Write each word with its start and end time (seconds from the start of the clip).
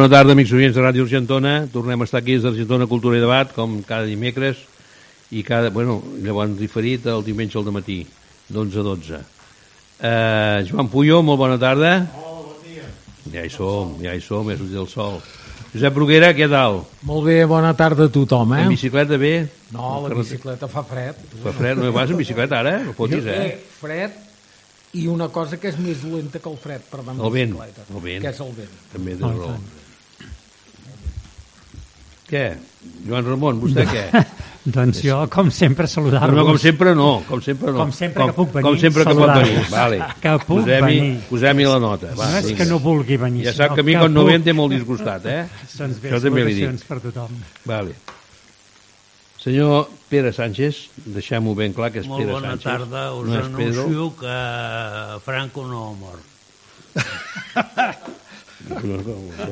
bona 0.00 0.08
tarda, 0.16 0.32
amics 0.32 0.52
oients 0.56 0.72
de 0.72 0.80
Ràdio 0.80 1.04
Argentona. 1.04 1.66
Tornem 1.68 2.00
a 2.00 2.06
estar 2.06 2.22
aquí 2.22 2.32
des 2.32 2.44
d'Argentona 2.46 2.86
Cultura 2.88 3.18
i 3.18 3.20
Debat, 3.20 3.50
com 3.52 3.82
cada 3.84 4.06
dimecres, 4.08 4.62
i 5.28 5.42
cada, 5.44 5.68
bueno, 5.68 5.98
llavors 6.24 6.54
diferit 6.56 7.04
el 7.10 7.20
diumenge 7.26 7.58
al 7.60 7.66
matí, 7.68 7.98
d'11 8.48 8.78
a 8.80 8.84
12. 8.86 9.18
Uh, 10.00 10.62
Joan 10.70 10.88
Puyo, 10.88 11.18
molt 11.20 11.42
bona 11.42 11.58
tarda. 11.60 11.90
Hola, 12.16 12.46
bon 12.46 12.62
dia. 12.64 12.86
Ja 13.34 13.44
hi 13.44 13.50
som, 13.52 13.98
ja 14.00 14.14
hi 14.16 14.22
som, 14.24 14.48
ja 14.48 14.56
sortit 14.56 14.78
el 14.80 14.88
sol. 14.88 15.18
Josep 15.74 15.98
Bruguera, 15.98 16.30
què 16.32 16.48
tal? 16.48 16.80
Molt 17.04 17.28
bé, 17.28 17.36
bona 17.50 17.74
tarda 17.76 18.06
a 18.08 18.12
tothom, 18.14 18.54
eh? 18.56 18.62
En 18.70 18.72
bicicleta 18.72 19.18
bé? 19.20 19.34
No, 19.74 19.98
la 20.06 20.16
bicicleta 20.16 20.70
fa 20.70 20.80
fred. 20.88 21.18
Fa 21.42 21.52
fred, 21.58 21.76
no 21.76 21.92
vas 21.92 22.08
en 22.08 22.22
bicicleta 22.22 22.62
ara? 22.64 22.78
No 22.86 22.96
fotis, 22.96 23.20
Jo, 23.28 23.36
eh? 23.36 23.60
Fred 23.82 24.16
i 24.96 25.04
una 25.12 25.28
cosa 25.28 25.60
que 25.60 25.68
és 25.70 25.76
més 25.78 26.00
dolenta 26.02 26.40
que 26.40 26.50
el 26.50 26.56
fred 26.58 26.88
per 26.88 27.04
amb 27.04 27.20
El 27.20 27.36
vent, 27.36 27.52
bicicleta. 27.52 27.86
el 27.92 28.02
vent. 28.08 28.24
Que 28.24 28.32
és 28.32 28.42
el 28.46 28.56
vent. 28.56 28.74
També 28.96 29.18
tens 29.20 29.38
raó. 29.44 29.60
Què? 32.30 32.44
Joan 33.08 33.26
Ramon, 33.26 33.58
vostè 33.60 33.84
què? 33.90 34.04
Doncs 34.76 35.00
jo, 35.02 35.16
com 35.32 35.48
sempre, 35.50 35.86
saludar-vos. 35.88 36.36
No, 36.36 36.44
com 36.46 36.58
sempre 36.60 36.92
no, 36.94 37.08
com 37.26 37.40
sempre 37.42 37.72
no. 37.72 37.78
Com 37.80 37.92
sempre 37.96 38.26
que 38.28 38.34
puc 38.36 38.50
venir, 38.52 38.66
Com 38.68 38.76
sempre 38.78 39.06
que 39.08 39.14
pot 39.16 39.32
venir, 39.38 39.62
vale. 39.72 39.98
Que 40.22 40.34
puc 40.44 40.60
Posem-hi 40.60 40.98
venir. 41.00 41.18
posem 41.30 41.62
la 41.64 41.78
nota. 41.80 42.12
Va, 42.18 42.28
no 42.30 42.38
és 42.42 42.50
vinga. 42.50 42.58
que 42.60 42.68
no 42.70 42.78
vulgui 42.84 43.16
venir, 43.16 43.46
Ja 43.48 43.54
sap 43.56 43.74
que 43.74 43.80
a 43.80 43.88
mi 43.88 43.96
quan 43.96 44.12
no 44.14 44.26
ve 44.28 44.36
té 44.44 44.52
molt 44.52 44.76
disgustat, 44.76 45.26
eh? 45.26 45.42
Doncs 45.80 45.98
bé, 46.04 46.12
Això 46.12 46.20
també 46.26 46.44
li 46.44 46.52
salutacions 46.60 46.84
dic. 46.84 46.88
per 46.92 47.00
tothom. 47.08 47.40
Vale. 47.72 47.96
Senyor 49.40 49.88
Pere 50.10 50.34
Sánchez, 50.36 50.82
deixem-ho 51.16 51.54
ben 51.56 51.72
clar 51.72 51.88
que 51.94 52.02
és 52.04 52.06
Molt 52.10 52.20
Pere 52.20 52.34
bona 52.36 52.50
Sánchez. 52.52 52.66
tarda, 52.68 53.06
us 53.16 53.28
no 53.32 53.40
Pedro. 53.56 53.86
anuncio 53.88 54.10
que 54.20 54.36
Franco 55.24 55.64
no 55.66 55.86
ha 55.88 55.94
mort. 55.96 56.26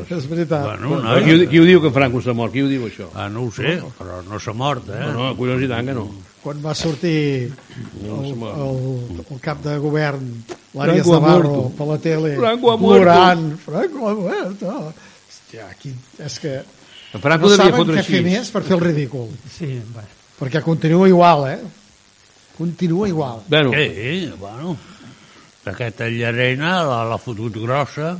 És 0.08 0.26
veritat. 0.30 0.64
Bueno, 0.64 1.00
Però 1.02 1.22
Qui, 1.24 1.34
ho- 1.34 1.48
qui 1.50 1.58
ho 1.60 1.64
diu 1.68 1.80
que 1.82 1.90
Franco 1.94 2.20
s'ha 2.24 2.32
mort? 2.36 2.52
Qui 2.54 2.62
ho 2.64 2.68
diu 2.70 2.86
això? 2.88 3.08
Ah, 3.14 3.28
no 3.28 3.44
ho 3.46 3.50
sé, 3.52 3.76
però 3.98 4.22
no 4.28 4.38
s'ha 4.40 4.52
mort, 4.56 4.88
eh? 4.88 5.00
No, 5.06 5.12
no, 5.16 5.28
collons 5.36 5.62
i 5.64 5.68
tant 5.70 5.86
que 5.90 5.94
no. 5.96 6.06
Quan 6.42 6.60
va 6.64 6.72
sortir 6.78 7.50
No 8.04 8.20
el, 8.24 8.34
mort. 8.38 8.56
el, 8.56 9.24
el 9.34 9.40
cap 9.44 9.60
de 9.64 9.76
govern, 9.82 10.28
l'Àries 10.78 11.06
Navarro, 11.10 11.68
per 11.76 11.86
la 11.88 11.98
tele, 11.98 12.36
Franco 12.38 12.70
ha 12.72 12.76
muerto. 12.76 13.04
plorant, 13.04 13.48
Franco 13.64 14.08
ha 14.08 14.14
muerto. 14.14 14.76
Hòstia, 15.28 15.66
aquí, 15.70 15.92
és 16.18 16.38
que 16.38 16.54
En 17.12 17.20
Franco 17.24 17.48
no 17.48 17.56
devia 17.56 17.70
saben 17.72 17.88
què 17.88 18.02
fer 18.04 18.20
així. 18.20 18.22
més 18.24 18.50
per 18.54 18.62
fer 18.62 18.76
el 18.76 18.80
ridícul. 18.84 19.28
Sí, 19.58 19.66
bé. 19.96 20.04
Perquè 20.38 20.60
continua 20.62 21.08
igual, 21.08 21.46
eh? 21.50 21.58
Continua 22.56 23.08
igual. 23.08 23.40
Bueno, 23.48 23.70
Sí, 23.72 24.32
bueno, 24.38 24.76
aquesta 25.64 26.08
llarena 26.08 26.82
la, 26.84 27.04
la 27.04 27.18
fotut 27.18 27.54
grossa 27.56 28.16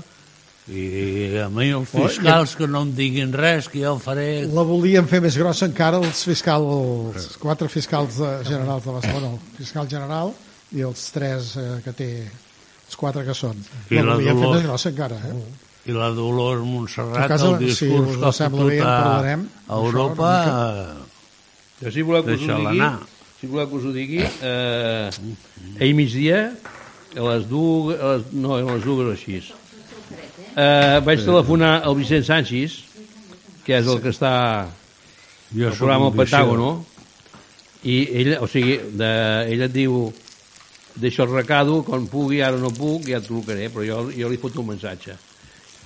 i 0.69 1.39
a 1.41 1.47
mi 1.49 1.71
els 1.73 1.89
fiscals 1.89 2.53
que 2.59 2.67
no 2.69 2.83
em 2.85 2.91
diguin 2.97 3.33
res, 3.33 3.71
que 3.73 3.81
jo 3.81 3.95
faré... 4.03 4.45
La 4.53 4.65
volien 4.69 5.07
fer 5.09 5.23
més 5.25 5.39
grossa 5.41 5.69
encara 5.69 6.01
els 6.03 6.21
fiscals, 6.29 7.17
els 7.17 7.39
quatre 7.41 7.71
fiscals 7.73 8.19
generals 8.45 8.85
de 8.85 8.97
Barcelona, 8.99 9.33
el 9.33 9.57
fiscal 9.57 9.89
general 9.89 10.35
i 10.77 10.85
els 10.85 11.07
tres 11.15 11.55
eh, 11.57 11.69
que 11.85 11.95
té, 11.97 12.11
els 12.85 12.99
quatre 13.01 13.25
que 13.25 13.37
són. 13.37 13.57
I 13.89 14.01
la 14.01 14.11
la 14.11 14.17
volien 14.19 14.37
fer 14.37 14.45
Dolors. 14.45 14.59
més 14.59 14.67
grossa 14.69 14.93
encara, 14.93 15.21
eh? 15.31 15.37
I 15.89 15.95
la 15.97 16.11
Dolors 16.13 16.65
Montserrat, 16.69 17.31
casa, 17.33 17.53
el 17.55 17.63
discurs 17.63 18.19
us 18.19 18.19
que 18.21 18.45
ha 18.45 18.49
bé, 18.59 18.75
en 18.77 18.83
a, 18.85 18.97
parlarem. 18.99 19.47
a 19.69 19.79
Europa... 19.87 20.33
jo 21.79 21.93
si 21.95 22.05
voleu 22.05 22.27
que 22.27 22.35
us 22.37 22.45
ho 22.45 22.59
digui, 22.67 22.91
si 23.39 23.49
voleu 23.49 23.71
que 23.71 23.79
us 23.79 23.87
ho 23.89 23.95
digui, 23.95 24.21
eh, 24.21 25.79
ahir 25.79 25.95
migdia, 25.97 26.43
a 27.17 27.25
les 27.31 27.49
dues, 27.49 27.97
a 27.97 28.19
les, 28.19 28.29
no, 28.37 28.59
a 28.59 28.67
les 28.69 28.85
dues 28.85 29.09
o 29.09 29.17
així, 29.17 29.41
eh, 30.59 30.99
vaig 31.07 31.23
telefonar 31.23 31.79
al 31.87 31.97
Vicent 31.99 32.27
Sánchez, 32.27 32.79
que 33.65 33.79
és 33.79 33.87
el 33.87 34.01
que 34.03 34.13
està 34.15 34.33
Jo 35.55 35.71
soc 35.71 35.85
programa 35.85 36.11
El 36.11 36.17
Pentágono, 36.19 36.71
i 37.89 37.99
ell, 38.21 38.35
o 38.43 38.49
sigui, 38.51 38.75
de, 38.99 39.11
ell 39.49 39.63
et 39.69 39.73
diu 39.73 40.09
deixa 40.99 41.23
el 41.23 41.31
recado, 41.31 41.79
quan 41.87 42.09
pugui, 42.11 42.43
ara 42.43 42.59
no 42.59 42.73
puc, 42.75 43.07
ja 43.07 43.21
et 43.23 43.29
trucaré, 43.29 43.69
però 43.73 43.87
jo, 43.87 44.01
jo 44.13 44.29
li 44.29 44.41
foto 44.41 44.61
un 44.65 44.73
missatge. 44.73 45.15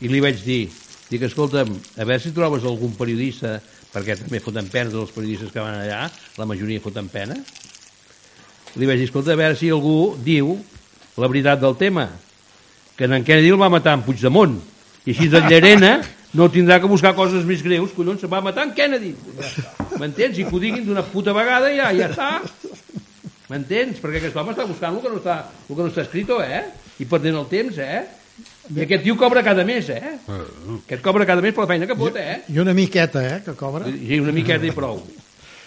I 0.02 0.10
li 0.10 0.22
vaig 0.24 0.40
dir, 0.42 0.64
dic, 1.10 1.28
escolta'm, 1.28 1.76
a 2.00 2.06
veure 2.08 2.22
si 2.24 2.32
trobes 2.34 2.64
algun 2.66 2.96
periodista, 2.98 3.58
perquè 3.92 4.16
també 4.22 4.40
foten 4.40 4.70
penes 4.72 4.96
els 4.96 5.12
periodistes 5.12 5.52
que 5.52 5.60
van 5.60 5.82
allà, 5.82 6.06
la 6.40 6.48
majoria 6.48 6.82
foten 6.82 7.12
pena, 7.12 7.36
li 8.80 8.88
vaig 8.88 9.02
dir, 9.02 9.10
escolta, 9.10 9.36
a 9.36 9.38
veure 9.38 9.58
si 9.60 9.68
algú 9.70 10.16
diu 10.24 10.56
la 11.20 11.28
veritat 11.28 11.60
del 11.60 11.76
tema, 11.76 12.08
que 12.96 13.04
en 13.08 13.24
Kennedy 13.24 13.52
el 13.52 13.60
va 13.60 13.70
matar 13.72 13.96
en 13.98 14.04
Puigdemont, 14.06 14.58
i 15.06 15.14
així 15.14 15.28
de 15.32 15.40
Llerena 15.48 15.96
no 16.34 16.48
tindrà 16.52 16.78
que 16.80 16.88
buscar 16.88 17.14
coses 17.16 17.44
més 17.44 17.62
greus, 17.64 17.92
collons, 17.96 18.20
se 18.22 18.30
va 18.30 18.40
matar 18.44 18.68
en 18.68 18.74
Kennedy. 18.76 19.12
M'entens? 20.00 20.38
I 20.38 20.46
que 20.46 20.54
ho 20.54 20.60
diguin 20.62 20.86
d'una 20.86 21.04
puta 21.04 21.34
vegada 21.36 21.72
ja, 21.74 21.90
ja 21.96 22.08
està. 22.08 22.30
M'entens? 23.50 23.98
Perquè 24.00 24.22
aquest 24.22 24.38
home 24.40 24.54
està 24.54 24.64
buscant 24.68 24.96
el 24.96 25.02
que 25.04 25.12
no 25.12 25.20
està, 25.20 25.38
el 25.68 25.74
que 25.74 25.82
no 25.82 25.90
està 25.90 26.06
escrit, 26.06 26.30
eh? 26.40 26.62
I 27.02 27.08
perdent 27.08 27.36
el 27.40 27.48
temps, 27.50 27.80
eh? 27.82 28.04
I 28.72 28.84
aquest 28.86 29.02
tio 29.04 29.16
cobra 29.20 29.42
cada 29.44 29.64
mes, 29.66 29.90
eh? 29.92 30.14
Aquest 30.78 31.02
cobra 31.04 31.26
cada 31.28 31.42
mes 31.44 31.52
per 31.52 31.66
la 31.66 31.72
feina 31.74 31.88
que 31.90 31.98
pot, 31.98 32.16
eh? 32.16 32.38
I 32.48 32.62
una 32.62 32.72
miqueta, 32.76 33.24
eh, 33.26 33.42
que 33.44 33.56
cobra. 33.58 33.90
I 33.90 34.20
una 34.22 34.32
miqueta 34.32 34.64
i 34.68 34.72
prou. 34.72 35.02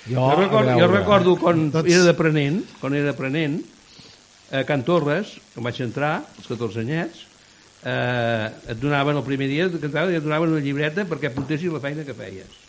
Jo, 0.06 0.16
Jo 0.16 0.36
recordo, 0.40 0.80
jo 0.80 0.88
recordo 0.88 1.36
quan 1.42 1.69
Doncs- 1.74 1.92
era 1.92 2.03
d'aprenent, 2.06 2.62
quan 2.80 2.94
era 2.94 3.12
d'aprenent, 3.12 3.59
a 4.51 4.63
Can 4.67 4.83
Torres, 4.85 5.38
quan 5.53 5.66
vaig 5.67 5.79
entrar, 5.81 6.19
als 6.38 6.47
14 6.47 6.83
anyets, 6.83 7.25
eh, 7.85 8.72
et 8.73 8.79
donaven 8.81 9.17
el 9.17 9.25
primer 9.25 9.47
dia 9.50 9.69
que 9.69 9.89
i 9.89 10.17
et 10.17 10.23
donaven 10.23 10.53
una 10.53 10.63
llibreta 10.63 11.06
perquè 11.06 11.31
apuntessis 11.31 11.72
la 11.72 11.81
feina 11.81 12.06
que 12.06 12.13
feies. 12.17 12.61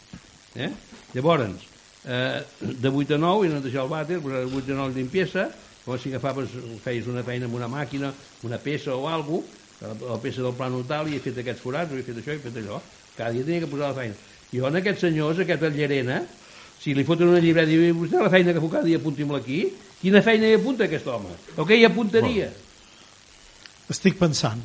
Eh? 0.57 0.71
Llavors, 1.15 1.67
eh, 2.07 2.43
de 2.61 2.89
8 2.89 3.15
a 3.15 3.19
9, 3.19 3.47
i 3.47 3.53
no 3.53 3.61
deixar 3.61 3.85
el 3.85 3.93
vàter, 3.93 4.21
de 4.21 4.45
8 4.47 4.73
a 4.73 4.81
9 4.83 4.95
limpiesa, 4.95 5.51
o 5.87 5.97
si 5.99 6.11
agafaves, 6.11 6.51
feies 6.83 7.07
una 7.07 7.23
feina 7.23 7.47
amb 7.47 7.55
una 7.55 7.69
màquina, 7.69 8.13
una 8.43 8.59
peça 8.59 8.95
o 8.95 9.07
alguna 9.07 9.43
cosa, 9.43 9.95
la 10.01 10.19
peça 10.19 10.43
del 10.43 10.55
plano 10.57 10.83
tal, 10.89 11.09
i 11.09 11.17
he 11.17 11.21
fet 11.21 11.39
aquests 11.39 11.63
forats, 11.63 11.93
o 11.93 11.99
he 11.99 12.03
fet 12.03 12.17
això, 12.17 12.33
i 12.33 12.41
he 12.41 12.43
fet 12.43 12.57
allò. 12.63 12.81
Cada 13.17 13.31
dia 13.33 13.45
tenia 13.45 13.61
que 13.61 13.71
posar 13.71 13.93
la 13.93 13.99
feina. 14.01 14.17
Jo 14.53 14.67
en 14.67 14.81
aquests 14.81 15.05
senyors, 15.05 15.39
aquest 15.43 15.63
Llerena, 15.77 16.23
si 16.87 16.95
li 16.95 17.03
foten 17.03 17.27
una 17.33 17.41
llibreta 17.43 17.67
i 17.75 17.81
diu, 17.81 17.97
vostè 17.99 18.21
la 18.23 18.31
feina 18.31 18.53
que 18.55 18.61
fa 18.63 18.69
cada 18.79 18.87
dia 18.87 19.01
apunti'm-la 19.03 19.41
aquí, 19.43 19.65
quina 19.99 20.23
feina 20.23 20.47
hi 20.47 20.55
apunta 20.55 20.87
aquest 20.87 21.07
home? 21.11 21.35
O 21.59 21.67
què 21.67 21.81
hi 21.81 21.85
apuntaria? 21.89 22.47
Estic 23.91 24.17
pensant. 24.19 24.63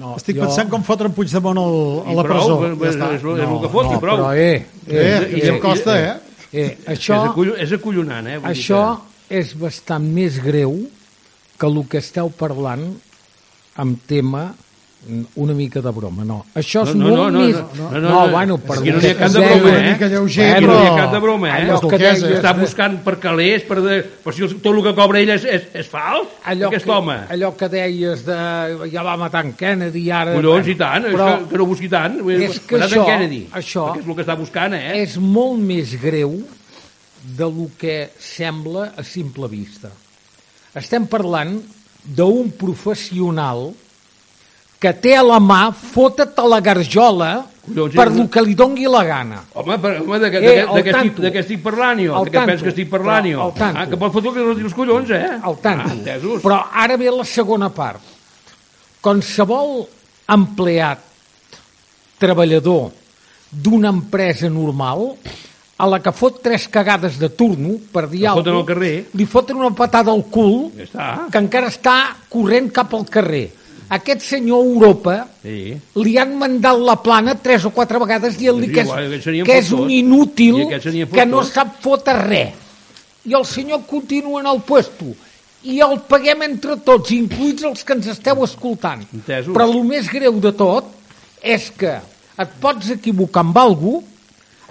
no, 0.00 0.14
Estic 0.16 0.36
jo- 0.38 0.46
pensant 0.46 0.70
com 0.72 0.82
fotre 0.84 1.10
en 1.10 1.12
Puigdemont 1.12 1.58
al, 1.60 1.74
a 2.08 2.14
la 2.16 2.22
prou, 2.24 2.38
presó. 2.40 2.54
Ja 2.80 2.90
està. 2.94 3.08
és, 3.12 3.20
és 3.20 3.44
el 3.44 3.58
que 3.60 3.70
fot, 3.74 3.86
no, 3.90 3.96
i 3.98 4.00
prou. 4.00 4.16
però, 4.16 4.32
eh, 4.32 4.64
Eh, 4.88 4.96
eh, 4.96 5.38
i 5.38 5.48
em 5.52 5.58
costa, 5.60 5.98
eh? 6.00 6.14
eh, 6.52 6.78
això, 6.86 7.18
és, 7.20 7.28
acollo, 7.30 7.56
és 7.60 7.72
acollonant, 7.76 8.26
eh? 8.26 8.38
Vull 8.38 8.52
dir 8.54 8.62
això 8.62 8.82
és 9.28 9.52
bastant 9.60 10.08
més 10.16 10.38
greu 10.42 10.78
que 11.60 11.66
el 11.68 11.76
que 11.88 11.98
esteu 12.00 12.30
parlant 12.30 12.86
amb 13.76 14.00
tema 14.08 14.54
una 15.34 15.52
mica 15.52 15.80
de 15.82 15.90
broma, 15.90 16.22
no. 16.24 16.36
Això 16.54 16.84
és 16.86 16.92
No, 16.94 17.08
no, 17.08 17.16
molt 17.16 17.18
no, 17.18 17.30
no, 17.32 17.40
més... 17.42 17.56
no, 17.74 17.86
no, 17.90 18.00
no, 18.00 18.10
no. 18.12 18.28
bueno, 18.30 18.56
per 18.62 18.76
que 18.84 18.92
no 18.92 19.00
n'hi 19.02 19.08
ha 19.10 19.16
cap 19.18 19.32
de 19.34 19.40
broma, 19.42 19.70
deia- 19.72 19.94
eh? 19.96 20.10
Lleuger, 20.12 20.46
Aquí 20.54 20.66
no 20.68 20.76
hi 20.78 20.86
ha 20.86 20.92
cap 21.00 21.12
de 21.16 21.20
broma, 21.24 21.48
eh? 21.48 21.56
Allò 21.64 21.80
que 21.90 21.98
eh? 21.98 22.12
Està 22.36 22.52
buscant 22.60 22.94
per 23.02 23.16
calés, 23.18 23.64
per 23.66 23.80
de... 23.82 23.96
però 24.22 24.34
si 24.36 24.46
tot 24.62 24.68
el 24.70 24.78
que 24.86 24.92
cobra 25.00 25.18
ell 25.24 25.32
és, 25.34 25.44
és, 25.56 25.66
és 25.82 25.90
fals, 25.90 26.28
allò 26.46 26.68
aquest 26.70 26.86
que, 26.86 26.94
home. 26.94 27.18
allò 27.34 27.50
que 27.58 27.68
deies 27.74 28.22
de 28.28 28.38
ja 28.94 29.02
va 29.02 29.16
matar 29.18 29.42
en 29.48 29.52
Kennedy 29.58 30.04
ara... 30.14 30.36
Collons, 30.38 30.70
i 30.70 30.78
tant, 30.78 31.10
però 31.10 31.28
que, 31.42 31.50
que 31.50 31.58
no 31.64 31.66
busqui 31.74 31.90
tant. 31.90 32.20
És 32.38 32.60
que 32.62 32.78
això- 32.78 33.02
en 33.02 33.10
Kennedy, 33.10 33.42
això 33.58 33.88
és 33.98 34.06
el 34.06 34.14
que 34.14 34.22
està 34.22 34.38
buscant, 34.38 34.78
eh? 34.78 35.00
és 35.02 35.18
molt 35.18 35.58
més 35.66 35.96
greu 36.00 36.38
de 37.22 37.44
lo 37.50 37.68
que 37.78 38.10
sembla 38.22 38.92
a 38.96 39.02
simple 39.02 39.50
vista. 39.50 39.90
Estem 40.78 41.10
parlant 41.10 41.58
d'un 42.02 42.54
professional 42.58 43.72
que 44.82 44.90
té 44.98 45.14
a 45.16 45.22
la 45.22 45.38
mà 45.38 45.68
fotre't 45.72 46.34
a 46.42 46.46
la 46.50 46.58
garjola 46.60 47.32
Collons, 47.62 47.94
per 47.94 48.08
lo 48.10 48.24
que 48.26 48.42
li 48.42 48.56
dongui 48.58 48.88
la 48.90 49.04
gana. 49.06 49.36
Home, 49.54 49.76
per, 49.78 49.92
home 50.02 50.18
de, 50.18 50.30
de, 50.34 50.38
Eh, 50.42 50.54
de, 50.56 50.62
al 50.66 50.82
de, 50.82 50.90
estic, 50.90 51.20
de 51.22 51.30
què 51.30 51.42
estic 51.44 51.60
parlant 51.62 52.00
jo? 52.02 52.16
Al 52.18 52.24
De 52.26 52.30
què 52.32 52.34
tanto. 52.40 52.50
penses 52.50 52.64
que 52.66 52.72
estic 52.74 52.88
parlant 52.90 53.28
jo? 53.30 53.44
Ah, 53.62 53.84
que 53.86 53.96
pot 54.00 54.10
fotre 54.16 54.32
el 54.32 54.34
que 54.34 54.46
no 54.48 54.54
dius 54.58 54.74
collons, 54.74 55.10
eh? 55.14 55.28
al 55.40 55.56
tanto. 55.62 55.94
Ah. 55.94 56.40
Però 56.42 56.58
ara 56.82 56.96
ve 56.98 57.12
la 57.14 57.22
segona 57.24 57.68
part. 57.70 58.02
Qualsevol 59.00 59.86
empleat, 60.34 60.98
treballador 62.18 62.90
d'una 63.52 63.90
empresa 63.94 64.48
normal, 64.50 65.12
a 65.82 65.86
la 65.90 65.98
que 66.02 66.12
fot 66.14 66.38
tres 66.42 66.68
cagades 66.70 67.16
de 67.18 67.28
turno, 67.30 67.76
per 67.92 68.08
dir 68.10 68.24
El 68.26 68.30
alguna 68.38 68.64
carrer. 68.66 69.06
li 69.14 69.24
foten 69.26 69.56
una 69.58 69.70
patada 69.74 70.12
al 70.12 70.22
cul, 70.30 70.70
Ja 70.76 70.84
està. 70.84 71.08
que 71.32 71.38
encara 71.38 71.68
està 71.68 71.96
corrent 72.30 72.70
cap 72.72 72.94
al 72.94 73.06
carrer. 73.10 73.50
Aquest 73.92 74.22
senyor 74.24 74.62
Europa 74.64 75.26
Sí. 75.42 75.74
li 76.00 76.14
han 76.16 76.36
mandat 76.40 76.78
la 76.80 76.94
plana 77.02 77.34
tres 77.34 77.66
o 77.68 77.72
quatre 77.76 77.98
vegades 78.00 78.38
dient-li 78.38 78.70
que 78.72 78.86
és, 78.86 79.44
que 79.44 79.58
és 79.58 79.72
un 79.76 79.90
inútil, 79.90 80.62
I 80.62 80.64
aquest 80.70 80.84
seria 80.88 81.08
que 81.10 81.26
no 81.26 81.42
sap 81.44 81.76
fotre 81.82 82.14
res. 82.22 82.54
I 83.28 83.36
el 83.36 83.44
senyor 83.44 83.84
continua 83.86 84.40
en 84.40 84.48
el 84.48 84.62
puesto. 84.62 85.12
I 85.62 85.78
el 85.84 86.00
paguem 86.08 86.42
entre 86.42 86.78
tots, 86.82 87.12
incluïts 87.14 87.62
els 87.68 87.84
que 87.84 87.92
ens 87.92 88.08
esteu 88.14 88.42
escoltant. 88.42 89.04
Entesos. 89.12 89.52
Però 89.54 89.68
el 89.68 89.84
més 89.84 90.08
greu 90.10 90.40
de 90.40 90.54
tot 90.56 90.88
és 91.42 91.68
que 91.76 92.00
et 92.42 92.56
pots 92.60 92.90
equivocar 92.90 93.44
amb 93.44 93.58
algú, 93.58 94.02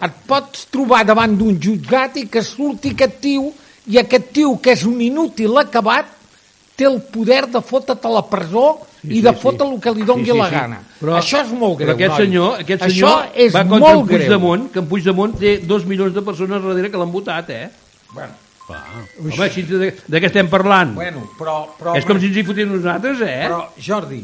et 0.02 0.14
pots 0.28 0.66
trobar 0.74 1.06
davant 1.06 1.38
d'un 1.38 1.60
jutjat 1.62 2.18
i 2.18 2.26
que 2.28 2.42
surti 2.42 2.96
aquest 2.96 3.20
tio 3.22 3.52
i 3.88 4.00
aquest 4.02 4.32
tio, 4.34 4.56
que 4.58 4.74
és 4.74 4.84
un 4.84 5.00
inútil 5.02 5.58
acabat, 5.62 6.10
té 6.76 6.88
el 6.90 7.02
poder 7.14 7.46
de 7.54 7.62
fotre't 7.62 8.02
a 8.08 8.10
la 8.10 8.24
presó 8.26 8.80
Sí, 9.02 9.08
i 9.18 9.22
de 9.22 9.30
sí, 9.32 9.36
sí. 9.36 9.42
fotre 9.42 9.68
el 9.68 9.80
que 9.82 9.92
li 9.96 10.04
dongui 10.06 10.26
Sí, 10.26 10.32
sí, 10.32 10.38
la 10.38 10.50
sí. 10.50 10.56
gana. 10.56 10.82
Però- 11.02 11.16
Això 11.18 11.42
és 11.42 11.52
molt 11.52 11.78
greu, 11.80 11.88
Però 11.88 11.96
aquest 11.96 12.12
noi. 12.12 12.26
senyor, 12.26 12.60
aquest 12.60 12.82
Això 12.84 12.92
senyor 12.92 13.26
és 13.34 13.54
va 13.56 13.64
contra 13.66 13.80
molt 13.80 14.00
en 14.02 14.06
greu. 14.06 14.18
Puigdemont, 14.20 14.72
que 14.72 14.80
en 14.80 14.88
Puigdemont 14.88 15.38
té 15.40 15.58
dos 15.60 15.86
milions 15.86 16.14
de 16.14 16.22
persones 16.22 16.62
darrere 16.64 16.92
que 16.92 16.98
l'han 16.98 17.12
votat, 17.12 17.50
eh? 17.50 17.70
Bueno, 18.14 18.34
Home, 19.20 19.44
així 19.44 19.64
de, 19.64 19.90
de 20.08 20.22
què 20.22 20.26
estem 20.30 20.48
parlant? 20.48 20.94
bueno 20.96 21.26
però, 21.38 21.66
però, 21.80 21.96
és 21.98 22.06
com 22.06 22.20
si 22.22 22.28
ens 22.30 22.38
hi 22.38 22.44
fotíem 22.48 22.70
nosaltres, 22.72 23.20
eh? 23.26 23.42
Però, 23.50 23.66
Jordi, 23.78 24.22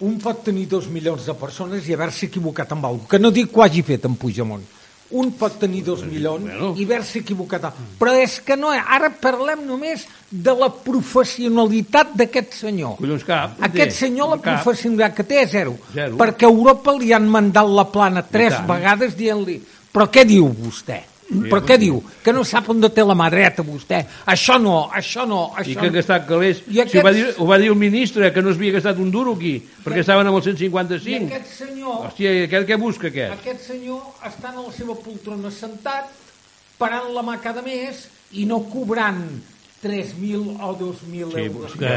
un 0.00 0.18
pot 0.18 0.42
tenir 0.44 0.66
dos 0.68 0.86
milions 0.88 1.26
de 1.26 1.34
persones 1.34 1.86
i 1.88 1.92
haver-se 1.92 2.26
equivocat 2.26 2.72
amb 2.72 2.86
alguna 2.86 3.02
cosa. 3.04 3.10
Que 3.16 3.18
no 3.22 3.30
dic 3.30 3.50
que 3.52 3.58
ho 3.60 3.62
hagi 3.66 3.82
fet 3.82 4.04
en 4.08 4.14
Puigdemont. 4.16 4.62
Un 5.10 5.32
pot 5.36 5.58
tenir 5.60 5.82
dos 5.84 6.04
milions 6.08 6.78
i 6.78 6.84
haver-se 6.86 7.18
equivocat. 7.20 7.64
amb- 7.68 7.98
Però 7.98 8.14
és 8.16 8.40
que 8.40 8.56
no, 8.56 8.70
ara 8.70 9.10
parlem 9.10 9.66
només 9.66 10.06
de 10.32 10.52
la 10.56 10.70
professionalitat 10.72 12.14
d'aquest 12.16 12.54
senyor. 12.56 12.96
Collons 12.96 13.24
cap. 13.28 13.58
Aquest 13.68 13.92
senyor, 13.98 14.30
la 14.36 14.40
Cap. 14.40 14.62
professionalitat 14.64 15.16
que 15.16 15.24
té 15.28 15.42
és 15.42 15.50
zero. 15.52 15.76
Zero. 15.92 16.16
Perquè 16.16 16.46
a 16.48 16.50
Europa 16.52 16.92
li 16.96 17.12
han 17.12 17.28
mandat 17.28 17.68
la 17.68 17.84
plana 17.92 18.22
tres 18.24 18.54
vegades 18.66 19.16
dient-li 19.16 19.60
però 19.92 20.08
què 20.08 20.24
diu 20.24 20.48
vostè? 20.48 21.02
però 21.32 21.62
què 21.64 21.78
diu? 21.80 22.02
Que 22.22 22.32
no 22.32 22.42
sap 22.44 22.66
on 22.68 22.80
té 22.92 23.00
la 23.04 23.14
mà 23.16 23.30
dreta 23.30 23.62
vostè. 23.64 24.02
Això 24.26 24.58
no, 24.60 24.90
això 24.92 25.26
no, 25.26 25.52
això 25.56 25.70
I 25.70 25.76
que 25.76 25.86
ha 25.86 25.90
gastat 25.94 26.26
calés. 26.28 26.58
I 26.68 26.82
Si 26.88 26.98
ho, 26.98 27.02
va 27.02 27.08
aquests- 27.08 27.14
dir, 27.16 27.34
ho 27.38 27.46
va 27.46 27.58
dir 27.58 27.68
el 27.68 27.74
ministre, 27.76 28.32
que 28.34 28.42
no 28.42 28.52
s'havia 28.52 28.72
gastat 28.72 28.98
un 28.98 29.10
duro 29.10 29.32
aquí, 29.32 29.62
perquè 29.84 30.00
estaven 30.00 30.26
amb 30.26 30.36
el 30.36 30.42
I 30.42 30.44
155. 30.56 31.26
aquest 31.34 31.46
senyor 31.56 32.06
Hòstia, 32.08 32.44
aquest 32.44 32.68
què 32.68 32.78
busca, 32.78 33.06
aquest? 33.08 33.32
Aquest 33.32 33.60
senyor 33.66 34.02
està 34.24 34.50
en 34.52 34.60
la 34.66 34.72
seva 34.76 34.94
poltrona 34.94 35.50
sentat, 35.50 36.10
parant 36.76 37.08
la 37.14 37.22
mà 37.22 37.38
cada 37.40 37.62
mes 37.62 38.08
i 38.32 38.44
no 38.44 38.60
cobrant 38.68 39.24
3.000 39.82 40.56
o 40.62 40.74
2.000 40.78 41.36
euros. 41.36 41.72
Què? 41.74 41.90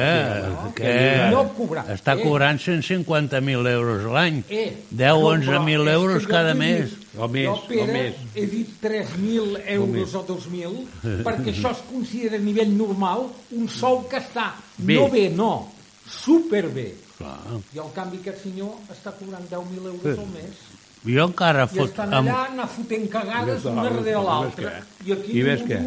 Què? 0.74 1.30
No 1.30 1.44
cobrar. 1.54 1.86
Està 1.94 2.16
Eh. 2.18 2.24
cobrant 2.24 2.58
150.000 2.58 3.68
euros 3.70 4.04
l'any. 4.12 4.44
Eh, 4.50 4.74
10 4.90 5.12
o 5.14 5.20
no, 5.22 5.30
però 5.30 5.60
11.000 5.62 5.88
és 5.88 5.94
euros 5.94 6.26
que 6.26 6.32
cada 6.32 6.54
mes. 6.56 6.90
dit- 6.90 7.02
O 7.18 7.28
més, 7.30 7.46
jo, 7.46 7.54
o 7.54 7.68
Pere, 7.68 7.94
més. 7.94 8.16
he 8.36 8.46
dit 8.48 8.68
3.000 8.82 9.56
euros 9.68 10.16
o 10.16 10.24
2.000 10.28 10.88
perquè 11.24 11.54
això 11.54 11.72
es 11.72 11.84
considera 11.90 12.36
a 12.36 12.40
nivell 12.40 12.76
normal 12.76 13.28
un 13.52 13.70
sou 13.70 14.08
que 14.10 14.18
està 14.18 14.56
Bé. 14.78 14.96
no 14.96 15.08
bé, 15.10 15.30
no, 15.30 15.72
superbé. 16.10 16.96
Clar. 17.18 17.38
I 17.74 17.80
al 17.80 17.94
canvi 17.96 18.18
aquest 18.18 18.44
senyor 18.44 18.74
està 18.92 19.14
cobrant 19.16 19.48
10.000 19.50 19.86
euros 19.86 20.20
al 20.20 20.28
mes. 20.34 20.58
Jo 21.06 21.28
encara 21.30 21.66
I 21.66 21.72
fot... 21.76 21.92
estan 21.92 22.14
Amb... 22.14 22.30
allà 22.32 22.48
anar 22.52 22.68
fotent 22.72 23.06
cagades 23.14 23.66
una 23.70 23.84
darrere 23.86 24.16
i 24.16 24.24
l'altra. 24.26 24.74
I 25.06 25.14
aquí 25.18 25.36
I 25.40 25.44
ningú 25.46 25.68
què? 25.70 25.80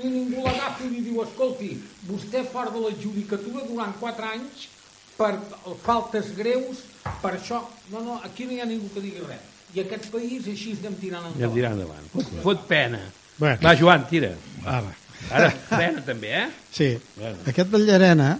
ni 0.00 0.10
ningú 0.16 0.42
l'agafa 0.46 0.84
i 0.86 0.90
li 0.94 1.00
diu, 1.04 1.20
escolti, 1.22 1.70
vostè 2.08 2.44
fora 2.50 2.70
de 2.74 2.82
la 2.86 2.92
judicatura 3.02 3.64
durant 3.68 3.94
4 4.00 4.28
anys 4.32 4.68
per 5.20 5.34
faltes 5.84 6.30
greus, 6.38 6.84
per 7.20 7.34
això... 7.36 7.60
No, 7.92 8.00
no, 8.00 8.20
aquí 8.24 8.46
no 8.48 8.54
hi 8.56 8.60
ha 8.62 8.68
ningú 8.68 8.88
que 8.94 9.02
digui 9.04 9.20
res. 9.26 9.42
I 9.74 9.82
aquest 9.84 10.08
país 10.10 10.46
així 10.50 10.72
anem 10.78 10.96
tirant 11.02 11.26
endavant. 11.28 11.54
dirà 11.54 11.72
endavant. 11.76 12.06
Fot, 12.14 12.30
fot 12.42 12.64
pena. 12.70 13.02
Bueno. 13.36 13.58
Va, 13.62 13.74
Joan, 13.78 14.06
tira. 14.10 14.32
Ara. 14.64 14.94
Ara, 15.30 15.50
pena 15.82 16.00
també, 16.06 16.32
eh? 16.40 16.46
Sí, 16.72 16.94
Bueno. 17.18 17.36
aquest 17.52 17.68
del 17.70 17.84
Llarena 17.86 18.30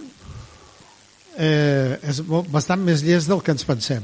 eh, 1.37 1.99
és 2.09 2.19
bastant 2.51 2.81
més 2.83 3.03
llest 3.05 3.29
del 3.31 3.43
que 3.45 3.53
ens 3.55 3.63
pensem. 3.67 4.03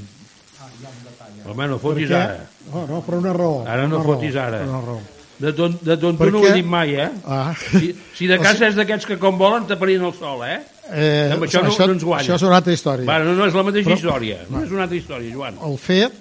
Home, 1.48 1.68
no 1.68 1.78
fotis 1.80 2.10
Perquè- 2.10 2.24
ara. 2.24 2.48
Oh, 2.74 2.86
no, 2.90 3.02
per 3.06 3.16
una 3.16 3.34
raó. 3.34 3.62
Ara 3.68 3.88
no 3.88 3.96
una 3.96 4.04
raó, 4.04 4.16
fotis 4.18 4.36
ara. 4.36 4.62
Una 4.68 4.82
raó. 4.82 5.00
De, 5.38 5.52
ton, 5.54 5.76
de 5.82 5.96
tonto 6.02 6.24
Per 6.24 6.32
no 6.34 6.40
ho 6.42 6.48
he 6.48 6.54
dit 6.54 6.66
mai, 6.66 6.96
eh? 6.98 7.10
Ah. 7.26 7.54
Si, 7.72 7.92
si 8.18 8.26
de 8.26 8.40
casa 8.42 8.68
és 8.68 8.76
d'aquests 8.76 9.06
que 9.06 9.18
com 9.22 9.38
volen 9.38 9.68
taparien 9.70 10.02
el 10.04 10.14
sol, 10.18 10.42
eh? 10.48 10.58
Eh, 10.90 11.30
Amb 11.36 11.44
això 11.46 11.62
no- 11.62 11.74
no 11.78 11.94
ens 11.94 12.04
guanya. 12.04 12.24
Això 12.26 12.36
és 12.40 12.42
una 12.48 12.56
altra 12.58 12.74
història. 12.74 13.06
Bueno, 13.06 13.26
no, 13.26 13.36
no 13.36 13.46
és 13.46 13.54
la 13.54 13.64
mateixa 13.64 13.90
Però- 13.92 13.98
història. 14.00 14.38
No 14.50 14.64
és 14.64 14.72
una 14.72 14.84
altra 14.88 14.98
història, 14.98 15.34
Joan. 15.36 15.60
El 15.64 15.78
fet, 15.78 16.14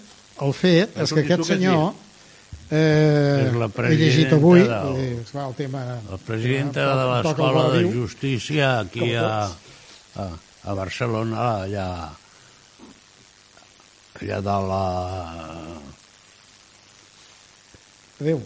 el 0.42 0.52
fet 0.52 0.90
és 0.98 1.02
Això 1.06 1.14
que 1.14 1.22
tu 1.22 1.32
aquest 1.32 1.40
que 1.48 1.54
senyor 1.54 1.92
eh, 2.70 3.50
he 3.88 3.96
llegit 3.96 4.32
avui 4.32 4.60
del- 4.60 5.20
esclar, 5.22 5.48
el 5.48 5.54
tema 5.54 5.84
La 6.10 6.18
presidenta 6.18 6.82
eh, 6.82 6.96
de 6.96 7.06
l'Escola 7.28 7.68
de. 7.72 7.92
Justícia 7.92 8.80
aquí 8.80 9.14
a, 9.14 9.46
a, 10.16 10.28
a 10.64 10.74
Barcelona, 10.74 11.62
allà, 11.62 12.10
allà 14.20 14.40
de 14.46 14.56
la... 14.70 14.82
Adéu. 18.20 18.40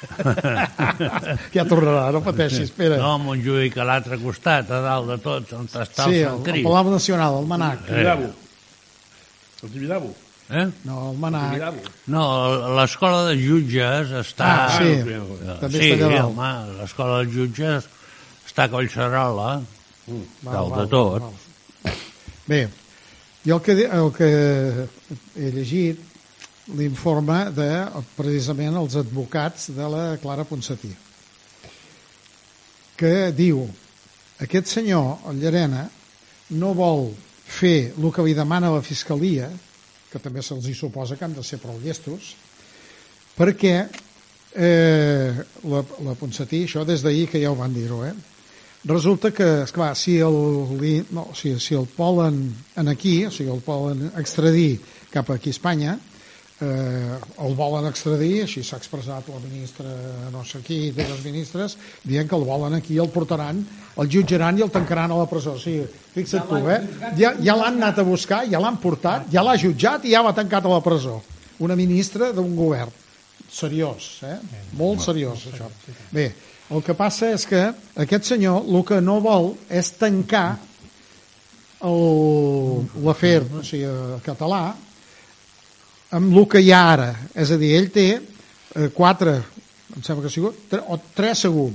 ja 1.54 1.64
tornarà, 1.68 2.06
no 2.14 2.20
pateixis, 2.24 2.70
espera. 2.70 2.96
No, 3.00 3.14
a 3.14 3.20
Montjuïc, 3.20 3.76
a 3.80 3.84
l'altre 3.88 4.16
costat, 4.20 4.70
a 4.72 4.80
dalt 4.84 5.10
de 5.12 5.16
tot, 5.24 5.52
on 5.56 5.68
està 5.68 6.06
sí, 6.08 6.20
el 6.20 6.24
el, 6.24 6.24
Sant 6.24 6.38
el 6.38 6.42
Crist. 6.48 6.66
Palau 6.68 6.90
Nacional, 6.94 7.38
el 7.42 7.48
Manac. 7.50 7.82
Eh. 7.84 7.92
Tibidabo. 7.92 8.28
El 9.62 9.72
Tibidabo. 9.74 10.10
Eh? 10.50 10.64
No, 10.88 10.96
el 11.12 11.18
Manac. 11.24 11.50
Tibidabo. 11.52 11.84
No, 12.16 12.24
l'escola 12.78 13.22
de 13.28 13.36
jutges 13.40 14.12
està... 14.24 14.50
Ah, 14.66 14.78
sí, 14.78 14.90
Ah, 15.50 15.58
també 15.60 15.78
sí, 15.84 15.92
està 15.92 16.08
allà 16.08 16.22
dalt. 16.22 16.30
home, 16.32 16.50
l'escola 16.80 17.20
de 17.22 17.30
jutges 17.36 17.88
està 18.48 18.66
a 18.68 18.72
Collserola, 18.72 19.50
Val, 20.10 20.24
dalt 20.48 20.72
val, 20.72 20.78
de 20.80 20.86
tot. 20.90 21.20
val. 21.28 21.96
Bé, 22.50 22.64
jo 23.46 23.56
el 23.56 23.62
que, 23.64 23.76
el 23.86 24.10
que 24.16 24.30
he 25.36 25.50
llegit 25.54 26.00
l'informe 26.76 27.38
de 27.56 27.70
precisament 28.16 28.76
els 28.76 28.98
advocats 29.00 29.70
de 29.76 29.86
la 29.90 30.04
Clara 30.22 30.44
Ponsatí 30.44 30.92
que 33.00 33.30
diu 33.32 33.64
aquest 34.44 34.68
senyor, 34.68 35.24
el 35.30 35.40
Llarena 35.40 35.86
no 36.60 36.74
vol 36.76 37.08
fer 37.50 37.92
el 37.96 38.12
que 38.12 38.24
li 38.26 38.36
demana 38.36 38.72
la 38.74 38.84
Fiscalia 38.84 39.48
que 40.10 40.20
també 40.20 40.42
se'ls 40.42 40.68
hi 40.68 40.76
suposa 40.76 41.16
que 41.16 41.24
han 41.24 41.34
de 41.36 41.44
ser 41.46 41.60
prou 41.62 41.80
llestos 41.80 42.34
perquè 43.38 43.74
eh, 44.52 45.32
la, 45.64 45.82
la 46.04 46.14
Ponsatí, 46.18 46.64
això 46.66 46.84
des 46.84 47.02
d'ahir 47.02 47.28
que 47.30 47.40
ja 47.40 47.52
ho 47.52 47.58
van 47.58 47.74
dir-ho, 47.74 48.02
eh? 48.04 48.12
Resulta 48.84 49.30
que, 49.30 49.62
esclar, 49.62 49.94
si 49.96 50.18
el, 50.18 50.36
no, 51.10 51.28
sigui, 51.34 51.60
si 51.60 51.74
el 51.74 51.86
poden 51.86 52.54
en 52.76 52.88
aquí, 52.88 53.24
o 53.26 53.30
sigui, 53.30 53.50
el 53.52 53.60
poden 53.64 54.12
extradir 54.16 54.80
cap 55.10 55.30
aquí 55.30 55.50
a 55.50 55.56
Espanya, 55.56 55.98
eh, 56.60 57.18
el 57.44 57.54
volen 57.56 57.88
extradir, 57.88 58.44
així 58.44 58.62
s'ha 58.64 58.78
expressat 58.80 59.28
la 59.32 59.40
ministra, 59.42 59.90
no 60.32 60.44
sé 60.44 60.60
qui, 60.64 60.90
de 60.96 61.06
les 61.08 61.24
ministres, 61.24 61.76
dient 62.04 62.28
que 62.28 62.36
el 62.36 62.44
volen 62.46 62.76
aquí, 62.76 62.98
el 63.00 63.10
portaran, 63.12 63.62
el 63.96 64.10
jutjaran 64.12 64.58
i 64.58 64.64
el 64.66 64.72
tancaran 64.72 65.12
a 65.12 65.20
la 65.22 65.28
presó. 65.30 65.56
O 65.56 65.62
sigui, 65.62 65.86
fixa't 66.14 66.48
tu, 66.48 66.60
eh? 66.68 66.80
Ja, 67.18 67.34
ja 67.40 67.56
l'han 67.56 67.80
anat 67.80 68.00
a 68.00 68.06
buscar, 68.06 68.44
ja 68.50 68.60
l'han 68.62 68.80
portat, 68.82 69.28
ja 69.32 69.44
l'ha 69.44 69.56
jutjat 69.60 70.06
i 70.06 70.14
ja 70.14 70.24
l'ha 70.24 70.36
tancat 70.36 70.68
a 70.68 70.74
la 70.76 70.82
presó. 70.84 71.20
Una 71.60 71.76
ministra 71.76 72.32
d'un 72.36 72.54
govern. 72.56 72.92
Seriós, 73.50 74.20
eh? 74.28 74.36
Molt 74.78 75.02
seriós, 75.02 75.48
això. 75.50 75.66
Bé, 76.14 76.30
el 76.70 76.82
que 76.86 76.94
passa 76.94 77.32
és 77.34 77.46
que 77.50 77.62
aquest 78.04 78.28
senyor 78.30 78.66
el 78.68 78.84
que 78.86 79.00
no 79.02 79.18
vol 79.24 79.54
és 79.68 79.90
tancar 79.98 80.58
l'afer, 81.80 83.40
o 83.56 83.62
sigui, 83.64 83.88
català, 84.24 84.74
amb 86.16 86.36
el 86.36 86.46
que 86.52 86.60
hi 86.60 86.70
ha 86.76 86.82
ara. 86.92 87.08
És 87.34 87.50
a 87.54 87.58
dir, 87.60 87.72
ell 87.78 87.88
té 87.94 88.06
eh, 88.18 88.90
quatre 88.94 89.38
em 89.96 90.04
sembla 90.04 90.22
que 90.22 90.30
ha 90.30 90.34
sigut, 90.34 90.60
tre, 90.70 90.82
o 90.86 90.98
tres 91.16 91.46
segur, 91.46 91.70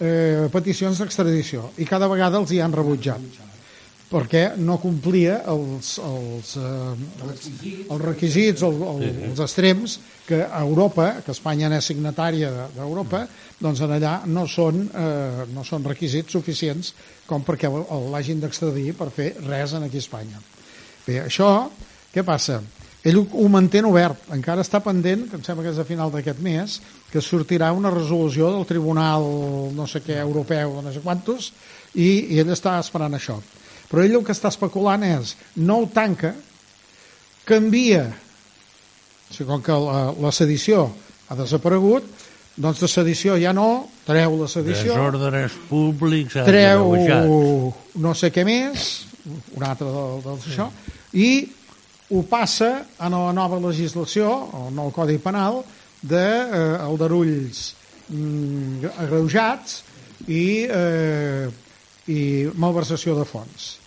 eh, 0.00 0.48
peticions 0.52 0.98
d'extradició, 0.98 1.70
i 1.78 1.86
cada 1.86 2.08
vegada 2.10 2.40
els 2.40 2.50
hi 2.50 2.60
han 2.64 2.74
rebutjat 2.74 3.49
perquè 4.10 4.56
no 4.58 4.78
complia 4.82 5.36
els, 5.52 5.92
els, 6.02 6.56
eh, 6.58 7.26
els, 7.28 7.44
els 7.86 8.02
requisits, 8.02 8.64
el, 8.66 8.80
el, 8.82 9.04
els 9.30 9.42
extrems 9.44 9.98
que 10.26 10.40
a 10.46 10.62
Europa, 10.66 11.20
que 11.24 11.30
Espanya 11.34 11.70
n'és 11.70 11.86
signatària 11.90 12.50
de- 12.54 12.66
d'Europa, 12.76 13.24
doncs 13.60 13.80
en 13.86 13.94
allà 13.94 14.16
no 14.26 14.46
són, 14.50 14.82
eh, 14.90 15.46
no 15.54 15.62
són 15.66 15.86
requisits 15.86 16.32
suficients 16.34 16.92
com 17.26 17.44
perquè 17.46 17.70
l'hagin 18.10 18.40
d'extradir 18.42 18.92
per 18.98 19.10
fer 19.14 19.32
res 19.46 19.74
en 19.78 19.86
aquí 19.86 19.98
a 20.02 20.04
Espanya. 20.04 20.42
Bé, 21.06 21.20
això, 21.24 21.70
què 22.12 22.24
passa? 22.26 22.60
Ell 23.06 23.16
ho, 23.16 23.22
ho 23.32 23.46
mantén 23.48 23.86
obert, 23.88 24.26
encara 24.34 24.60
està 24.60 24.82
pendent, 24.84 25.22
que 25.30 25.38
em 25.38 25.44
sembla 25.46 25.64
que 25.64 25.70
és 25.72 25.78
a 25.80 25.86
final 25.88 26.10
d'aquest 26.12 26.42
mes, 26.44 26.80
que 27.10 27.22
sortirà 27.24 27.70
una 27.72 27.90
resolució 27.94 28.50
del 28.52 28.66
Tribunal 28.68 29.24
no 29.72 29.86
sé 29.88 30.02
què 30.04 30.18
europeu, 30.20 30.82
no 30.82 30.92
sé 30.92 31.00
quantos, 31.00 31.52
i, 31.94 32.34
i 32.34 32.42
ell 32.42 32.50
està 32.52 32.74
esperant 32.82 33.14
això. 33.16 33.38
Però 33.90 34.04
ell 34.04 34.16
el 34.20 34.24
que 34.26 34.34
està 34.36 34.52
especulant 34.52 35.02
és, 35.06 35.34
no 35.58 35.80
ho 35.82 35.86
tanca, 35.90 36.32
canvia, 37.48 38.04
o 38.10 39.34
sigui, 39.34 39.48
com 39.48 39.62
que 39.66 39.78
la, 39.86 40.02
la 40.14 40.32
sedició 40.34 40.86
ha 41.30 41.38
desaparegut, 41.38 42.06
doncs 42.60 42.82
de 42.82 42.90
sedició 42.90 43.36
ja 43.40 43.54
no, 43.56 43.88
treu 44.06 44.36
la 44.40 44.48
sedició, 44.50 44.94
Desordres 44.94 45.56
públics 45.70 46.36
treu 46.46 46.90
no 48.02 48.14
sé 48.18 48.30
què 48.34 48.44
més, 48.46 48.90
un 49.56 49.64
altre 49.66 49.88
del, 49.88 50.22
del 50.26 50.38
això, 50.38 50.68
i 51.18 51.30
ho 52.10 52.22
passa 52.26 52.70
a 52.98 53.10
la 53.10 53.30
nova 53.34 53.60
legislació, 53.62 54.30
el 54.60 54.74
nou 54.74 54.90
Codi 54.94 55.18
Penal, 55.22 55.62
de 56.02 56.24
eh, 56.24 56.76
aldarulls 56.80 57.74
mm, 58.08 58.90
agreujats 59.04 59.82
i, 60.26 60.66
eh, 60.66 61.46
i 62.10 62.22
malversació 62.58 63.14
de 63.18 63.26
fons. 63.28 63.79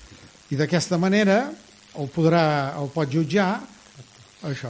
I 0.53 0.57
d'aquesta 0.59 0.99
manera 1.01 1.47
el, 1.97 2.09
podrà, 2.13 2.43
el 2.77 2.91
pot 2.93 3.09
jutjar 3.09 3.57
això. 4.45 4.69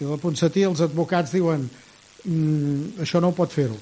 I 0.00 0.08
del 0.08 0.18
Ponsatí 0.18 0.64
els 0.66 0.82
advocats 0.82 1.30
diuen 1.34 1.68
mm, 1.68 3.04
això 3.04 3.22
no 3.22 3.30
ho 3.30 3.36
pot 3.36 3.54
fer-ho. 3.54 3.78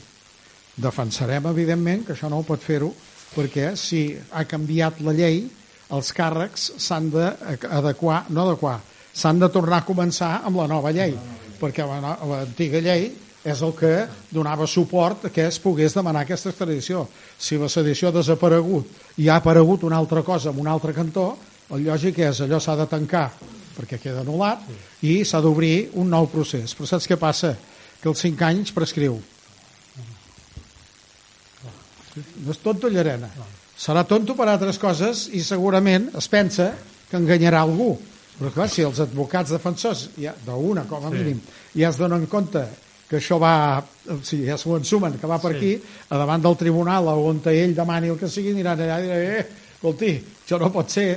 Defensarem, 0.77 1.49
evidentment, 1.49 2.05
que 2.05 2.13
això 2.17 2.29
no 2.29 2.43
ho 2.43 2.47
pot 2.49 2.61
fer-ho 2.61 2.91
perquè 3.33 3.73
si 3.81 4.11
ha 4.13 4.45
canviat 4.45 5.01
la 5.07 5.15
llei, 5.17 5.47
els 5.93 6.13
càrrecs 6.17 6.71
s'han 6.81 7.09
d'adequar, 7.13 8.27
no 8.29 8.45
adequar, 8.45 8.79
s'han 9.13 9.41
de 9.41 9.49
tornar 9.53 9.83
a 9.83 9.89
començar 9.89 10.35
amb 10.45 10.61
la 10.61 10.69
nova 10.69 10.93
llei, 10.93 11.17
perquè 11.61 11.87
la 11.89 12.17
l'antiga 12.29 12.81
llei 12.85 13.09
és 13.45 13.63
el 13.63 13.73
que 13.75 13.93
donava 14.31 14.67
suport 14.71 15.27
a 15.27 15.31
que 15.35 15.47
es 15.49 15.59
pogués 15.63 15.95
demanar 15.97 16.23
aquesta 16.23 16.53
extradició. 16.53 17.07
Si 17.39 17.59
la 17.59 17.71
sedició 17.73 18.11
ha 18.11 18.17
desaparegut 18.19 19.19
i 19.19 19.29
ha 19.29 19.41
aparegut 19.43 19.83
una 19.89 19.99
altra 19.99 20.23
cosa 20.23 20.51
en 20.51 20.61
un 20.63 20.71
altre 20.71 20.95
cantó, 20.95 21.33
el 21.73 21.87
lògic 21.89 22.21
és 22.23 22.43
allò 22.45 22.61
s'ha 22.61 22.77
de 22.79 22.87
tancar 22.87 23.31
perquè 23.73 23.99
queda 23.99 24.23
anul·lat 24.23 24.67
i 25.09 25.23
s'ha 25.25 25.41
d'obrir 25.43 25.91
un 25.99 26.11
nou 26.13 26.29
procés. 26.31 26.77
Però 26.77 26.87
saps 26.87 27.09
què 27.09 27.19
passa? 27.19 27.57
Que 28.03 28.11
els 28.11 28.23
5 28.23 28.47
anys 28.47 28.75
prescriu. 28.77 29.19
No 32.45 32.53
és 32.53 32.61
tonto 32.63 32.91
Llarena. 32.93 33.31
Serà 33.79 34.05
tonto 34.07 34.37
per 34.39 34.47
altres 34.53 34.79
coses 34.79 35.27
i 35.33 35.41
segurament 35.43 36.11
es 36.19 36.29
pensa 36.29 36.73
que 37.09 37.19
enganyarà 37.19 37.63
algú. 37.65 37.97
Però 38.39 38.53
clar, 38.53 38.69
si 38.71 38.85
els 38.85 39.01
advocats 39.03 39.53
defensors, 39.53 40.07
ja, 40.21 40.33
d'una 40.47 40.85
com 40.89 41.05
a 41.07 41.11
mínim, 41.13 41.41
ja 41.77 41.91
es 41.91 41.99
donen 42.01 42.27
compte 42.31 42.63
que 43.13 43.19
això 43.21 43.37
va, 43.37 43.77
o 44.09 44.15
sigui, 44.25 44.47
ja 44.49 44.55
s'ho 44.57 44.79
ensumen, 44.79 45.19
que 45.21 45.29
va 45.29 45.37
per 45.37 45.51
aquí, 45.53 45.75
a 46.09 46.17
davant 46.17 46.41
del 46.41 46.55
tribunal 46.57 47.11
on 47.13 47.43
ell 47.53 47.75
demani 47.77 48.09
el 48.09 48.17
que 48.17 48.31
sigui, 48.33 48.55
aniran 48.55 48.81
allà 48.81 48.95
i 48.97 49.05
diran, 49.05 49.27
eh, 49.37 49.67
escolti, 49.75 50.13
això 50.47 50.57
no 50.63 50.71
pot 50.73 50.89
ser, 50.89 51.11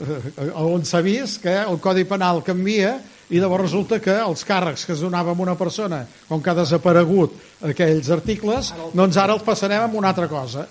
eh, 0.00 0.46
on 0.56 0.86
s'ha 0.88 1.02
vist 1.04 1.42
que 1.42 1.52
el 1.60 1.76
Codi 1.84 2.06
Penal 2.08 2.40
canvia 2.46 2.94
i 3.28 3.42
llavors 3.42 3.66
resulta 3.66 3.98
que 4.00 4.14
els 4.16 4.46
càrrecs 4.48 4.86
que 4.88 4.94
es 4.96 5.02
donava 5.04 5.34
a 5.34 5.42
una 5.44 5.58
persona, 5.60 6.06
com 6.24 6.40
que 6.40 6.54
ha 6.54 6.56
desaparegut 6.56 7.36
aquells 7.68 8.08
articles, 8.16 8.72
doncs 8.96 9.20
ara 9.20 9.36
els 9.36 9.44
passarem 9.44 9.84
amb 9.84 10.00
una 10.00 10.14
altra 10.14 10.30
cosa. 10.32 10.64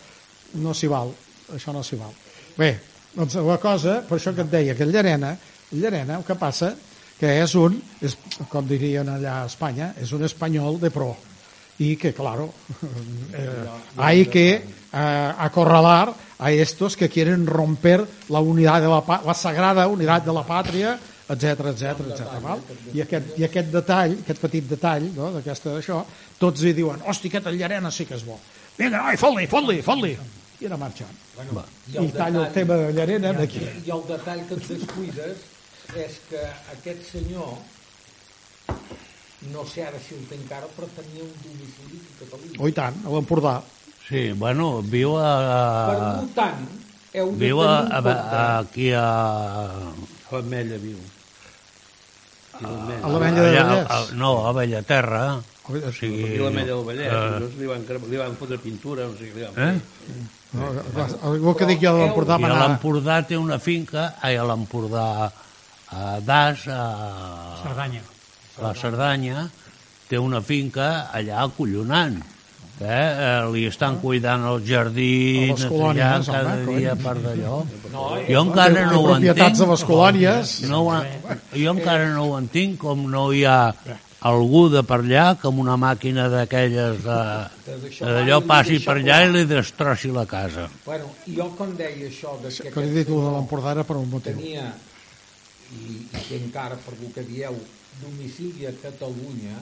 No 0.65 0.73
s'hi 0.73 0.89
val, 0.89 1.13
això 1.53 1.77
no 1.77 1.85
s'hi 1.85 2.01
val. 2.01 2.17
Bé, 2.57 2.71
doncs 3.13 3.37
la 3.37 3.61
cosa, 3.61 3.99
per 4.09 4.17
això 4.17 4.33
que 4.33 4.41
et 4.41 4.53
deia, 4.57 4.73
que 4.73 4.89
el 4.89 4.97
Llarena, 4.97 5.35
el 5.69 5.85
Llarena 5.85 6.17
el 6.17 6.25
que 6.25 6.41
passa 6.41 6.73
que 7.19 7.31
és 7.41 7.55
un, 7.55 7.77
és, 8.03 8.17
com 8.51 8.67
dirien 8.67 9.09
allà 9.09 9.41
a 9.41 9.47
Espanya, 9.49 9.93
és 10.01 10.11
un 10.15 10.25
espanyol 10.27 10.79
de 10.81 10.91
pro. 10.91 11.15
Y 11.77 11.97
que, 11.97 12.13
claro, 12.13 12.53
eh, 13.33 13.65
hay 13.97 14.25
que 14.27 14.55
eh, 14.55 15.33
acorralar 15.37 16.13
a 16.39 16.51
estos 16.51 16.95
que 16.95 17.09
quieren 17.09 17.45
romper 17.45 18.05
la 18.29 18.39
unidad 18.39 18.81
de 18.81 18.87
la, 18.87 19.21
la 19.25 19.33
sagrada 19.33 19.87
unidad 19.87 20.21
de 20.21 20.33
la 20.33 20.45
pàtria, 20.47 20.97
etc 21.27 21.71
etc 21.71 21.83
etc. 22.05 22.23
I, 22.93 23.01
aquest, 23.01 23.33
I 23.39 23.47
aquest 23.47 23.71
detall, 23.73 24.15
aquest 24.21 24.39
petit 24.43 24.67
detall 24.69 25.09
no, 25.15 25.31
d'aquesta 25.35 25.73
d'això, 25.73 26.03
tots 26.39 26.63
hi 26.63 26.73
diuen, 26.77 27.01
hosti, 27.07 27.31
aquest 27.31 27.51
Llarena 27.55 27.91
sí 27.91 28.05
que 28.05 28.15
és 28.15 28.23
bo. 28.23 28.37
Vinga, 28.77 29.01
noi, 29.01 29.19
fot-li, 29.19 29.47
fot-li, 29.47 29.81
fot-li. 29.83 30.13
I 30.61 30.69
anar 30.69 30.79
marxant. 30.79 31.11
Bueno, 31.35 31.65
I 31.91 32.07
tallo 32.15 32.45
el 32.45 32.53
tema 32.55 32.77
de 32.79 32.93
Llarena 32.93 33.33
d'aquí. 33.35 33.63
I 33.83 33.91
el 33.91 34.05
detall 34.07 34.45
que 34.47 34.59
et 34.59 34.69
descuides 34.69 35.43
és 35.93 36.17
que 36.29 36.41
aquest 36.73 37.05
senyor, 37.11 37.55
no 39.53 39.65
sé 39.69 39.85
ara 39.85 39.99
si 40.01 40.17
el 40.17 40.25
té 40.29 40.37
encara, 40.39 40.69
però 40.75 40.89
tenia 40.95 41.23
un 41.25 41.33
domicili 41.43 42.01
a 42.01 42.19
Catalunya. 42.23 42.59
Oh, 42.59 42.69
i 42.71 42.75
tant, 42.75 42.97
a 43.05 43.13
l'Empordà. 43.13 43.55
Sí, 44.05 44.31
bueno, 44.37 44.81
viu 44.85 45.15
a... 45.17 45.31
Per 45.89 46.29
tant, 46.37 46.65
heu 47.15 47.33
de 47.33 47.41
viu 47.41 47.61
a, 47.61 47.67
tenir 47.67 47.97
a, 47.97 48.01
compte... 48.01 48.15
a, 48.37 48.45
aquí 48.59 48.91
a... 48.93 49.07
A 50.25 50.37
l'Ametlla 50.37 50.79
viu. 50.81 51.01
I 52.55 52.63
l'Ametlla. 52.65 53.01
A 53.01 53.13
l'Ametlla 53.13 53.43
de 53.45 53.51
Vallès. 53.57 53.91
a, 53.97 53.99
no, 54.21 54.31
a 54.49 54.55
Bellaterra. 54.57 55.25
O 55.65 55.91
sigui, 55.93 56.25
I 56.35 56.41
l'Ametlla 56.41 56.73
del 56.73 56.85
Vallès. 56.89 57.13
Uh, 57.13 57.49
li, 57.61 57.69
van, 57.69 57.85
li 58.09 58.21
van 58.21 58.37
fotre 58.37 58.61
pintura, 58.61 59.07
no 59.09 59.17
sé 59.17 59.31
què 59.31 59.39
li 59.39 59.47
van 59.47 59.57
eh? 59.69 59.71
fer. 59.77 60.27
No, 60.55 60.69
el 61.33 61.57
que 61.57 61.65
dic 61.67 61.81
jo 61.81 61.91
de 61.97 62.05
l'Empordà 62.05 62.37
I 62.39 62.45
a 62.47 62.59
l'Empordà 62.61 63.17
té 63.27 63.35
una 63.35 63.57
finca, 63.59 64.13
ai, 64.23 64.37
a 64.39 64.45
l'Empordà 64.47 65.07
a 65.95 66.19
Das, 66.19 66.67
a, 66.67 66.81
Cerdanya. 67.63 68.01
a 68.59 68.61
la 68.67 68.73
Cerdanya, 68.75 69.49
té 70.09 70.17
una 70.19 70.41
finca 70.41 71.09
allà 71.11 71.43
acollonant. 71.47 72.21
Eh? 72.75 72.85
eh, 72.91 73.51
li 73.53 73.61
estan 73.69 74.01
cuidant 74.01 74.43
els 74.49 74.65
jardins, 74.67 75.61
A 75.61 75.63
les 75.63 75.71
colònies, 75.71 76.27
allà, 76.27 76.33
cada 76.33 76.49
home, 76.57 76.65
cony. 76.65 76.79
dia 76.81 76.95
per 76.99 77.13
d'allò. 77.23 77.59
jo 78.27 78.41
encara 78.41 78.81
no 78.91 78.97
ho 78.99 79.05
propietats 79.13 79.61
entenc. 79.61 79.61
a 79.63 79.71
les 79.71 79.83
colònies. 79.87 80.51
No, 80.67 80.81
ho 80.83 80.89
en- 80.97 81.39
jo 81.55 81.71
encara 81.71 82.09
no 82.11 82.25
ho 82.25 82.37
entenc 82.37 82.75
com 82.77 83.05
no 83.09 83.31
hi 83.31 83.45
ha 83.47 83.73
algú 84.27 84.65
de 84.73 84.83
per 84.83 84.99
allà 85.05 85.37
que 85.39 85.47
amb 85.47 85.59
una 85.63 85.77
màquina 85.77 86.27
d'aquelles 86.27 86.99
de, 87.05 87.19
d'allò 88.01 88.41
passi 88.43 88.79
per 88.83 88.97
allà 88.97 89.21
i 89.23 89.31
li 89.31 89.45
destrossi 89.45 90.11
la 90.11 90.25
casa. 90.25 90.67
Bueno, 90.85 91.05
jo 91.31 91.47
quan 91.55 91.77
deia 91.77 92.09
això 92.09 92.35
de 92.43 92.49
que 92.51 92.71
Que 92.75 92.81
li 92.81 92.89
he 92.89 92.93
dit 93.05 93.07
el 93.07 93.21
de 93.23 93.31
l'Empordà 93.37 93.71
era 93.71 93.83
per 93.87 93.95
un 93.95 94.09
motiu. 94.09 94.35
tenia, 94.35 94.73
i, 95.73 96.05
i 96.05 96.37
encara 96.37 96.77
per 96.85 96.93
el 96.99 97.11
que 97.15 97.25
dieu, 97.27 97.57
domicili 98.01 98.67
a 98.69 98.73
Catalunya, 98.81 99.57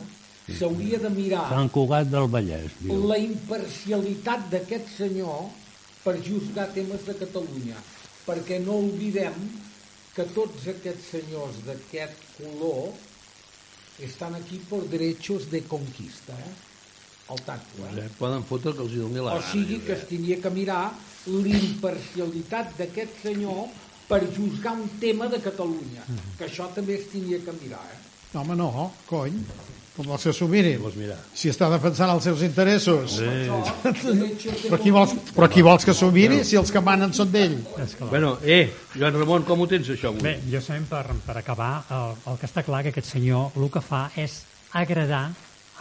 s'hauria 0.48 1.00
de 1.00 1.12
mirar 1.14 1.46
Sant 1.52 1.72
Cugat 1.72 2.10
del 2.12 2.28
Vallès, 2.32 2.74
diu. 2.82 3.04
la 3.08 3.20
imparcialitat 3.22 4.50
d'aquest 4.52 4.90
senyor 4.98 5.48
per 6.04 6.18
juzgar 6.20 6.68
temes 6.76 7.06
de 7.08 7.16
Catalunya. 7.22 7.80
Perquè 8.24 8.60
no 8.64 8.78
oblidem 8.86 9.36
que 10.16 10.26
tots 10.36 10.68
aquests 10.72 11.10
senyors 11.16 11.64
d'aquest 11.68 12.20
color 12.38 12.94
estan 14.04 14.36
aquí 14.36 14.60
per 14.70 14.84
derechos 14.92 15.50
de 15.52 15.64
conquista, 15.68 16.36
eh? 16.36 16.54
El 17.34 17.40
tacto, 17.48 17.86
eh? 17.88 18.10
Poden 18.20 18.44
fotre 18.48 18.74
que 18.76 18.84
els 18.84 18.94
hi 18.94 19.00
doni 19.00 19.24
la 19.24 19.38
O 19.40 19.44
sigui 19.48 19.80
que 19.86 19.96
es 19.96 20.04
tenia 20.10 20.38
que 20.44 20.52
mirar 20.52 20.92
l'imparcialitat 21.28 22.76
d'aquest 22.80 23.22
senyor 23.24 23.70
per 24.08 24.22
juzgar 24.36 24.74
un 24.78 24.90
tema 25.00 25.28
de 25.32 25.40
Catalunya. 25.44 26.08
Que 26.38 26.48
això 26.50 26.70
també 26.76 27.00
es 27.00 27.08
tenia 27.12 27.40
que 27.44 27.54
mirar, 27.62 27.84
eh? 27.94 28.02
No, 28.34 28.42
home, 28.42 28.56
no, 28.58 28.92
cony. 29.08 29.38
Com 29.94 30.08
vols 30.10 30.24
que 30.26 30.32
s'ho 30.34 30.48
mirin? 30.50 30.80
Vols 30.82 30.96
mirar. 30.98 31.20
Si 31.38 31.52
està 31.52 31.68
defensant 31.70 32.10
els 32.10 32.26
seus 32.26 32.42
interessos. 32.42 33.20
De 33.22 33.92
Però 34.72 34.80
qui 34.82 34.94
vols, 34.96 35.14
però 35.36 35.50
qui 35.54 35.62
vols 35.62 35.86
que 35.86 35.94
s'ho 35.94 36.10
miri 36.12 36.40
si 36.42 36.58
els 36.58 36.74
que 36.74 36.82
manen 36.82 37.14
són 37.14 37.30
d'ell? 37.30 37.60
Bueno, 38.10 38.40
eh, 38.42 38.72
Joan 38.96 39.20
Ramon, 39.20 39.46
com 39.46 39.62
ho 39.62 39.68
tens 39.70 39.92
això 39.94 40.10
avui? 40.10 40.26
Bé, 40.26 40.40
jo 40.50 40.62
sabem 40.66 40.88
per, 40.90 41.04
per 41.28 41.38
acabar, 41.38 41.84
el, 41.94 42.16
el 42.32 42.42
que 42.42 42.50
està 42.50 42.66
clar 42.66 42.82
que 42.88 42.94
aquest 42.96 43.12
senyor 43.14 43.54
el 43.54 43.70
que 43.70 43.84
fa 43.86 44.08
és 44.18 44.40
agradar 44.74 45.28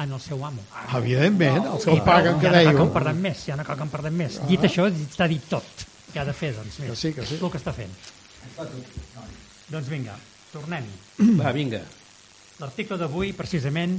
en 0.02 0.12
el 0.12 0.20
seu 0.20 0.44
amo. 0.44 0.60
Evidentment, 0.98 1.70
els 1.72 1.88
que 1.88 1.96
el 1.96 2.04
paguen, 2.04 2.36
que 2.40 2.50
ja 2.50 2.52
no 2.52 2.58
cal 2.58 2.68
que 2.68 2.68
dèieu. 2.68 2.84
en 2.84 2.92
parlem 2.98 3.24
més, 3.30 3.46
ja 3.48 3.56
no 3.56 3.64
cal 3.64 3.80
que 3.80 3.88
en 3.88 3.94
parlem 3.96 4.20
més. 4.26 4.38
Dit 4.48 4.68
això, 4.68 4.90
està 4.92 5.28
dit 5.30 5.48
tot. 5.48 5.86
Què 6.12 6.20
ha 6.20 6.28
de 6.28 6.36
fer, 6.36 6.52
doncs? 6.56 6.78
Mira, 6.82 6.92
Que 6.92 7.00
sí, 7.00 7.12
que 7.16 7.26
sí. 7.26 7.40
El 7.40 7.50
que 7.50 7.60
està 7.60 7.72
fent. 7.72 7.92
Doncs 9.72 9.88
vinga, 9.88 10.16
tornem-hi. 10.52 11.28
Va, 11.40 11.52
vinga. 11.56 11.80
L'article 12.60 12.98
d'avui, 13.00 13.32
precisament, 13.36 13.96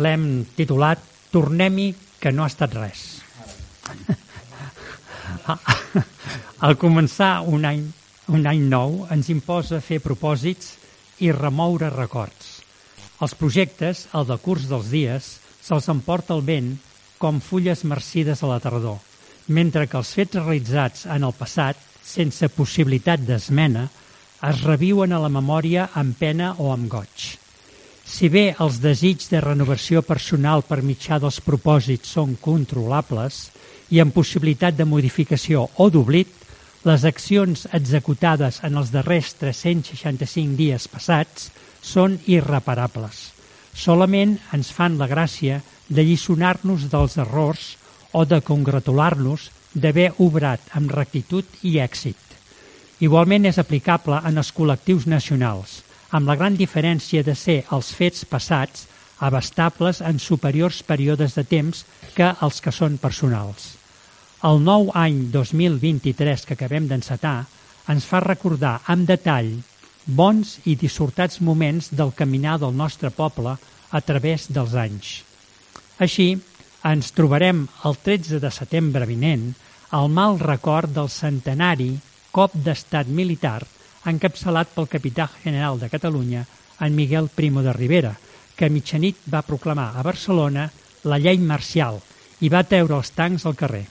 l'hem 0.00 0.44
titulat 0.56 1.02
Tornem-hi 1.30 1.92
que 2.18 2.32
no 2.34 2.42
ha 2.42 2.50
estat 2.50 2.72
res. 2.74 3.02
Al 6.66 6.74
començar 6.76 7.40
un 7.46 7.64
any, 7.68 7.84
un 8.34 8.48
any 8.50 8.64
nou 8.72 9.04
ens 9.14 9.30
imposa 9.30 9.78
fer 9.84 10.00
propòsits 10.02 10.74
i 11.22 11.30
remoure 11.36 11.92
records. 11.94 12.58
Els 13.22 13.36
projectes, 13.38 14.08
el 14.16 14.26
de 14.26 14.36
curs 14.42 14.66
dels 14.66 14.90
dies, 14.90 15.30
se'ls 15.62 15.88
emporta 15.92 16.34
el 16.34 16.42
vent 16.42 16.72
com 17.22 17.38
fulles 17.44 17.84
marcides 17.86 18.42
a 18.42 18.50
la 18.50 18.58
tardor, 18.64 18.98
mentre 19.50 19.86
que 19.90 19.98
els 19.98 20.14
fets 20.14 20.38
realitzats 20.38 21.06
en 21.10 21.26
el 21.26 21.34
passat, 21.36 21.76
sense 22.06 22.48
possibilitat 22.54 23.22
d'esmena, 23.26 23.88
es 24.48 24.62
reviuen 24.64 25.12
a 25.12 25.20
la 25.20 25.28
memòria 25.28 25.90
amb 26.00 26.16
pena 26.16 26.54
o 26.58 26.70
amb 26.72 26.88
goig. 26.90 27.26
Si 28.10 28.30
bé 28.32 28.54
els 28.58 28.80
desigs 28.82 29.28
de 29.30 29.42
renovació 29.42 30.02
personal 30.02 30.64
per 30.66 30.80
mitjà 30.82 31.20
dels 31.22 31.38
propòsits 31.44 32.16
són 32.16 32.36
controlables 32.42 33.50
i 33.94 34.00
amb 34.02 34.14
possibilitat 34.14 34.78
de 34.78 34.86
modificació 34.88 35.66
o 35.76 35.90
d'oblit, 35.90 36.30
les 36.88 37.04
accions 37.04 37.66
executades 37.76 38.62
en 38.64 38.78
els 38.80 38.90
darrers 38.94 39.34
365 39.42 40.56
dies 40.56 40.88
passats 40.88 41.50
són 41.84 42.16
irreparables. 42.26 43.28
Solament 43.76 44.38
ens 44.56 44.72
fan 44.72 44.96
la 44.98 45.10
gràcia 45.10 45.60
de 45.88 46.02
lliçonar-nos 46.06 46.88
dels 46.90 47.18
errors 47.20 47.76
o 48.12 48.24
de 48.24 48.40
congratular-nos 48.40 49.50
d'haver 49.74 50.10
obrat 50.18 50.60
amb 50.74 50.90
rectitud 50.92 51.46
i 51.62 51.78
èxit. 51.78 52.18
Igualment 53.00 53.46
és 53.48 53.58
aplicable 53.58 54.18
en 54.26 54.40
els 54.40 54.50
col·lectius 54.52 55.06
nacionals, 55.06 55.80
amb 56.10 56.28
la 56.28 56.36
gran 56.36 56.56
diferència 56.58 57.22
de 57.22 57.34
ser 57.38 57.62
els 57.72 57.92
fets 57.96 58.26
passats 58.28 58.86
abastables 59.20 60.00
en 60.00 60.18
superiors 60.18 60.82
períodes 60.82 61.36
de 61.36 61.44
temps 61.44 61.84
que 62.16 62.32
els 62.42 62.60
que 62.60 62.72
són 62.72 62.98
personals. 62.98 63.76
El 64.42 64.62
nou 64.64 64.90
any 64.96 65.26
2023 65.32 66.46
que 66.48 66.56
acabem 66.56 66.88
d'encetar 66.88 67.44
ens 67.92 68.06
fa 68.08 68.22
recordar 68.24 68.78
amb 68.88 69.08
detall 69.08 69.52
bons 70.06 70.58
i 70.64 70.76
dissortats 70.80 71.40
moments 71.44 71.90
del 71.92 72.12
caminar 72.16 72.58
del 72.58 72.72
nostre 72.76 73.10
poble 73.10 73.56
a 73.90 74.00
través 74.00 74.48
dels 74.48 74.74
anys. 74.74 75.20
Així, 76.00 76.38
ens 76.84 77.12
trobarem 77.12 77.66
el 77.84 77.96
13 78.04 78.40
de 78.40 78.50
setembre 78.54 79.04
vinent 79.08 79.50
al 79.96 80.08
mal 80.08 80.38
record 80.40 80.92
del 80.94 81.10
centenari 81.12 81.92
cop 82.32 82.54
d'estat 82.54 83.10
militar 83.10 83.60
encapçalat 84.08 84.70
pel 84.74 84.88
capità 84.88 85.28
general 85.42 85.78
de 85.78 85.90
Catalunya, 85.92 86.46
en 86.80 86.94
Miguel 86.96 87.28
Primo 87.28 87.60
de 87.62 87.72
Rivera, 87.72 88.14
que 88.56 88.66
a 88.66 88.72
mitjanit 88.72 89.18
va 89.28 89.42
proclamar 89.44 89.92
a 89.94 90.02
Barcelona 90.02 90.70
la 91.04 91.18
llei 91.18 91.38
marcial 91.38 92.00
i 92.40 92.48
va 92.48 92.64
treure 92.64 92.96
els 92.96 93.12
tancs 93.12 93.44
al 93.44 93.56
carrer, 93.56 93.84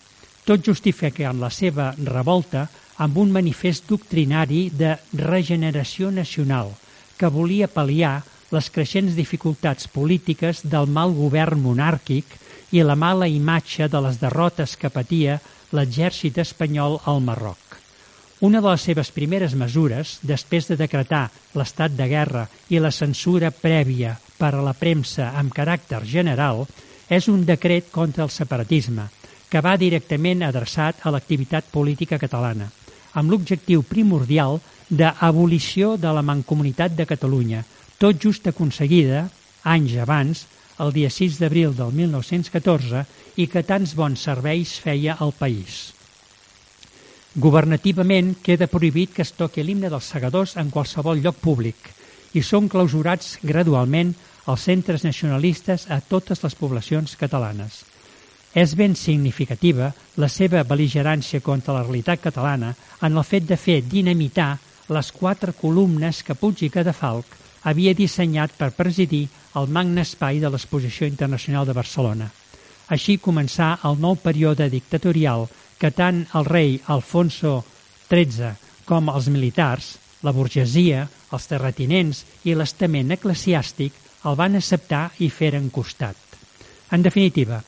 tot 0.45 0.65
justificant 0.65 1.37
la 1.37 1.51
seva 1.53 1.91
revolta 2.01 2.65
amb 2.97 3.17
un 3.21 3.31
manifest 3.31 3.85
doctrinari 3.89 4.69
de 4.73 4.95
regeneració 5.13 6.09
nacional 6.11 6.73
que 7.17 7.29
volia 7.29 7.69
pal·liar 7.69 8.19
les 8.49 8.69
creixents 8.73 9.13
dificultats 9.13 9.87
polítiques 9.87 10.63
del 10.65 10.89
mal 10.89 11.13
govern 11.13 11.61
monàrquic 11.61 12.25
i 12.71 12.83
la 12.83 12.95
mala 12.95 13.27
imatge 13.27 13.87
de 13.89 14.01
les 14.05 14.19
derrotes 14.21 14.75
que 14.77 14.91
patia 14.93 15.39
l'exèrcit 15.75 16.37
espanyol 16.37 16.99
al 17.05 17.21
Marroc. 17.21 17.77
Una 18.41 18.61
de 18.61 18.69
les 18.69 18.85
seves 18.87 19.11
primeres 19.11 19.53
mesures, 19.53 20.17
després 20.23 20.69
de 20.69 20.77
decretar 20.79 21.27
l'estat 21.59 21.91
de 21.91 22.07
guerra 22.07 22.47
i 22.69 22.79
la 22.79 22.91
censura 22.95 23.51
prèvia 23.51 24.15
per 24.39 24.53
a 24.55 24.63
la 24.63 24.73
premsa 24.73 25.33
amb 25.35 25.53
caràcter 25.53 26.05
general, 26.07 26.65
és 27.09 27.27
un 27.27 27.43
decret 27.45 27.91
contra 27.91 28.23
el 28.23 28.31
separatisme, 28.31 29.09
que 29.49 29.61
va 29.65 29.77
directament 29.81 30.45
adreçat 30.45 31.01
a 31.03 31.11
l'activitat 31.11 31.71
política 31.73 32.21
catalana 32.21 32.69
amb 33.13 33.31
l'objectiu 33.31 33.83
primordial 33.83 34.59
d'abolició 34.89 35.95
de 35.97 36.11
la 36.13 36.23
Mancomunitat 36.25 36.95
de 36.97 37.05
Catalunya, 37.09 37.63
tot 37.97 38.21
just 38.21 38.47
aconseguida, 38.47 39.27
anys 39.63 39.95
abans, 40.01 40.45
el 40.79 40.93
dia 40.95 41.09
6 41.11 41.39
d'abril 41.41 41.75
del 41.75 41.91
1914, 41.93 43.05
i 43.39 43.47
que 43.47 43.63
tants 43.63 43.95
bons 43.95 44.19
serveis 44.27 44.77
feia 44.83 45.15
al 45.19 45.33
país. 45.35 45.93
Governativament 47.39 48.33
queda 48.43 48.67
prohibit 48.67 49.13
que 49.15 49.21
es 49.21 49.35
toqui 49.37 49.63
l'himne 49.63 49.91
dels 49.91 50.07
segadors 50.11 50.55
en 50.57 50.71
qualsevol 50.73 51.21
lloc 51.21 51.37
públic 51.39 51.91
i 52.33 52.41
són 52.45 52.67
clausurats 52.69 53.37
gradualment 53.43 54.15
els 54.49 54.65
centres 54.65 55.05
nacionalistes 55.05 55.85
a 55.93 55.99
totes 56.01 56.41
les 56.43 56.55
poblacions 56.57 57.15
catalanes. 57.19 57.83
És 58.53 58.73
ben 58.75 58.95
significativa 58.97 59.91
la 60.17 60.29
seva 60.29 60.63
beligerància 60.65 61.41
contra 61.45 61.75
la 61.75 61.83
realitat 61.85 62.23
catalana 62.23 62.73
en 63.05 63.13
el 63.13 63.23
fet 63.23 63.45
de 63.45 63.57
fer 63.57 63.83
dinamitar 63.85 64.55
les 64.89 65.11
quatre 65.13 65.53
columnes 65.53 66.23
que 66.25 66.35
Puig 66.35 66.65
i 66.65 66.71
Cadafalc 66.73 67.37
havia 67.63 67.93
dissenyat 67.93 68.55
per 68.57 68.71
presidir 68.77 69.27
el 69.59 69.67
magne 69.67 70.05
espai 70.05 70.39
de 70.39 70.49
l'Exposició 70.49 71.07
Internacional 71.07 71.65
de 71.67 71.75
Barcelona. 71.77 72.29
Així 72.89 73.17
començà 73.21 73.77
el 73.85 73.99
nou 74.01 74.15
període 74.17 74.69
dictatorial 74.69 75.47
que 75.79 75.91
tant 75.95 76.25
el 76.35 76.45
rei 76.45 76.79
Alfonso 76.87 77.63
XIII 78.09 78.53
com 78.85 79.09
els 79.13 79.29
militars, 79.29 79.97
la 80.25 80.33
burgesia, 80.33 81.05
els 81.31 81.45
terratinents 81.47 82.23
i 82.49 82.55
l'estament 82.57 83.13
eclesiàstic 83.15 83.93
el 84.25 84.35
van 84.35 84.57
acceptar 84.59 85.09
i 85.23 85.29
feren 85.29 85.69
costat. 85.69 86.17
En 86.91 87.05
definitiva, 87.05 87.61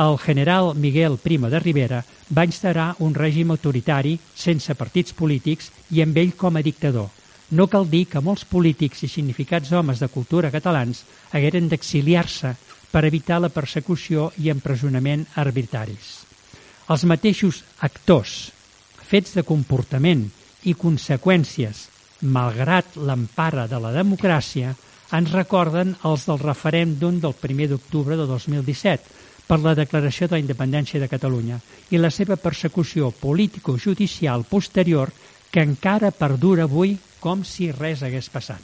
el 0.00 0.16
general 0.18 0.74
Miguel 0.76 1.18
Primo 1.18 1.50
de 1.50 1.58
Rivera 1.58 2.04
va 2.36 2.46
instaurar 2.46 2.94
un 3.04 3.14
règim 3.14 3.50
autoritari 3.50 4.14
sense 4.34 4.74
partits 4.78 5.12
polítics 5.12 5.72
i 5.90 6.04
amb 6.04 6.16
ell 6.22 6.36
com 6.38 6.56
a 6.56 6.62
dictador. 6.62 7.10
No 7.50 7.66
cal 7.66 7.88
dir 7.90 8.04
que 8.06 8.22
molts 8.22 8.44
polítics 8.46 9.02
i 9.02 9.08
significats 9.10 9.72
homes 9.74 9.98
de 10.02 10.08
cultura 10.08 10.52
catalans 10.54 11.02
hagueren 11.34 11.68
d'exiliar-se 11.68 12.54
per 12.90 13.04
evitar 13.06 13.40
la 13.42 13.50
persecució 13.50 14.30
i 14.38 14.50
empresonament 14.50 15.24
arbitraris. 15.42 16.10
Els 16.90 17.06
mateixos 17.06 17.62
actors, 17.86 18.50
fets 19.10 19.34
de 19.38 19.42
comportament 19.46 20.28
i 20.70 20.74
conseqüències, 20.78 21.88
malgrat 22.22 22.98
l'empara 22.98 23.66
de 23.70 23.78
la 23.82 23.92
democràcia, 23.94 24.74
ens 25.10 25.32
recorden 25.34 25.96
els 26.06 26.26
del 26.28 26.38
referèndum 26.38 27.18
del 27.22 27.34
1 27.34 27.66
d'octubre 27.70 28.18
de 28.18 28.26
2017, 28.30 29.18
per 29.50 29.58
la 29.58 29.74
declaració 29.74 30.28
de 30.28 30.36
la 30.36 30.44
independència 30.44 31.00
de 31.02 31.08
Catalunya 31.10 31.56
i 31.90 31.98
la 31.98 32.12
seva 32.14 32.36
persecució 32.38 33.10
político-judicial 33.10 34.44
posterior 34.46 35.10
que 35.50 35.64
encara 35.66 36.12
perdura 36.14 36.68
avui 36.68 36.94
com 37.20 37.44
si 37.44 37.70
res 37.72 38.02
hagués 38.02 38.30
passat. 38.32 38.62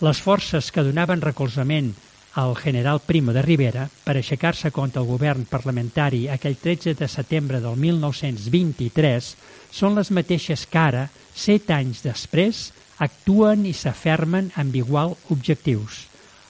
Les 0.00 0.20
forces 0.22 0.70
que 0.70 0.84
donaven 0.86 1.20
recolzament 1.20 1.92
al 2.38 2.54
general 2.56 3.00
Primo 3.02 3.32
de 3.34 3.42
Rivera 3.42 3.88
per 4.04 4.14
aixecar-se 4.16 4.70
contra 4.70 5.02
el 5.02 5.08
govern 5.08 5.42
parlamentari 5.50 6.28
aquell 6.30 6.54
13 6.54 6.94
de 6.94 7.08
setembre 7.10 7.58
del 7.58 7.74
1923 7.74 9.30
són 9.74 9.98
les 9.98 10.12
mateixes 10.14 10.62
que 10.70 10.78
ara, 10.78 11.08
set 11.34 11.72
anys 11.74 12.04
després, 12.06 12.68
actuen 13.02 13.66
i 13.66 13.74
s'afermen 13.74 14.52
amb 14.54 14.76
igual 14.78 15.16
objectius. 15.34 16.04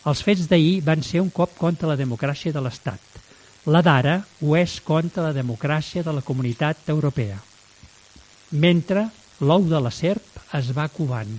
Els 0.09 0.23
fets 0.25 0.47
d'ahir 0.49 0.83
van 0.85 1.03
ser 1.05 1.23
un 1.25 1.31
cop 1.33 1.57
contra 1.59 1.89
la 1.89 1.97
democràcia 1.97 2.53
de 2.53 2.61
l'Estat. 2.65 3.01
La 3.69 3.83
d'ara 3.85 4.21
ho 4.41 4.55
és 4.57 4.79
contra 4.85 5.25
la 5.27 5.35
democràcia 5.37 6.05
de 6.05 6.13
la 6.13 6.25
comunitat 6.25 6.89
europea. 6.89 7.37
Mentre 8.53 9.09
l'ou 9.41 9.65
de 9.69 9.81
la 9.81 9.93
serp 9.93 10.38
es 10.57 10.71
va 10.77 10.89
covant. 10.89 11.31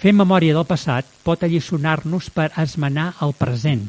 Fer 0.00 0.12
memòria 0.12 0.54
del 0.56 0.66
passat 0.68 1.06
pot 1.24 1.44
alliçonar-nos 1.46 2.30
per 2.34 2.50
esmenar 2.60 3.12
el 3.24 3.32
present 3.38 3.86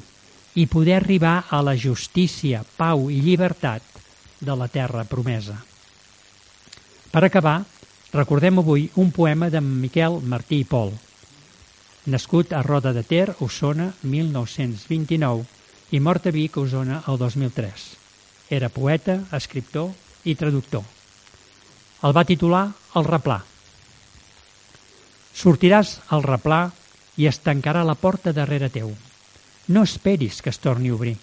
i 0.56 0.67
poder 0.71 0.99
arribar 0.99 1.45
a 1.49 1.62
la 1.65 1.75
justícia, 1.75 2.63
pau 2.78 3.10
i 3.12 3.19
llibertat 3.19 3.84
de 4.39 4.56
la 4.56 4.67
terra 4.71 5.04
promesa. 5.04 5.58
Per 7.12 7.23
acabar, 7.23 7.63
recordem 8.13 8.62
avui 8.62 8.89
un 8.95 9.12
poema 9.12 9.49
de 9.49 9.60
Miquel 9.62 10.21
Martí 10.23 10.62
i 10.63 10.67
Pol, 10.67 10.93
nascut 12.06 12.54
a 12.54 12.62
Roda 12.63 12.93
de 12.93 13.04
Ter, 13.04 13.36
Osona, 13.39 13.91
1929, 14.04 15.45
i 15.91 15.99
mort 15.99 16.28
a 16.28 16.32
Vic, 16.32 16.58
Osona, 16.58 17.01
el 17.08 17.17
2003. 17.17 17.86
Era 18.49 18.69
poeta, 18.69 19.19
escriptor 19.34 19.91
i 20.23 20.36
traductor. 20.36 20.84
El 22.06 22.13
va 22.15 22.25
titular 22.28 22.69
El 22.95 23.08
replà. 23.08 23.41
Sortiràs 25.36 25.98
al 26.15 26.24
replà 26.24 26.69
i 27.19 27.28
es 27.30 27.41
tancarà 27.43 27.84
la 27.88 27.98
porta 28.00 28.34
darrere 28.36 28.69
teu. 28.71 28.93
No 29.67 29.84
esperis 29.84 30.41
que 30.41 30.52
es 30.54 30.62
torni 30.63 30.89
a 30.89 30.95
obrir. 30.95 31.15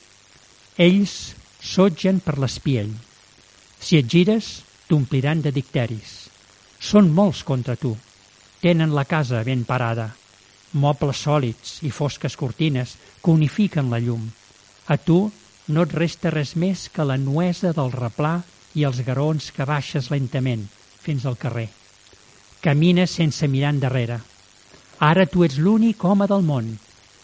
Ells 0.76 1.34
sotgen 1.62 2.20
per 2.20 2.38
l'espiell. 2.38 2.92
Si 3.80 3.98
et 3.98 4.08
gires, 4.08 4.62
t'ompliran 4.88 5.42
de 5.42 5.52
dicteris. 5.54 6.28
Són 6.80 7.12
molts 7.14 7.42
contra 7.46 7.76
tu. 7.76 7.94
Tenen 8.60 8.94
la 8.94 9.06
casa 9.08 9.42
ben 9.46 9.64
parada. 9.64 10.10
Mobles 10.72 11.24
sòlids 11.26 11.80
i 11.86 11.90
fosques 11.90 12.36
cortines 12.36 12.96
que 13.22 13.34
unifiquen 13.34 13.90
la 13.92 14.00
llum 14.00 14.30
a 14.86 14.96
tu 14.98 15.30
no 15.68 15.84
et 15.86 15.94
resta 15.94 16.30
res 16.34 16.56
més 16.58 16.88
que 16.92 17.06
la 17.06 17.18
nuesa 17.20 17.70
del 17.76 17.92
replà 17.94 18.34
i 18.74 18.84
els 18.88 19.02
garons 19.06 19.52
que 19.54 19.68
baixes 19.68 20.10
lentament 20.10 20.66
fins 21.04 21.26
al 21.26 21.38
carrer. 21.38 21.68
Camines 22.62 23.10
sense 23.10 23.48
mirar 23.50 23.72
endarrere. 23.74 24.20
Ara 25.02 25.26
tu 25.26 25.42
ets 25.42 25.58
l'únic 25.58 26.04
home 26.06 26.28
del 26.30 26.44
món. 26.46 26.68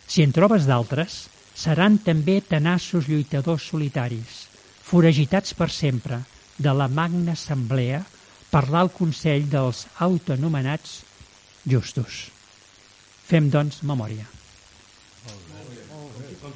Si 0.08 0.24
en 0.24 0.32
trobes 0.34 0.66
d'altres, 0.66 1.28
seran 1.54 2.00
també 2.02 2.40
tenaços 2.42 3.06
lluitadors 3.06 3.68
solitaris, 3.70 4.48
foragitats 4.82 5.54
per 5.54 5.70
sempre 5.70 6.22
de 6.58 6.74
la 6.74 6.88
magna 6.88 7.36
assemblea 7.38 8.02
per 8.50 8.64
l'alt 8.72 8.96
consell 8.96 9.46
dels 9.52 9.84
autoanomenats 10.08 10.98
justos. 11.68 12.26
Fem, 13.28 13.50
doncs, 13.52 13.82
memòria. 13.86 14.26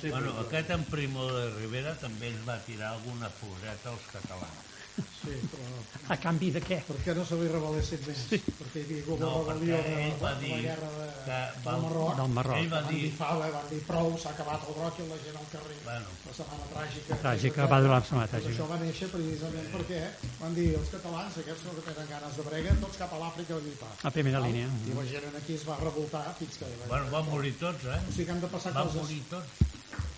Bueno, 0.03 0.33
aquest 0.43 0.71
en 0.75 0.85
Primo 0.91 1.29
de 1.31 1.49
Rivera 1.59 1.95
també 2.01 2.33
ens 2.33 2.43
va 2.49 2.59
tirar 2.67 2.95
alguna 2.97 3.31
floreta 3.31 3.93
als 3.93 4.07
catalans. 4.11 4.72
Sí, 4.93 5.33
però 5.49 5.65
A 6.13 6.17
canvi 6.21 6.51
de 6.53 6.61
què? 6.61 6.77
per 6.85 6.97
què 7.05 7.13
no 7.17 7.23
se 7.25 7.37
li 7.41 7.47
revelessin 7.49 8.01
més? 8.07 8.19
Sí. 8.29 8.39
Perquè 8.59 8.81
hi 8.81 8.83
havia 8.85 9.03
hagut 9.05 9.21
No, 9.23 9.29
la 9.47 9.55
rebel·lió 9.55 9.77
perquè 9.79 10.01
de, 10.03 10.17
va 10.23 10.33
de 10.35 10.41
dir 10.43 10.51
la 10.53 10.59
guerra 10.67 10.89
de, 10.97 11.07
que 11.13 11.37
del 11.39 11.63
va- 11.67 11.77
Marroc. 11.85 12.17
Del 12.19 12.33
Marroc. 12.37 12.57
Ell 12.59 12.69
va 12.73 12.81
Van 12.83 12.91
dir... 12.91 12.99
dir 13.07 13.13
fala, 13.21 13.47
van 13.55 13.69
dir 13.71 13.79
prou, 13.87 14.11
s'ha 14.19 14.33
acabat 14.35 14.67
el 14.69 14.75
groc 14.81 14.99
i 14.99 15.07
la 15.13 15.19
gent 15.23 15.39
al 15.43 15.47
carrer. 15.55 15.79
Bueno. 15.87 16.11
La 16.27 16.35
setmana 16.41 16.67
tràgica. 16.75 17.19
Tràgica, 17.23 17.69
va 17.73 17.79
durar 17.87 18.01
la 18.03 18.09
setmana 18.11 18.29
tràgica. 18.35 18.53
Això 18.53 18.67
va 18.73 18.81
néixer 18.83 19.09
precisament 19.15 19.71
perquè 19.77 20.03
van 20.43 20.59
dir 20.59 20.67
els 20.83 20.93
catalans, 20.97 21.39
aquests 21.45 21.65
no 21.71 21.77
que 21.79 21.87
tenen 21.89 22.11
ganes 22.13 22.37
de 22.43 22.47
brega, 22.51 22.77
tots 22.85 23.01
cap 23.05 23.15
a 23.17 23.23
l'Àfrica 23.23 23.57
a 23.57 23.63
lluitar. 23.65 23.93
A 24.03 24.15
primera 24.19 24.43
línia. 24.45 24.69
I 24.91 24.99
la 24.99 25.07
gent 25.15 25.41
aquí 25.41 25.55
es 25.61 25.65
va 25.71 25.79
revoltar 25.81 26.27
fins 26.43 26.59
que... 26.61 26.69
Bueno, 26.91 27.09
van 27.15 27.31
morir 27.31 27.55
tots, 27.63 27.87
eh? 27.87 28.01
O 28.03 28.13
sigui 28.13 28.27
que 28.29 28.37
han 28.37 28.45
de 28.45 28.53
passar 28.59 28.75
Van 28.77 28.91
coses. 28.91 29.03
morir 29.07 29.23
tots. 29.31 29.65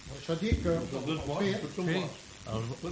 Per 0.09 0.19
això 0.19 0.41
dic 0.41 0.63
que 0.65 0.75
el, 0.75 0.83
el 0.83 1.23
fet, 1.39 1.71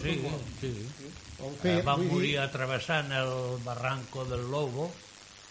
Sí, 0.02 0.12
el, 0.26 0.40
sí, 0.60 0.70
sí. 0.76 1.10
El 1.40 1.56
Eh, 1.70 1.82
van 1.82 2.04
morir 2.08 2.34
dir, 2.34 2.38
atravessant 2.42 3.12
el 3.12 3.32
barranco 3.64 4.24
del 4.24 4.44
Lobo. 4.50 4.90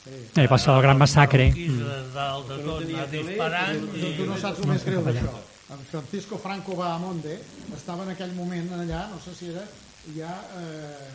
Eh, 0.06 0.48
va 0.48 0.58
ser 0.58 0.74
el 0.74 0.82
gran 0.82 0.98
massacre. 0.98 1.52
De 1.54 1.98
dalt 2.14 2.48
de 2.50 2.58
tot 2.66 2.86
anar 2.88 3.08
disparant 3.12 3.84
tu, 3.94 4.14
tu 4.18 4.26
no 4.30 4.38
saps 4.38 4.64
el 4.64 4.72
més 4.72 4.86
greu 4.88 5.04
d'això. 5.06 5.36
En 5.72 5.84
Francisco 5.88 6.38
Franco 6.38 6.76
Bahamonde 6.76 7.38
estava 7.76 8.04
en 8.04 8.10
aquell 8.16 8.34
moment 8.36 8.74
allà, 8.76 9.06
no 9.12 9.20
sé 9.24 9.36
si 9.38 9.52
era 9.54 9.64
ja 10.18 10.32
eh, 10.58 11.12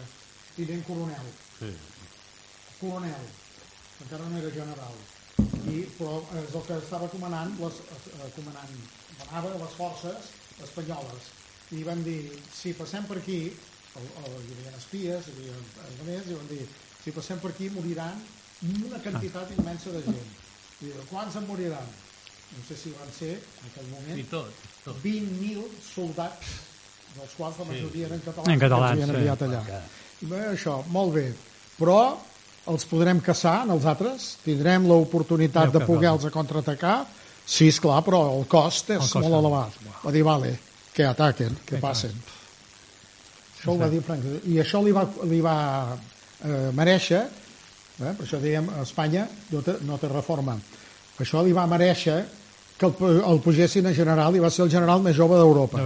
tinent 0.56 0.86
coronel. 0.86 1.28
Sí. 1.58 1.72
Coronel, 2.78 3.26
encara 4.04 4.30
no 4.30 4.38
era 4.38 4.54
general. 4.54 4.96
I, 5.66 5.82
però 5.98 6.20
és 6.38 6.54
el 6.54 6.64
que 6.68 6.78
estava 6.78 7.08
comandant, 7.12 7.52
les, 7.60 7.80
eh, 7.90 8.30
comandant, 8.36 8.76
manava 9.18 9.56
les 9.58 9.74
forces 9.76 10.30
espanyoles. 10.64 11.32
I 11.76 11.82
van 11.82 12.04
dir, 12.06 12.20
si 12.54 12.72
passem 12.78 13.04
per 13.10 13.18
aquí, 13.18 13.40
el, 13.98 14.08
el, 14.24 14.34
hi 14.46 14.56
havia 14.56 14.74
espies, 14.78 15.28
hi 15.30 15.36
havia 15.36 15.56
altres, 15.86 16.30
i 16.30 16.36
van 16.38 16.50
dir, 16.50 16.66
si 17.04 17.14
passem 17.16 17.40
per 17.42 17.52
aquí 17.54 17.70
moriran 17.74 18.18
una 18.86 19.00
quantitat 19.04 19.52
immensa 19.56 19.92
de 19.94 20.02
gent. 20.06 20.30
I 20.80 20.90
diu, 20.90 21.02
quants 21.10 21.36
en 21.40 21.46
moriran? 21.48 21.88
No 22.46 22.62
sé 22.68 22.76
si 22.78 22.92
van 22.94 23.10
ser, 23.16 23.34
en 23.40 23.70
aquell 23.72 23.88
moment, 23.90 24.20
I 24.20 24.24
tot, 24.30 24.64
tot. 24.84 24.98
20.000 25.02 25.66
soldats, 25.82 26.54
dels 27.16 27.34
quals 27.36 27.58
la 27.62 27.66
majoria 27.72 28.06
eren 28.10 28.22
catalans, 28.24 28.52
En 28.54 28.62
catalans, 28.62 29.00
que 29.00 29.06
els 29.06 29.16
havien 29.16 29.38
sí. 29.40 29.44
allà. 29.50 29.82
I 30.22 30.30
bé, 30.30 30.42
això, 30.52 30.76
molt 30.94 31.14
bé. 31.16 31.26
Però 31.76 31.98
els 32.72 32.86
podrem 32.88 33.20
caçar, 33.24 33.62
en 33.66 33.74
els 33.76 33.84
altres? 33.88 34.28
Tindrem 34.44 34.86
l'oportunitat 34.88 35.74
de 35.74 35.82
poder-los 35.86 36.30
contraatacar? 36.34 36.96
Sí, 37.46 37.68
és 37.70 37.78
clar, 37.82 38.00
però 38.06 38.24
el 38.34 38.46
cost 38.50 38.90
és 38.90 38.98
El 38.98 39.04
cost, 39.06 39.20
molt 39.22 39.38
elevat. 39.38 39.76
Va 40.02 40.14
dir, 40.14 40.24
vale, 40.26 40.56
que 40.94 41.04
ataquen, 41.06 41.58
que 41.66 41.76
Sí, 41.76 41.82
passen. 41.82 42.16
Això 43.66 43.74
ho 43.74 43.82
va 43.82 43.88
dir 43.90 44.00
Frank. 44.06 44.24
I 44.46 44.60
això 44.62 44.82
li 44.84 44.92
va, 44.94 45.02
li 45.26 45.40
va 45.42 45.56
eh, 46.44 46.70
mereixer, 46.76 47.22
eh, 47.26 48.12
per 48.16 48.24
això 48.26 48.38
dèiem, 48.40 48.68
a 48.78 48.82
Espanya 48.86 49.26
no 49.50 49.62
té, 49.66 49.76
no 49.86 49.98
té 49.98 50.08
reforma. 50.08 50.56
Això 51.18 51.42
li 51.44 51.52
va 51.56 51.66
mereixer 51.66 52.24
que 52.76 52.84
el, 52.86 53.20
el 53.24 53.38
pugessin 53.40 53.86
a 53.88 53.92
general 53.96 54.34
i 54.36 54.40
va 54.42 54.50
ser 54.52 54.66
el 54.66 54.70
general 54.70 55.00
més 55.00 55.16
jove 55.16 55.38
d'Europa. 55.40 55.80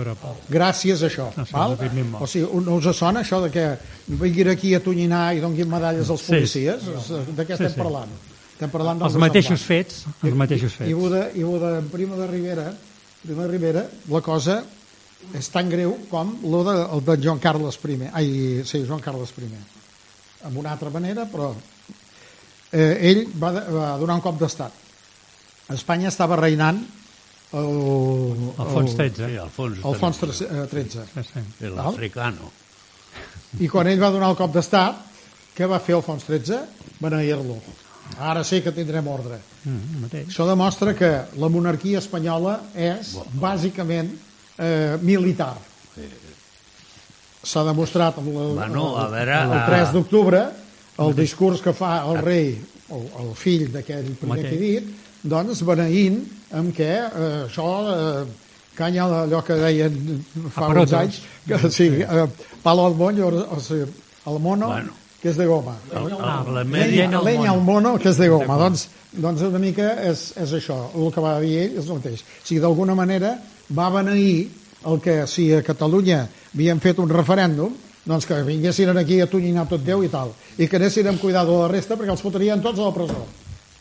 Gràcies 0.50 1.04
a 1.04 1.06
això. 1.06 1.28
Sé, 1.36 1.52
val? 1.54 1.76
O 2.18 2.26
sigui, 2.26 2.48
no 2.66 2.80
us 2.80 2.88
sona 2.98 3.22
això 3.22 3.38
de 3.44 3.50
que 3.54 3.66
vinguin 4.08 4.50
aquí 4.50 4.74
a 4.74 4.80
tonyinar 4.82 5.36
i 5.36 5.40
donguin 5.40 5.70
medalles 5.70 6.10
als 6.10 6.24
Sí. 6.26 6.32
policies? 6.34 6.82
De 6.84 7.44
què 7.46 7.54
Sí, 7.56 7.62
estem 7.62 7.70
sí. 7.76 7.78
parlant? 7.78 8.10
Estem 8.56 8.70
parlant 8.74 9.00
Els 9.06 9.14
mateixos 9.16 9.60
semblant. 9.62 9.86
fets, 9.86 10.04
els 10.24 10.34
mateixos 10.34 10.74
I, 10.80 10.90
i, 10.90 10.92
ho 10.92 11.00
fets. 11.06 11.12
de, 11.14 11.40
i 11.40 11.44
ho 11.44 11.54
de 11.62 11.70
Primo 11.92 12.16
de 12.18 12.26
Rivera, 12.26 12.66
Primo 13.22 13.42
de 13.42 13.48
Rivera, 13.48 13.86
la 14.10 14.20
cosa 14.20 14.64
és 15.36 15.48
tan 15.52 15.68
greu 15.70 15.94
com 16.10 16.32
lo 16.50 16.62
de, 16.66 16.76
el 16.96 17.04
de 17.06 17.16
Joan 17.22 17.40
Carles 17.42 17.78
I. 17.84 17.98
Ai, 18.12 18.30
sí, 18.66 18.84
Joan 18.86 19.02
Carles 19.04 19.32
I. 19.38 19.50
Amb 20.48 20.56
una 20.58 20.72
altra 20.72 20.90
manera, 20.90 21.26
però 21.30 21.52
eh, 22.72 23.10
ell 23.10 23.26
va, 23.36 23.52
de, 23.52 23.66
va 23.74 23.90
donar 24.00 24.16
un 24.20 24.24
cop 24.24 24.38
d'estat. 24.40 24.72
Espanya 25.70 26.08
estava 26.10 26.38
reinant 26.40 26.80
el, 27.52 27.68
Alfons 28.62 28.94
Sí, 28.94 28.96
XIII. 28.96 29.36
Alfons. 29.42 29.84
Alfons 29.84 30.18
XIII. 30.22 31.04
Sí, 31.14 31.26
sí. 31.26 31.70
L'africano. 31.74 32.50
I 33.60 33.68
quan 33.68 33.90
ell 33.90 34.00
va 34.02 34.12
donar 34.14 34.30
el 34.30 34.38
cop 34.38 34.52
d'estat, 34.54 35.06
què 35.56 35.66
va 35.68 35.80
fer 35.82 35.96
Alfons 35.98 36.26
XIII? 36.26 36.60
Beneir-lo. 37.02 37.58
Ara 38.18 38.42
sí 38.46 38.60
que 38.62 38.72
tindrem 38.74 39.06
ordre. 39.10 39.38
Mm, 39.64 39.94
el 39.94 40.02
mateix. 40.06 40.28
Això 40.32 40.46
demostra 40.48 40.94
que 40.98 41.10
la 41.38 41.50
monarquia 41.52 42.00
espanyola 42.02 42.56
és 42.74 43.12
bàsicament 43.38 44.10
eh, 44.60 44.96
militar. 45.02 45.54
S'ha 47.42 47.62
demostrat 47.64 48.18
amb 48.20 48.34
la, 48.34 48.42
Bueno, 48.58 48.82
a 49.00 49.06
veure, 49.08 49.38
el 49.46 49.52
a- 49.56 49.62
3 49.66 49.92
d'octubre 49.94 50.42
el 51.00 51.14
discurs 51.16 51.62
que 51.64 51.72
fa 51.72 52.02
el 52.04 52.18
rei, 52.20 52.50
el, 52.92 53.06
el 53.22 53.30
fill 53.34 53.70
d'aquell 53.72 54.10
primer 54.20 54.42
que 54.44 54.52
he 54.52 54.58
dit, 54.60 54.90
doncs 55.24 55.62
beneint 55.64 56.18
amb 56.52 56.74
què 56.76 56.90
eh, 56.90 57.46
això 57.46 57.68
eh, 57.94 58.26
canya 58.76 59.06
allò 59.22 59.40
que 59.44 59.56
deien 59.56 59.96
fa 60.52 60.66
A 60.68 60.74
uns 60.82 60.92
anys, 60.98 61.22
que, 61.48 61.58
sí, 61.72 61.88
eh, 62.04 62.26
palo 62.62 62.84
al 62.90 62.94
moño, 63.00 63.30
o 63.32 63.60
sigui, 63.60 63.88
el 64.28 64.38
mono, 64.38 64.68
Bueno. 64.74 64.92
que 65.22 65.28
és 65.30 65.36
de 65.36 65.46
goma. 65.48 65.74
Ah, 65.92 66.44
la 66.48 66.62
Lenya, 66.64 67.08
al 67.18 67.24
lenya 67.24 67.50
al 67.50 67.60
mono. 67.60 67.90
mono, 67.90 67.98
que 67.98 68.08
és 68.10 68.16
de 68.20 68.28
goma. 68.28 68.56
Doncs, 68.60 68.86
doncs 69.12 69.42
una 69.48 69.58
mica 69.58 69.94
és, 70.04 70.32
és 70.36 70.52
això. 70.56 70.76
El 70.96 71.10
que 71.12 71.20
va 71.24 71.38
dir 71.40 71.56
ell 71.64 71.78
és 71.80 71.88
el 71.88 71.94
mateix. 71.98 72.20
O 72.20 72.44
sigui, 72.46 72.60
d'alguna 72.60 72.94
manera 72.94 73.34
va 73.76 73.88
beneir 73.90 74.48
el 74.90 75.00
que 75.00 75.26
si 75.28 75.52
a 75.52 75.62
Catalunya 75.62 76.22
havien 76.54 76.80
fet 76.80 76.98
un 76.98 77.08
referèndum, 77.12 77.74
doncs 78.06 78.24
que 78.26 78.38
vinguessin 78.42 78.88
aquí 78.96 79.20
a 79.20 79.26
tonyinar 79.30 79.66
tot 79.68 79.82
Déu 79.84 80.02
i 80.02 80.08
tal, 80.08 80.32
i 80.58 80.66
que 80.66 80.76
anessin 80.80 81.06
amb 81.10 81.20
cuidado 81.20 81.52
de 81.58 81.62
la 81.66 81.68
resta 81.68 81.96
perquè 81.96 82.10
els 82.14 82.22
fotrien 82.24 82.62
tots 82.62 82.80
a 82.80 82.88
la 82.88 82.94
presó. 82.96 83.26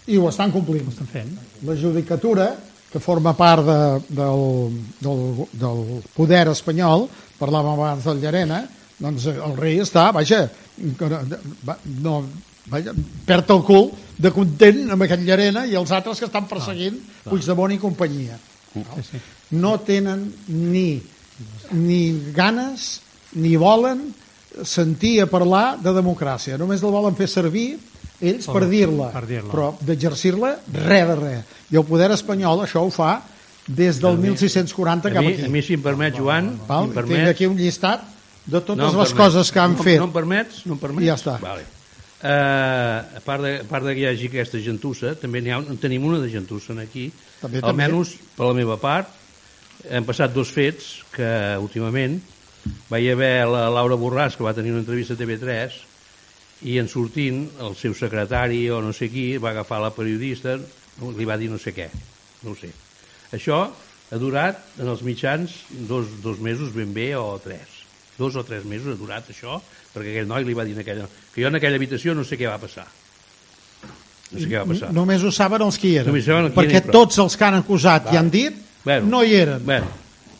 I 0.09 0.17
ho 0.17 0.27
estan 0.29 0.51
complint. 0.51 0.87
Estan 0.89 1.07
fent. 1.07 1.31
La 1.63 1.75
judicatura, 1.77 2.49
que 2.91 2.99
forma 2.99 3.35
part 3.37 3.63
de, 3.65 3.79
del, 4.17 4.75
del, 4.99 5.23
del 5.61 5.81
poder 6.15 6.47
espanyol, 6.51 7.07
parlàvem 7.39 7.75
abans 7.77 8.03
del 8.09 8.19
Llarena, 8.23 8.63
doncs 8.99 9.27
el 9.31 9.55
rei 9.57 9.79
està, 9.79 10.09
vaja, 10.11 10.43
no- 10.99 11.19
va- 11.67 11.77
no, 12.03 12.15
vaja, 12.67 12.91
perd 13.25 13.51
el 13.55 13.61
cul 13.63 13.91
de 14.19 14.31
content 14.35 14.89
amb 14.91 15.05
aquest 15.05 15.23
Llarena 15.23 15.63
i 15.69 15.77
els 15.79 15.91
altres 15.95 16.19
que 16.19 16.25
estan 16.27 16.47
perseguint 16.49 16.97
Puigdemont 17.29 17.71
i 17.71 17.77
companyia. 17.79 18.37
Sí, 18.73 18.83
sí. 19.13 19.21
No 19.51 19.79
tenen 19.81 20.27
ni, 20.47 21.01
ni 21.71 22.01
ganes 22.35 23.01
ni 23.33 23.55
volen 23.57 24.13
sentir 24.65 25.21
a 25.23 25.27
parlar 25.29 25.77
de 25.81 25.93
democràcia. 25.95 26.57
Només 26.57 26.83
el 26.83 26.91
volen 26.93 27.15
fer 27.17 27.27
servir 27.29 27.77
ells 28.19 28.47
per 28.51 28.65
dir-la, 28.67 29.11
Per 29.13 29.25
dir-la. 29.29 29.49
però 29.53 29.67
d'exercir-la, 29.79 30.53
res 30.73 31.07
de 31.07 31.15
res. 31.15 31.43
I 31.71 31.77
el 31.79 31.85
poder 31.87 32.11
espanyol 32.11 32.65
això 32.65 32.81
ho 32.83 32.89
fa 32.91 33.21
des 33.69 33.99
del 34.01 34.17
1640 34.17 35.07
A 35.07 35.13
cap 35.13 35.23
mi, 35.23 35.33
aquí. 35.33 35.45
a 35.45 35.49
mi, 35.53 35.61
si 35.61 35.75
em 35.77 35.81
permet, 35.85 36.17
Joan, 36.17 36.55
Val? 36.67 36.89
si 36.89 36.89
em 36.89 36.93
Tinc 36.93 36.95
permet... 36.99 37.27
aquí 37.29 37.45
un 37.45 37.55
llistat 37.57 38.03
de 38.49 38.59
totes 38.61 38.81
em 38.81 38.97
les 38.99 39.13
permets. 39.13 39.13
coses 39.17 39.51
que 39.53 39.59
han 39.61 39.75
no, 39.77 39.83
fet. 39.85 39.99
No 40.01 40.07
em 40.09 40.15
permets? 40.15 40.63
No 40.65 40.73
em 40.75 40.79
permets? 40.81 41.05
Ja 41.07 41.15
està. 41.15 41.37
Vale. 41.41 41.63
Uh, 42.19 43.15
a, 43.15 43.21
part 43.23 43.41
de, 43.45 43.51
a 43.61 43.67
part 43.69 43.85
de 43.87 43.93
que 43.95 44.01
hi 44.01 44.07
hagi 44.09 44.27
aquesta 44.27 44.59
gentussa, 44.59 45.13
també 45.15 45.39
n'hi 45.39 45.53
ha, 45.55 45.61
en 45.61 45.77
tenim 45.79 46.03
una 46.09 46.17
de 46.19 46.27
gentussa 46.33 46.73
aquí, 46.81 47.05
També, 47.39 47.61
també. 47.63 47.85
almenys 47.87 48.17
per 48.35 48.49
la 48.49 48.57
meva 48.57 48.75
part, 48.81 49.07
hem 49.87 50.07
passat 50.07 50.33
dos 50.35 50.51
fets 50.51 50.99
que 51.13 51.29
últimament 51.61 52.19
va 52.89 52.99
hi 52.99 53.07
haver 53.11 53.47
la 53.47 53.67
Laura 53.71 53.97
Borràs, 53.99 54.35
que 54.35 54.43
va 54.43 54.55
tenir 54.57 54.73
una 54.73 54.83
entrevista 54.83 55.15
a 55.15 55.19
TV3, 55.19 55.77
i 56.67 56.75
en 56.81 56.89
sortint 56.91 57.45
el 57.63 57.75
seu 57.79 57.95
secretari 57.95 58.65
o 58.73 58.81
no 58.83 58.91
sé 58.95 59.07
qui 59.11 59.31
va 59.39 59.53
agafar 59.53 59.79
la 59.81 59.93
periodista, 59.95 60.57
li 60.59 61.27
va 61.27 61.37
dir 61.39 61.47
no 61.51 61.59
sé 61.61 61.71
què, 61.75 61.87
no 62.43 62.55
sé. 62.59 62.71
Això 63.35 63.61
ha 64.09 64.19
durat 64.19 64.59
en 64.81 64.89
els 64.91 65.03
mitjans 65.05 65.53
dos, 65.87 66.17
dos 66.23 66.39
mesos 66.43 66.73
ben 66.75 66.91
bé 66.93 67.13
o 67.15 67.37
tres. 67.43 67.77
Dos 68.19 68.35
o 68.35 68.43
tres 68.43 68.65
mesos 68.67 68.95
ha 68.95 68.99
durat 68.99 69.29
això, 69.31 69.61
perquè 69.93 70.11
aquell 70.11 70.27
noi 70.27 70.43
li 70.43 70.57
va 70.57 70.65
dir 70.67 70.75
en 70.75 70.83
aquella, 70.83 71.07
que 71.33 71.45
jo 71.45 71.47
en 71.47 71.59
aquella 71.59 71.79
habitació 71.79 72.15
no 72.17 72.25
sé 72.27 72.35
què 72.39 72.49
va 72.49 72.59
passar. 72.59 72.87
No 74.29 74.41
sé 74.41 74.49
què 74.49 74.59
va 74.59 74.67
passar. 74.67 74.91
Només 74.93 75.23
ho 75.23 75.31
saben 75.31 75.63
els 75.63 75.79
que 75.79 75.87
hi 75.87 75.99
eren. 76.01 76.11
Només 76.11 76.27
saben 76.27 76.49
qui 76.51 76.59
perquè 76.59 76.81
eren, 76.83 76.91
tots 76.91 77.21
els 77.23 77.37
que 77.39 77.47
han 77.47 77.61
acusat 77.61 78.11
i 78.11 78.19
han 78.19 78.33
dit 78.33 78.65
Bueno, 78.83 79.07
no 79.07 79.23
hi 79.23 79.35
eren. 79.35 79.65
Bueno, 79.65 79.89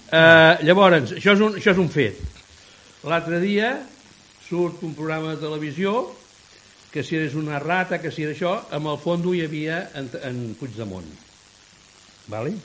Uh, 0.09 0.57
llavors, 0.65 1.11
això 1.13 1.35
és, 1.35 1.41
un, 1.45 1.57
això 1.59 1.69
és 1.75 1.79
un 1.81 1.89
fet. 1.93 2.17
L'altre 3.05 3.37
dia 3.43 3.75
surt 4.47 4.81
un 4.87 4.95
programa 4.97 5.35
de 5.35 5.43
televisió 5.43 6.07
que 6.89 7.03
si 7.05 7.19
eres 7.19 7.35
una 7.37 7.59
rata, 7.61 7.99
que 8.01 8.09
si 8.09 8.25
era 8.25 8.33
això, 8.33 8.55
amb 8.73 8.89
el 8.89 8.97
fondo 9.03 9.35
hi 9.37 9.43
havia 9.45 9.83
en, 9.99 10.09
en 10.25 10.39
Puigdemont. 10.57 11.05
Vale? 12.33 12.55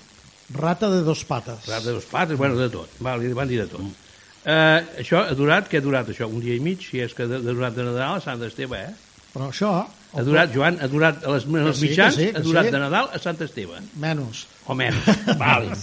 Rata 0.56 0.88
de 0.88 1.02
dos 1.04 1.26
pates. 1.28 1.68
Rata 1.68 1.90
de 1.90 1.98
dos 1.98 2.08
pates, 2.08 2.40
bueno, 2.40 2.56
de 2.56 2.70
tot. 2.72 2.96
Vale, 3.04 3.28
van 3.36 3.52
dir 3.52 3.60
de 3.60 3.68
tot. 3.74 3.84
Uh, 3.84 4.80
això 5.04 5.20
ha 5.26 5.36
durat, 5.36 5.68
què 5.68 5.82
ha 5.82 5.84
durat 5.84 6.08
això? 6.08 6.30
Un 6.30 6.40
dia 6.40 6.56
i 6.56 6.64
mig, 6.64 6.80
si 6.88 7.04
és 7.04 7.12
que 7.12 7.28
ha 7.28 7.42
durat 7.44 7.76
de 7.76 7.84
Nadal 7.84 8.22
a 8.22 8.24
Sant 8.24 8.40
Esteve, 8.48 8.80
eh? 8.88 9.20
Però 9.34 9.50
això... 9.52 9.74
Ha 10.14 10.22
durat, 10.22 10.52
Joan, 10.54 10.76
ha 10.78 10.86
durat 10.86 11.24
a 11.26 11.32
les, 11.34 11.44
als 11.44 11.80
sí, 11.80 11.88
mitjans, 11.90 12.16
sí, 12.16 12.28
ha 12.30 12.40
durat 12.40 12.68
sí. 12.68 12.72
de 12.72 12.80
Nadal 12.80 13.08
a 13.12 13.18
Sant 13.20 13.40
Esteve. 13.44 13.80
Menys. 14.00 14.44
O 14.66 14.74
menys. 14.74 15.04
vale. 15.40 15.76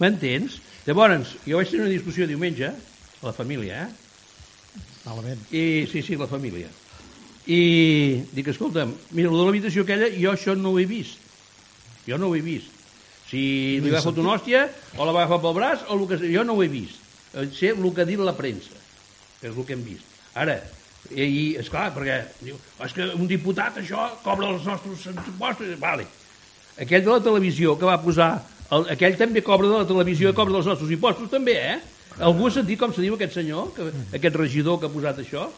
M'entens? 0.00 0.60
Llavors, 0.84 1.36
jo 1.48 1.58
vaig 1.60 1.70
tenir 1.70 1.84
una 1.86 1.92
discussió 1.92 2.26
diumenge, 2.28 2.70
a 2.70 3.26
la 3.26 3.32
família, 3.32 3.84
eh? 3.84 4.80
Malament. 5.04 5.40
I, 5.52 5.86
sí, 5.90 6.02
sí, 6.04 6.16
la 6.20 6.28
família. 6.28 6.68
I 7.48 8.24
dic, 8.32 8.48
escolta'm, 8.52 8.94
mira, 9.12 9.28
el 9.28 9.36
de 9.36 9.44
l'habitació 9.44 9.84
aquella, 9.84 10.08
jo 10.16 10.32
això 10.32 10.54
no 10.56 10.72
ho 10.72 10.80
he 10.80 10.86
vist. 10.88 11.20
Jo 12.08 12.18
no 12.20 12.30
ho 12.30 12.36
he 12.36 12.42
vist. 12.44 12.72
Si 13.28 13.80
li 13.80 13.92
va 13.92 14.02
fotre 14.04 14.22
una 14.24 14.36
hòstia, 14.36 14.66
o 14.96 15.04
la 15.08 15.12
va 15.16 15.24
agafar 15.24 15.40
pel 15.42 15.56
braç, 15.56 15.84
o 15.88 15.96
el 15.96 16.06
que 16.08 16.20
jo 16.32 16.44
no 16.44 16.56
ho 16.56 16.64
he 16.64 16.70
vist. 16.72 17.00
Eh, 17.34 17.48
Sé 17.52 17.72
el 17.74 17.92
que 17.94 18.04
ha 18.04 18.08
dit 18.08 18.20
la 18.20 18.36
premsa, 18.36 18.76
que 19.40 19.48
és 19.50 19.56
el 19.56 19.64
que 19.66 19.76
hem 19.76 19.84
vist. 19.84 20.08
Ara, 20.40 20.58
i, 21.12 21.24
i 21.24 21.44
esclar, 21.60 21.90
perquè 21.96 22.20
diu, 22.40 22.58
és 22.84 22.96
que 22.96 23.08
un 23.16 23.28
diputat 23.28 23.80
això 23.80 24.06
cobra 24.24 24.52
els 24.52 24.68
nostres 24.68 25.08
impostos, 25.12 25.74
vale. 25.80 26.06
Aquell 26.80 27.04
de 27.04 27.10
la 27.12 27.20
televisió 27.22 27.76
que 27.78 27.86
va 27.86 27.98
posar, 28.02 28.30
el, 28.74 28.88
aquell 28.94 29.14
també 29.20 29.42
cobra 29.46 29.68
de 29.70 29.82
la 29.84 29.86
televisió 29.86 30.30
i 30.32 30.34
cobra 30.34 30.56
dels 30.56 30.66
nostres 30.66 30.90
impostos 30.90 31.30
també, 31.30 31.54
eh? 31.74 31.76
Algú 32.24 32.46
ha 32.48 32.54
sentit 32.54 32.78
com 32.78 32.92
se 32.94 33.02
diu 33.02 33.14
aquest 33.16 33.34
senyor, 33.34 33.70
que, 33.76 33.88
aquest 34.18 34.36
regidor 34.38 34.78
que 34.80 34.86
ha 34.86 34.92
posat 34.92 35.18
això? 35.22 35.48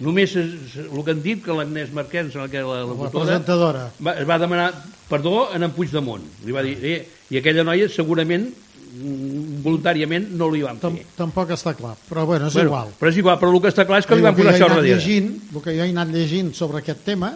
Només 0.00 0.32
el 0.36 1.02
que 1.04 1.12
han 1.12 1.20
dit 1.20 1.42
que 1.44 1.52
l'Agnès 1.52 1.90
Marquès, 1.92 2.32
la, 2.32 2.46
la, 2.48 2.60
La 2.64 2.86
locutora, 2.88 3.26
presentadora. 3.26 3.82
va, 4.00 4.14
es 4.16 4.28
va 4.28 4.38
demanar 4.40 4.70
perdó 5.10 5.50
en 5.52 5.62
en 5.66 5.74
Puigdemont. 5.76 6.22
Li 6.46 6.52
va 6.56 6.62
dir, 6.64 6.78
eh, 6.80 7.02
i 7.28 7.36
aquella 7.36 7.64
noia 7.68 7.88
segurament 7.92 8.46
mm, 8.48 9.60
voluntàriament 9.66 10.30
no 10.40 10.48
li 10.48 10.62
van 10.64 10.80
fer. 10.80 11.04
Tampoc 11.18 11.52
està 11.52 11.74
clar, 11.76 11.92
però 12.08 12.24
bueno, 12.24 12.48
és 12.48 12.54
Bueno, 12.56 12.70
igual. 12.72 12.94
Però 12.98 13.10
és 13.12 13.18
igual, 13.20 13.36
però 13.42 13.52
el 13.52 13.60
que 13.60 13.68
està 13.74 13.84
clar 13.84 14.00
és 14.00 14.08
que 14.08 14.16
li 14.16 14.24
van 14.24 14.34
posar 14.40 14.54
això 14.54 14.68
darrere. 14.72 14.88
llegint, 14.94 15.28
el 15.54 15.60
que 15.60 15.76
jo 15.76 15.84
he 15.84 15.90
anat 15.92 16.08
llegint 16.16 16.54
sobre 16.56 16.78
aquest 16.80 17.04
tema, 17.04 17.34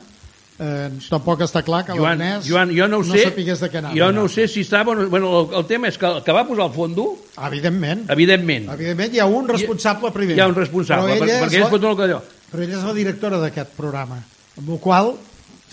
eh, 0.59 0.88
tampoc 1.11 1.40
està 1.43 1.62
clar 1.67 1.85
que 1.85 1.97
Joan, 1.99 2.21
Joan, 2.47 2.71
jo 2.77 2.87
no 2.88 2.99
ho 2.99 3.05
sé, 3.05 3.25
sapigués 3.25 3.61
de 3.61 3.71
què 3.71 3.79
anava. 3.83 3.95
jo 3.99 4.12
no 4.12 4.23
ho 4.25 4.29
sé 4.29 4.47
si 4.49 4.61
estava... 4.61 4.95
no- 4.95 5.09
Bueno, 5.11 5.33
el, 5.40 5.55
el 5.61 5.67
tema 5.67 5.88
és 5.88 5.99
que 5.99 6.07
el 6.07 6.23
que 6.23 6.33
va 6.33 6.47
posar 6.47 6.67
el 6.67 6.73
fondo, 6.73 7.17
Evidentment. 7.47 8.09
evidentment, 8.11 8.71
Evidentment 8.73 9.14
hi 9.14 9.19
ha 9.21 9.27
un 9.27 9.49
responsable 9.49 10.11
primer. 10.12 10.37
hi 10.37 10.40
ha 10.40 10.47
un 10.49 10.55
responsable, 10.55 11.14
Però 11.14 11.19
per, 11.19 11.29
ella, 11.29 11.40
perquè 11.43 11.47
és 11.47 11.61
ells 11.61 11.64
la, 11.64 11.71
foten 11.77 11.90
el 11.90 11.97
que 11.97 12.03
allò. 12.11 12.21
però 12.53 12.62
ella 12.62 12.79
és 12.79 12.85
la 12.85 12.93
directora 12.95 13.38
d'aquest 13.38 13.71
programa, 13.77 14.19
amb 14.59 14.69
la 14.69 14.79
qual 14.79 15.14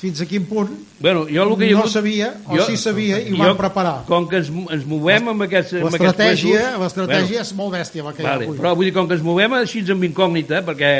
fins 0.01 0.19
a 0.21 0.25
quin 0.25 0.45
punt 0.49 0.69
Bueno, 0.99 1.27
jo 1.29 1.43
el 1.43 1.57
que 1.59 1.67
no 1.71 1.83
hagut- 1.83 1.91
sabia, 1.93 2.33
o 2.47 2.57
sí 2.65 2.75
sabia, 2.77 3.19
i 3.21 3.33
ho 3.33 3.37
jo, 3.37 3.43
van 3.43 3.57
preparar. 3.57 4.03
Com 4.07 4.27
que 4.27 4.37
ens, 4.41 4.49
ens 4.49 4.85
movem 4.89 5.27
amb 5.29 5.43
aquests, 5.45 5.73
L'estratègia 5.73 6.77
l'estratègia 6.81 7.41
és 7.45 7.53
molt 7.53 7.73
bèstia 7.75 8.03
la 8.03 8.13
que 8.13 8.23
Vale, 8.23 8.45
hi 8.45 8.47
ha 8.47 8.49
avui. 8.49 8.57
però 8.57 8.73
vull 8.75 8.85
dir, 8.89 8.93
com 8.95 9.07
que 9.07 9.13
ens 9.13 9.21
movem 9.23 9.53
així 9.53 9.83
amb 9.91 10.03
incògnita, 10.09 10.63
perquè 10.65 10.91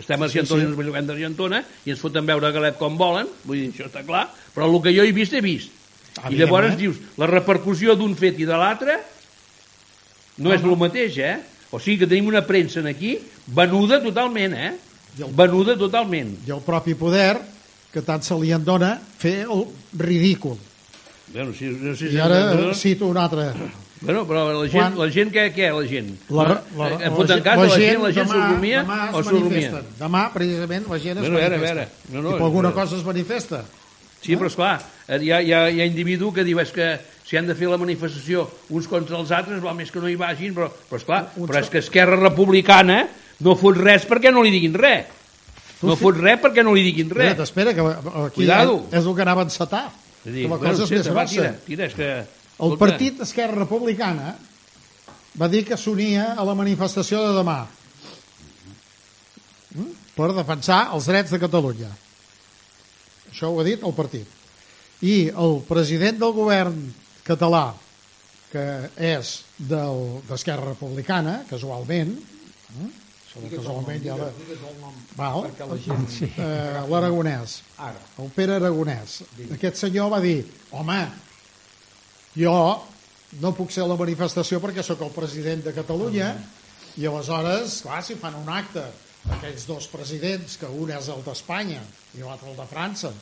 estem 0.00 0.20
a 0.22 0.26
Argentona 0.26 0.58
sí, 0.58 0.64
sí. 0.64 0.66
i 0.66 0.70
ens 0.70 0.78
belluguem 0.78 1.06
d'Argentona 1.06 1.62
i 1.86 1.92
ens 1.94 2.00
foten 2.02 2.26
veure 2.26 2.48
a 2.48 2.52
Galet 2.54 2.76
com 2.80 2.96
volen, 2.98 3.28
vull 3.44 3.60
dir, 3.60 3.70
això 3.72 3.86
està 3.88 4.02
clar, 4.06 4.26
però 4.54 4.66
el 4.68 4.80
que 4.82 4.92
jo 4.96 5.04
he 5.06 5.12
vist, 5.16 5.32
he 5.36 5.40
vist. 5.44 5.70
I 6.28 6.34
llavors 6.40 6.74
dius, 6.76 6.96
la 7.20 7.28
repercussió 7.30 7.94
d'un 7.96 8.16
fet 8.18 8.40
i 8.42 8.48
de 8.48 8.56
l'altre 8.58 8.98
no 10.40 10.52
és 10.54 10.62
el 10.64 10.76
mateix, 10.80 11.18
eh? 11.20 11.36
O 11.70 11.78
sigui 11.78 12.00
que 12.00 12.08
tenim 12.10 12.26
una 12.32 12.42
premsa 12.46 12.80
en 12.80 12.88
aquí 12.90 13.14
venuda 13.54 14.00
totalment, 14.02 14.54
eh? 14.56 14.72
El- 15.20 15.34
Venuda 15.36 15.76
totalment. 15.78 16.32
I 16.46 16.52
el 16.54 16.62
propi 16.64 16.94
poder, 16.98 17.36
que 17.92 18.02
tant 18.06 18.22
se 18.22 18.34
li 18.40 18.52
en 18.54 18.64
dona, 18.64 18.94
fer 19.18 19.42
el 19.44 19.64
ridícul. 19.98 20.56
Bueno, 21.32 21.52
si, 21.54 21.66
no 21.66 21.94
sé 21.94 22.08
si 22.10 22.16
I 22.16 22.20
ara 22.24 22.72
cito 22.74 23.06
un 23.06 23.18
altre. 23.18 23.50
Bueno, 24.00 24.22
però 24.26 24.46
la 24.62 24.68
gent, 24.68 24.72
Quan- 24.80 24.98
la 24.98 25.10
gent 25.12 25.30
què, 25.32 25.42
què, 25.52 25.66
la 25.76 25.86
gent? 25.86 26.14
La, 26.30 26.44
la, 26.48 26.54
la, 26.76 26.86
la, 26.98 27.10
foten 27.12 27.42
cas 27.44 27.58
de 27.60 27.66
la 27.68 27.74
gent, 27.76 27.98
la 28.02 28.12
gent 28.16 28.28
s'orrumia 28.30 28.80
demà 28.82 29.00
es 29.10 29.14
o 29.18 29.34
manifesten. 29.34 29.90
Demà, 29.98 30.22
precisament, 30.32 30.86
la 30.88 30.98
gent 30.98 31.18
es 31.18 31.20
Bueno, 31.26 31.36
a 31.36 31.40
veure, 31.40 31.58
manifesta. 31.58 31.74
veure. 31.74 31.88
No, 32.14 32.22
no, 32.22 32.30
I 32.30 32.38
per 32.38 32.46
alguna 32.48 32.68
és- 32.70 32.74
cosa 32.74 32.96
es 32.96 33.04
manifesta. 33.04 33.60
Sí, 34.22 34.36
però 34.36 34.46
esclar, 34.48 34.80
eh, 35.08 35.18
hi 35.20 35.30
ha, 35.32 35.42
hi, 35.42 35.52
ha, 35.52 35.70
hi 35.70 35.80
ha 35.80 35.84
individu 35.86 36.32
que 36.32 36.44
diu 36.44 36.58
és 36.60 36.72
que 36.72 36.98
si 37.24 37.36
han 37.36 37.46
de 37.46 37.54
fer 37.54 37.68
la 37.68 37.76
manifestació 37.78 38.48
uns 38.70 38.88
contra 38.88 39.18
els 39.20 39.30
altres, 39.30 39.60
val 39.60 39.74
més 39.76 39.90
que 39.92 40.00
no 40.00 40.08
hi 40.08 40.16
vagin, 40.16 40.54
però, 40.54 40.70
però 40.88 40.96
esclar, 40.96 41.20
Un- 41.36 41.46
però 41.48 41.60
és 41.60 41.68
que 41.70 41.78
Esquerra 41.84 42.16
Republicana 42.16 43.06
no 43.40 43.54
fot 43.56 43.76
res 43.76 44.06
perquè 44.08 44.32
no 44.32 44.42
li 44.42 44.50
diguin 44.50 44.74
res. 44.74 45.06
No 45.82 45.94
fot 45.96 46.16
res 46.16 46.40
perquè 46.40 46.64
no 46.64 46.72
li 46.74 46.82
diguin 46.82 47.08
res. 47.10 47.32
Espera't, 47.36 47.42
espera, 47.44 47.74
que 47.74 47.80
aquí 48.26 48.34
Cuidado. 48.34 48.84
és 48.92 49.04
el 49.06 49.14
que 49.14 49.22
anava 49.22 49.42
a 49.42 49.44
encetar. 49.44 49.86
És 49.88 50.20
a 50.20 50.24
Que 50.24 50.30
dir, 50.30 50.42
la 50.42 50.48
bueno, 50.56 50.70
cosa 50.72 50.82
és 50.84 50.88
sí, 50.88 50.94
més 50.96 51.08
grossa. 51.08 51.26
tira, 51.34 51.54
tira, 51.66 51.84
és 51.86 51.94
que... 51.94 52.39
El 52.60 52.76
partit 52.80 53.20
Esquerra 53.24 53.56
Republicana 53.62 54.34
va 55.40 55.48
dir 55.48 55.64
que 55.64 55.76
s'unia 55.78 56.34
a 56.36 56.44
la 56.44 56.54
manifestació 56.58 57.20
de 57.26 57.34
demà 57.38 57.58
mm? 59.74 59.90
per 60.16 60.30
defensar 60.36 60.80
els 60.94 61.06
drets 61.08 61.30
de 61.32 61.38
Catalunya. 61.40 61.90
Això 63.30 63.48
ho 63.52 63.60
ha 63.62 63.64
dit 63.66 63.82
el 63.86 63.94
partit. 63.96 64.26
I 65.06 65.30
el 65.30 65.60
president 65.68 66.18
del 66.20 66.34
govern 66.36 66.80
català, 67.24 67.70
que 68.50 68.64
és 68.98 69.36
del- 69.56 70.18
d'Esquerra 70.28 70.72
Republicana, 70.74 71.38
casualment, 71.48 72.16
mm? 72.74 72.90
Casualment 73.54 74.02
ja 74.02 74.16
la... 74.18 74.26
Val, 75.14 75.44
eh, 75.46 76.80
l'Aragonès, 76.90 77.60
el 78.18 78.30
Pere 78.34 78.56
Aragonès. 78.58 79.20
Aquest 79.54 79.78
senyor 79.78 80.10
va 80.10 80.18
dir, 80.24 80.40
home, 80.74 80.98
jo 82.36 82.54
no 83.40 83.52
puc 83.54 83.70
ser 83.70 83.84
a 83.84 83.90
la 83.90 83.96
manifestació 83.98 84.58
perquè 84.62 84.82
sóc 84.82 85.02
el 85.06 85.12
president 85.14 85.62
de 85.64 85.72
Catalunya 85.76 86.32
i 86.98 87.06
aleshores, 87.06 87.80
clar, 87.86 88.02
si 88.04 88.16
fan 88.18 88.34
un 88.40 88.48
acte 88.50 88.82
aquells 89.30 89.66
dos 89.68 89.86
presidents, 89.92 90.56
que 90.58 90.66
un 90.66 90.90
és 90.90 91.08
el 91.12 91.20
d'Espanya 91.26 91.80
i 92.16 92.22
l'altre 92.24 92.50
el 92.50 92.56
de 92.58 92.66
França, 92.70 93.12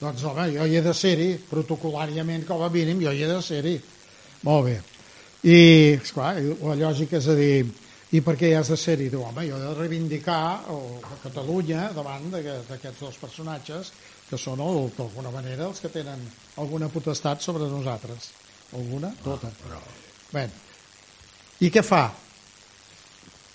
doncs 0.00 0.22
home, 0.26 0.48
jo 0.54 0.66
hi 0.66 0.76
he 0.76 0.82
de 0.82 0.92
ser-hi, 0.94 1.30
protocolàriament 1.50 2.44
com 2.46 2.62
a 2.62 2.68
mínim, 2.70 3.00
jo 3.02 3.10
hi 3.14 3.22
he 3.22 3.28
de 3.30 3.40
ser-hi. 3.42 3.76
Molt 4.46 4.66
bé. 4.66 4.76
I, 5.48 5.58
esclar, 6.02 6.36
la 6.42 6.74
lògica 6.78 7.18
és 7.18 7.28
a 7.30 7.34
dir, 7.38 7.64
i 8.14 8.20
per 8.24 8.34
què 8.40 8.50
hi 8.50 8.54
has 8.58 8.68
de 8.72 8.76
ser-hi? 8.78 9.08
Diu, 9.12 9.22
home, 9.26 9.46
jo 9.48 9.56
he 9.56 9.62
de 9.64 9.74
reivindicar 9.78 10.64
el, 10.74 10.84
Catalunya 11.22 11.88
davant 11.96 12.28
d'aquest- 12.34 12.70
d'aquests 12.70 13.00
dos 13.06 13.18
personatges 13.22 13.92
que 14.30 14.38
són, 14.38 14.60
el- 14.60 14.90
d'alguna 14.96 15.30
manera, 15.34 15.66
els 15.66 15.80
que 15.80 15.88
tenen 15.88 16.20
alguna 16.56 16.88
potestat 16.88 17.40
sobre 17.42 17.64
nosaltres. 17.68 18.30
Alguna? 18.74 19.12
Tota. 19.24 19.50
Bé. 20.32 20.48
I 21.60 21.70
què 21.70 21.82
fa? 21.82 22.12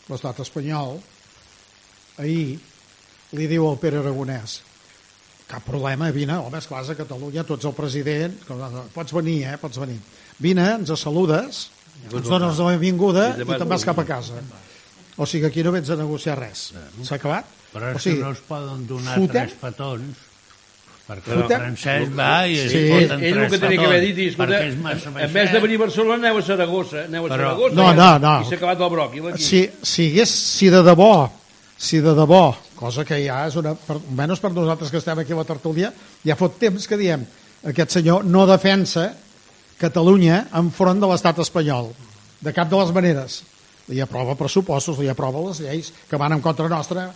L'estat 0.09 0.39
espanyol 0.43 0.97
ahir 2.19 2.59
li 3.38 3.47
diu 3.49 3.65
al 3.69 3.77
Pere 3.81 4.01
Aragonès 4.01 4.59
cap 5.47 5.63
problema, 5.67 6.09
vine, 6.12 6.33
home, 6.39 6.57
esclar, 6.57 6.81
a 6.89 6.95
Catalunya, 6.97 7.43
tu 7.45 7.53
ets 7.53 7.65
el 7.69 7.73
president, 7.77 8.36
pots 8.95 9.13
venir, 9.13 9.43
eh, 9.45 9.57
pots 9.62 9.77
venir. 9.77 9.99
Vine, 10.41 10.63
ens 10.79 10.89
saludes, 10.99 11.67
ens 12.09 12.25
dones 12.25 12.57
la 12.57 12.71
benvinguda 12.71 13.25
I 13.38 13.41
i 13.43 13.45
te'n 13.45 13.69
vas 13.69 13.86
cap 13.86 13.99
a 13.99 14.05
casa. 14.07 14.39
O 15.17 15.27
sigui, 15.29 15.45
aquí 15.45 15.62
no 15.62 15.71
vens 15.75 15.91
a 15.93 15.95
negociar 15.99 16.39
res. 16.39 16.71
S'ha 17.03 17.15
acabat? 17.19 17.45
Però 17.73 17.91
és 17.91 17.95
o 17.95 17.99
sigui, 18.01 18.17
que 18.17 18.23
no 18.23 18.31
es 18.33 18.39
poden 18.47 18.88
donar 18.88 19.19
fotem- 19.19 19.29
tres 19.51 19.53
petons 19.62 20.17
perquè 21.08 21.26
Però- 21.28 21.42
el 21.44 21.58
francès 21.58 22.10
va 22.16 22.48
i 22.48 22.58
es 22.60 22.72
Sí. 22.72 22.82
foten 22.89 23.24
Ell 23.24 23.34
el 23.34 23.39
tres 23.39 23.52
que 23.52 23.60
tenia 23.60 23.80
que 23.80 23.86
haver 23.86 24.02
dit, 24.02 24.18
escolta, 24.30 24.54
perquè 24.54 24.68
és 24.70 24.78
massa 24.78 25.10
en 25.10 25.34
vez 25.34 25.52
de 25.52 25.60
venir 25.60 25.76
a 25.76 25.80
Barcelona, 25.80 26.16
aneu 26.28 26.38
a 26.38 26.42
Saragossa. 26.42 27.04
Aneu 27.06 27.26
a 27.26 27.30
Però- 27.30 27.36
Saragossa 27.38 27.76
No, 27.76 27.94
no, 27.94 28.20
no. 28.20 28.42
I 28.42 28.46
s'ha 28.46 28.56
acabat 28.56 28.80
el 28.82 28.89
bròquil 28.89 29.28
aquí. 29.34 29.44
si, 29.44 29.70
si, 29.82 30.08
hagués, 30.12 30.30
si 30.30 30.70
de 30.70 30.82
debò 30.84 31.30
si 31.78 32.00
de 32.00 32.13
debò, 32.16 32.56
cosa 32.76 33.04
que 33.04 33.18
ja 33.26 33.46
és 33.48 33.56
una, 33.60 33.74
per, 33.76 33.98
almenys 33.98 34.39
per 34.39 34.52
nosaltres 34.54 34.89
que 34.89 34.98
estem 34.98 35.20
aquí 35.20 35.34
a 35.34 35.36
la 35.36 35.44
tertúlia, 35.44 35.92
ja 36.24 36.36
fot 36.36 36.58
temps 36.58 36.88
que 36.88 36.96
diem 36.98 37.26
aquest 37.66 37.92
senyor 37.92 38.24
no 38.24 38.46
defensa 38.48 39.13
Catalunya 39.80 40.48
enfront 40.56 41.00
de 41.02 41.08
l'estat 41.10 41.39
espanyol, 41.39 41.89
de 42.39 42.54
cap 42.54 42.70
de 42.70 42.78
les 42.78 42.92
maneres. 42.94 43.44
Li 43.89 44.00
aprova 44.00 44.36
pressupostos, 44.36 45.00
li 45.00 45.10
aprova 45.10 45.42
les 45.50 45.60
lleis 45.60 45.92
que 46.10 46.16
van 46.16 46.32
en 46.32 46.42
contra 46.42 46.70
nostra, 46.70 47.10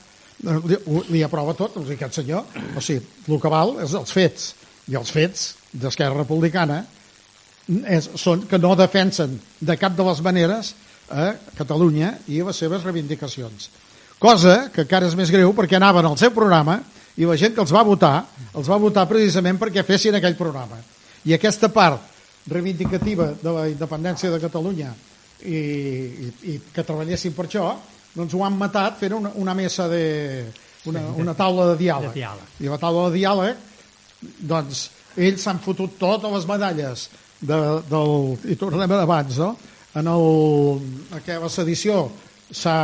li, 0.43 0.77
li 1.09 1.23
aprova 1.25 1.55
tot, 1.57 1.79
o 1.79 1.83
sigui, 1.83 1.97
aquest 1.97 2.21
senyor. 2.21 2.45
O 2.77 2.83
sigui, 2.83 3.05
el 3.27 3.41
que 3.41 3.51
val 3.51 3.77
és 3.83 3.95
els 3.97 4.13
fets, 4.13 4.51
i 4.87 4.97
els 4.99 5.11
fets 5.11 5.49
d'Esquerra 5.73 6.21
Republicana 6.21 6.83
és, 7.67 8.09
són 8.15 8.45
que 8.47 8.59
no 8.61 8.75
defensen 8.79 9.35
de 9.59 9.75
cap 9.79 9.95
de 9.97 10.05
les 10.07 10.21
maneres 10.23 10.73
a 11.11 11.33
Catalunya 11.57 12.13
i 12.31 12.41
les 12.43 12.59
seves 12.59 12.85
reivindicacions. 12.87 13.69
Cosa 14.19 14.69
que 14.73 14.83
encara 14.85 15.07
és 15.07 15.15
més 15.17 15.31
greu 15.31 15.53
perquè 15.55 15.77
anaven 15.77 16.07
al 16.07 16.17
seu 16.19 16.31
programa 16.35 16.79
i 17.17 17.25
la 17.25 17.37
gent 17.37 17.53
que 17.55 17.61
els 17.63 17.73
va 17.73 17.83
votar 17.85 18.15
els 18.53 18.69
va 18.69 18.79
votar 18.81 19.07
precisament 19.09 19.59
perquè 19.59 19.83
fessin 19.85 20.17
aquell 20.17 20.37
programa. 20.39 20.79
I 21.27 21.35
aquesta 21.35 21.69
part 21.73 22.15
reivindicativa 22.47 23.33
de 23.41 23.51
la 23.53 23.67
independència 23.69 24.31
de 24.31 24.39
Catalunya 24.41 24.93
i, 25.43 25.57
i, 25.57 26.31
i 26.53 26.57
que 26.73 26.85
treballessin 26.85 27.35
per 27.35 27.45
això, 27.45 27.67
doncs 28.17 28.33
ho 28.33 28.43
han 28.45 28.57
matat 28.57 28.97
fent 28.99 29.15
una, 29.17 29.31
una 29.37 29.53
mesa 29.57 29.87
de... 29.91 30.03
una, 30.87 31.03
una 31.19 31.33
taula 31.37 31.71
de 31.71 31.77
diàleg. 31.83 32.13
De 32.13 32.21
diàleg. 32.21 32.51
I 32.63 32.69
a 32.69 32.73
la 32.73 32.81
taula 32.81 33.07
de 33.09 33.19
diàleg, 33.19 33.65
doncs, 34.49 34.87
ells 35.17 35.43
s'han 35.45 35.59
fotut 35.63 35.97
totes 36.01 36.33
les 36.33 36.47
medalles 36.49 37.07
de, 37.41 37.57
del, 37.89 38.13
i 38.49 38.57
tornem 38.57 38.93
abans, 38.97 39.37
no? 39.41 39.51
En 39.97 40.09
el, 40.09 40.27
en 41.13 41.23
què 41.25 41.37
la 41.41 41.49
sedició 41.49 42.07
s'ha 42.53 42.77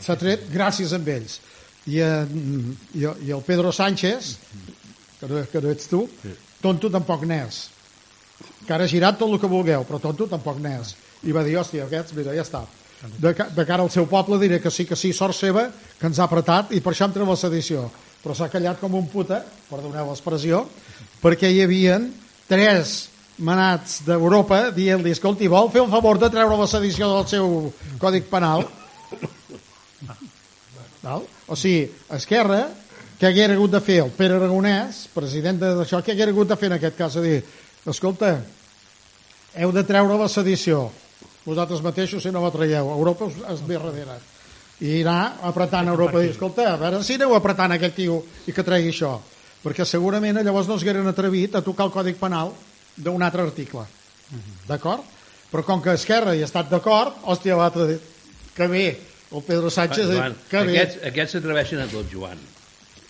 s'ha 0.00 0.16
tret 0.20 0.48
gràcies 0.52 0.92
a 0.92 1.00
ells. 1.00 1.40
I, 1.88 2.00
en, 2.04 2.76
i, 2.94 3.06
i 3.26 3.32
el 3.32 3.42
Pedro 3.46 3.72
Sánchez, 3.72 4.34
que 5.20 5.28
no, 5.28 5.44
que 5.52 5.62
no 5.64 5.70
ets 5.72 5.88
tu, 5.90 6.04
tonto 6.60 6.90
tampoc 6.92 7.24
n'és. 7.28 7.62
Que 8.66 8.74
ara 8.76 8.88
girat 8.88 9.18
tot 9.20 9.32
el 9.32 9.40
que 9.40 9.48
vulgueu, 9.50 9.84
però 9.88 10.00
tonto 10.00 10.28
tampoc 10.28 10.60
n'és. 10.60 10.94
I 11.24 11.32
va 11.36 11.44
dir, 11.44 11.56
hòstia, 11.60 11.88
aquests, 11.88 12.14
mira, 12.16 12.36
ja 12.36 12.44
està. 12.44 12.62
De, 13.00 13.32
de 13.32 13.64
cara 13.64 13.80
al 13.80 13.90
seu 13.92 14.04
poble 14.08 14.36
diré 14.40 14.58
que 14.60 14.70
sí, 14.70 14.84
que 14.84 14.96
sí, 14.96 15.14
sort 15.16 15.36
seva, 15.36 15.70
que 15.98 16.08
ens 16.10 16.18
ha 16.20 16.26
apretat 16.26 16.74
i 16.76 16.82
per 16.84 16.92
això 16.92 17.08
entra 17.08 17.24
la 17.24 17.36
sedició. 17.38 17.86
Però 18.20 18.36
s'ha 18.36 18.50
callat 18.52 18.80
com 18.80 18.98
un 18.98 19.06
puta, 19.08 19.40
perdoneu 19.70 20.10
l'expressió, 20.10 20.66
perquè 21.22 21.48
hi 21.48 21.62
havien 21.64 22.10
tres 22.50 23.08
manats 23.40 24.02
d'Europa 24.04 24.66
dient-li, 24.76 25.14
escolti, 25.16 25.48
vol 25.48 25.70
fer 25.72 25.80
un 25.80 25.88
favor 25.92 26.20
de 26.20 26.28
treure 26.32 26.60
la 26.60 26.68
sedició 26.68 27.08
del 27.14 27.26
seu 27.30 27.72
còdic 28.02 28.28
penal? 28.28 28.66
Val? 31.00 31.24
O 31.48 31.56
sigui, 31.56 31.88
Esquerra, 32.12 32.66
què 33.20 33.30
hagués 33.30 33.54
hagut 33.54 33.72
de 33.72 33.80
fer 33.84 34.02
el 34.04 34.12
Pere 34.16 34.36
Aragonès, 34.36 35.06
president 35.14 35.58
d'això, 35.60 36.02
què 36.04 36.12
hagués 36.12 36.34
hagut 36.34 36.52
de 36.52 36.56
fer 36.60 36.68
en 36.70 36.76
aquest 36.76 36.98
cas? 37.00 37.16
A 37.16 37.24
dir, 37.24 37.38
escolta, 37.88 38.34
heu 39.56 39.72
de 39.72 39.84
treure 39.88 40.20
la 40.20 40.28
sedició, 40.28 40.90
vosaltres 41.44 41.82
mateixos 41.84 42.22
si 42.22 42.32
no 42.32 42.42
la 42.44 42.52
traieu, 42.54 42.90
Europa 42.92 43.28
es 43.52 43.62
ve 43.66 43.78
darrere. 43.78 44.18
I 44.80 45.02
anar 45.02 45.36
apretant 45.44 45.88
a 45.88 45.92
Europa 45.92 46.20
i 46.20 46.28
dir, 46.28 46.34
escolta, 46.34 46.70
a 46.72 46.78
veure 46.80 47.02
si 47.04 47.18
aneu 47.18 47.34
apretant 47.36 47.74
aquest 47.76 47.98
tio 47.98 48.22
i 48.48 48.54
que 48.56 48.64
tregui 48.64 48.94
això. 48.94 49.18
Perquè 49.60 49.84
segurament 49.84 50.40
llavors 50.40 50.68
no 50.68 50.78
es 50.78 50.84
hagueren 50.84 51.08
atrevit 51.10 51.56
a 51.56 51.64
tocar 51.64 51.90
el 51.90 51.92
Còdic 51.92 52.16
Penal 52.20 52.54
d'un 52.96 53.22
altre 53.22 53.44
article. 53.44 53.84
D'acord? 54.68 55.04
Però 55.50 55.64
com 55.66 55.82
que 55.82 55.92
Esquerra 55.98 56.32
hi 56.36 56.44
ha 56.44 56.48
estat 56.48 56.70
d'acord, 56.70 57.16
hòstia, 57.26 57.56
l'altre, 57.58 57.98
que 58.54 58.68
bé, 58.70 58.86
el 59.34 59.42
Pedro 59.42 59.70
Sánchez, 59.70 60.06
Joan, 60.14 60.36
que 60.48 60.62
bé. 60.64 60.78
aquests, 60.78 61.04
aquests 61.10 61.36
s'atreveixen 61.36 61.82
a 61.82 61.86
tot, 61.90 62.06
Joan. 62.12 62.38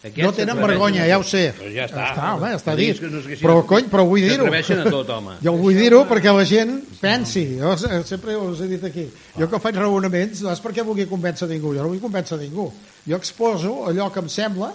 Aquests 0.00 0.24
No 0.24 0.32
tenen 0.32 0.56
vergonya, 0.56 1.04
ja 1.04 1.18
ho 1.20 1.24
sé. 1.28 1.50
Però 1.58 1.68
ja 1.68 1.84
està. 1.84 2.00
Ja 2.00 2.14
està, 2.14 2.28
home, 2.34 2.50
ja 2.54 2.56
està 2.56 2.74
dit. 2.78 3.02
no 3.12 3.20
Però, 3.42 3.58
cony, 3.68 3.90
però 3.92 4.06
vull 4.08 4.24
dir-ho. 4.24 4.46
S'atreveixen 4.46 4.80
a 4.80 4.92
tot, 4.94 5.12
home. 5.12 5.36
Jo 5.44 5.52
vull 5.60 5.76
dir-ho 5.76 6.06
perquè 6.08 6.32
la 6.32 6.46
gent 6.48 6.78
pensi. 7.00 7.56
Jo 7.58 7.76
se- 7.76 8.02
sempre 8.04 8.36
us 8.36 8.60
he 8.60 8.68
dit 8.68 8.84
aquí. 8.84 9.08
Jo 9.38 9.48
que 9.48 9.58
faig 9.60 9.76
raonaments 9.76 10.42
no 10.42 10.52
és 10.52 10.60
perquè 10.62 10.84
vulgui 10.84 11.06
convèncer 11.08 11.48
ningú. 11.48 11.74
Jo 11.74 11.82
no 11.82 11.88
vull 11.88 12.00
convèncer 12.00 12.38
ningú. 12.38 12.70
Jo 13.06 13.16
exposo 13.16 13.86
allò 13.88 14.10
que 14.12 14.20
em 14.20 14.28
sembla 14.28 14.72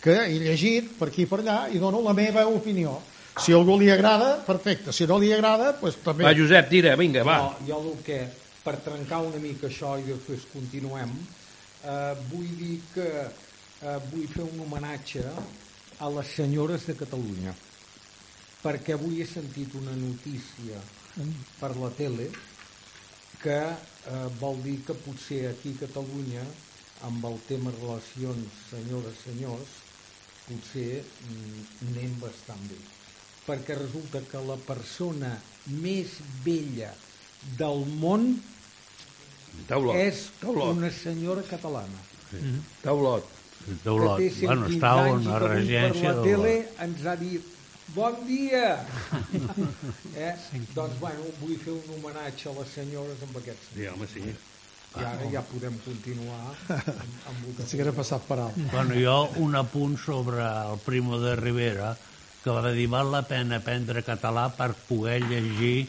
que 0.00 0.14
he 0.26 0.38
llegit 0.38 0.92
per 0.98 1.08
aquí 1.08 1.22
i 1.22 1.26
per 1.26 1.40
allà 1.40 1.68
i 1.72 1.78
dono 1.78 2.00
la 2.02 2.12
meva 2.12 2.46
opinió. 2.46 3.00
Si 3.38 3.52
a 3.52 3.56
algú 3.56 3.76
li 3.78 3.88
agrada, 3.90 4.36
perfecte. 4.44 4.92
Si 4.92 5.06
no 5.06 5.18
li 5.18 5.32
agrada, 5.32 5.72
doncs 5.80 5.96
també. 6.02 6.24
Va, 6.24 6.34
Josep, 6.34 6.68
tira, 6.68 6.96
vinga, 6.96 7.22
va. 7.22 7.36
No, 7.38 7.54
jo 7.66 7.78
el 7.92 8.02
que, 8.02 8.26
per 8.64 8.76
trencar 8.82 9.20
una 9.22 9.38
mica 9.38 9.68
això 9.68 9.94
i 9.98 10.02
després 10.08 10.42
continuem, 10.52 11.12
eh, 11.84 12.14
vull 12.32 12.48
dir 12.58 12.80
que 12.94 13.06
eh, 13.06 13.98
vull 14.10 14.26
fer 14.26 14.42
un 14.42 14.58
homenatge 14.66 15.22
a 16.00 16.08
les 16.10 16.26
senyores 16.34 16.86
de 16.86 16.94
Catalunya, 16.98 17.54
perquè 18.62 18.94
avui 18.98 19.20
he 19.22 19.26
sentit 19.26 19.74
una 19.78 19.94
notícia 19.94 20.80
per 21.58 21.72
la 21.76 21.90
tele 21.98 22.28
que 23.42 23.58
eh, 23.58 24.28
vol 24.40 24.60
dir 24.64 24.78
que 24.86 24.96
potser 25.04 25.44
aquí 25.52 25.74
a 25.76 25.84
Catalunya, 25.86 26.44
amb 27.06 27.24
el 27.30 27.36
tema 27.46 27.70
relacions 27.76 28.62
senyores-senyors, 28.70 29.74
potser 30.48 31.02
mm, 31.02 31.66
anem 31.90 32.14
bastant 32.22 32.62
bé 32.70 32.78
perquè 33.48 33.78
resulta 33.78 34.20
que 34.28 34.40
la 34.44 34.58
persona 34.60 35.30
més 35.80 36.18
vella 36.44 36.90
del 37.56 37.84
món 38.02 38.28
Taulot. 39.68 39.96
és 39.96 40.26
Taulot. 40.40 40.76
una 40.76 40.90
senyora 40.92 41.44
catalana 41.48 42.02
Taulot. 42.82 43.24
Taulot. 43.84 44.18
que 44.18 44.28
té 44.28 44.34
115 44.34 44.46
Bueno, 44.46 44.66
estava 44.68 45.06
anys 45.08 45.24
i 45.24 45.70
que 45.72 45.86
per 46.02 46.12
la 46.16 46.26
tele 46.26 46.52
ens 46.84 47.06
ha 47.06 47.16
dit 47.20 47.54
bon 47.94 48.18
dia 48.26 48.76
eh? 50.26 50.34
doncs 50.74 50.98
bueno, 51.00 51.24
vull 51.40 51.56
fer 51.62 51.74
un 51.74 51.96
homenatge 51.96 52.50
a 52.50 52.54
les 52.58 52.76
senyores 52.80 53.24
amb 53.26 53.40
aquest 53.40 53.66
sentit. 53.68 53.80
Sí, 53.80 53.88
home, 53.92 54.08
sí. 54.12 54.36
i 54.98 55.04
ara 55.04 55.30
ja 55.32 55.42
podem 55.46 55.76
continuar 55.84 56.52
amb, 56.52 57.16
amb 57.30 57.42
el 57.44 57.56
que 57.56 57.66
Si 57.68 57.80
que 57.80 57.94
passat 57.96 58.24
per 58.28 58.38
alt. 58.46 58.60
Bueno, 58.72 58.96
jo 58.96 59.16
un 59.44 59.56
apunt 59.58 59.98
sobre 60.00 60.44
el 60.44 60.80
Primo 60.84 61.20
de 61.20 61.34
Rivera, 61.36 61.94
que 62.42 62.54
va 62.54 62.72
dir 62.72 62.88
val 62.92 63.12
la 63.12 63.24
pena 63.28 63.58
aprendre 63.60 64.04
català 64.06 64.48
per 64.56 64.72
poder 64.88 65.20
llegir 65.26 65.88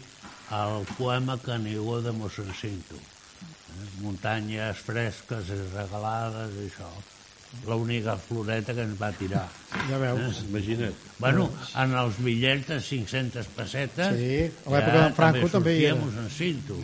el 0.55 0.83
poema 0.97 1.37
Canigó 1.43 1.99
de 2.01 2.11
mossèn 2.15 2.51
Cinto. 2.57 2.97
Eh? 2.97 3.87
Muntanyes 4.03 4.83
fresques 4.83 5.53
i 5.53 5.61
regalades 5.69 6.57
i 6.57 6.67
això. 6.67 6.89
L'única 7.65 8.13
floreta 8.21 8.75
que 8.77 8.83
ens 8.85 8.97
va 8.99 9.09
tirar. 9.17 9.47
Ja 9.89 9.97
veus. 10.01 10.43
Imagina't. 10.45 11.05
Bueno, 11.17 11.47
en 11.81 11.95
els 11.97 12.19
bitllets 12.21 12.67
de 12.69 12.77
500 12.85 13.49
pessetes... 13.57 14.19
Sí, 14.19 14.35
a 14.65 14.73
l'època 14.75 14.99
d'en 14.99 15.15
Franco 15.17 15.49
també 15.55 15.75
hi 15.79 15.87
era. 15.89 15.97
mossèn 15.99 16.29
Cinto. 16.35 16.77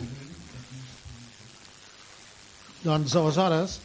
Doncs 2.82 3.14
aleshores, 3.18 3.78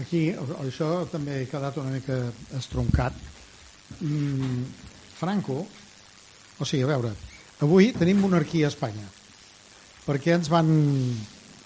aquí, 0.00 0.22
això 0.62 0.92
també 1.12 1.42
ha 1.42 1.50
quedat 1.50 1.76
una 1.82 1.92
mica 1.94 2.20
estroncat. 2.58 3.18
Mm, 3.98 4.64
Franco, 5.18 5.60
o 6.58 6.66
sigui, 6.66 6.86
a 6.86 6.92
veure, 6.94 7.12
avui 7.66 7.92
tenim 7.98 8.22
monarquia 8.22 8.70
a 8.70 8.74
Espanya. 8.74 9.06
perquè 10.08 10.32
ens 10.38 10.48
van 10.48 10.68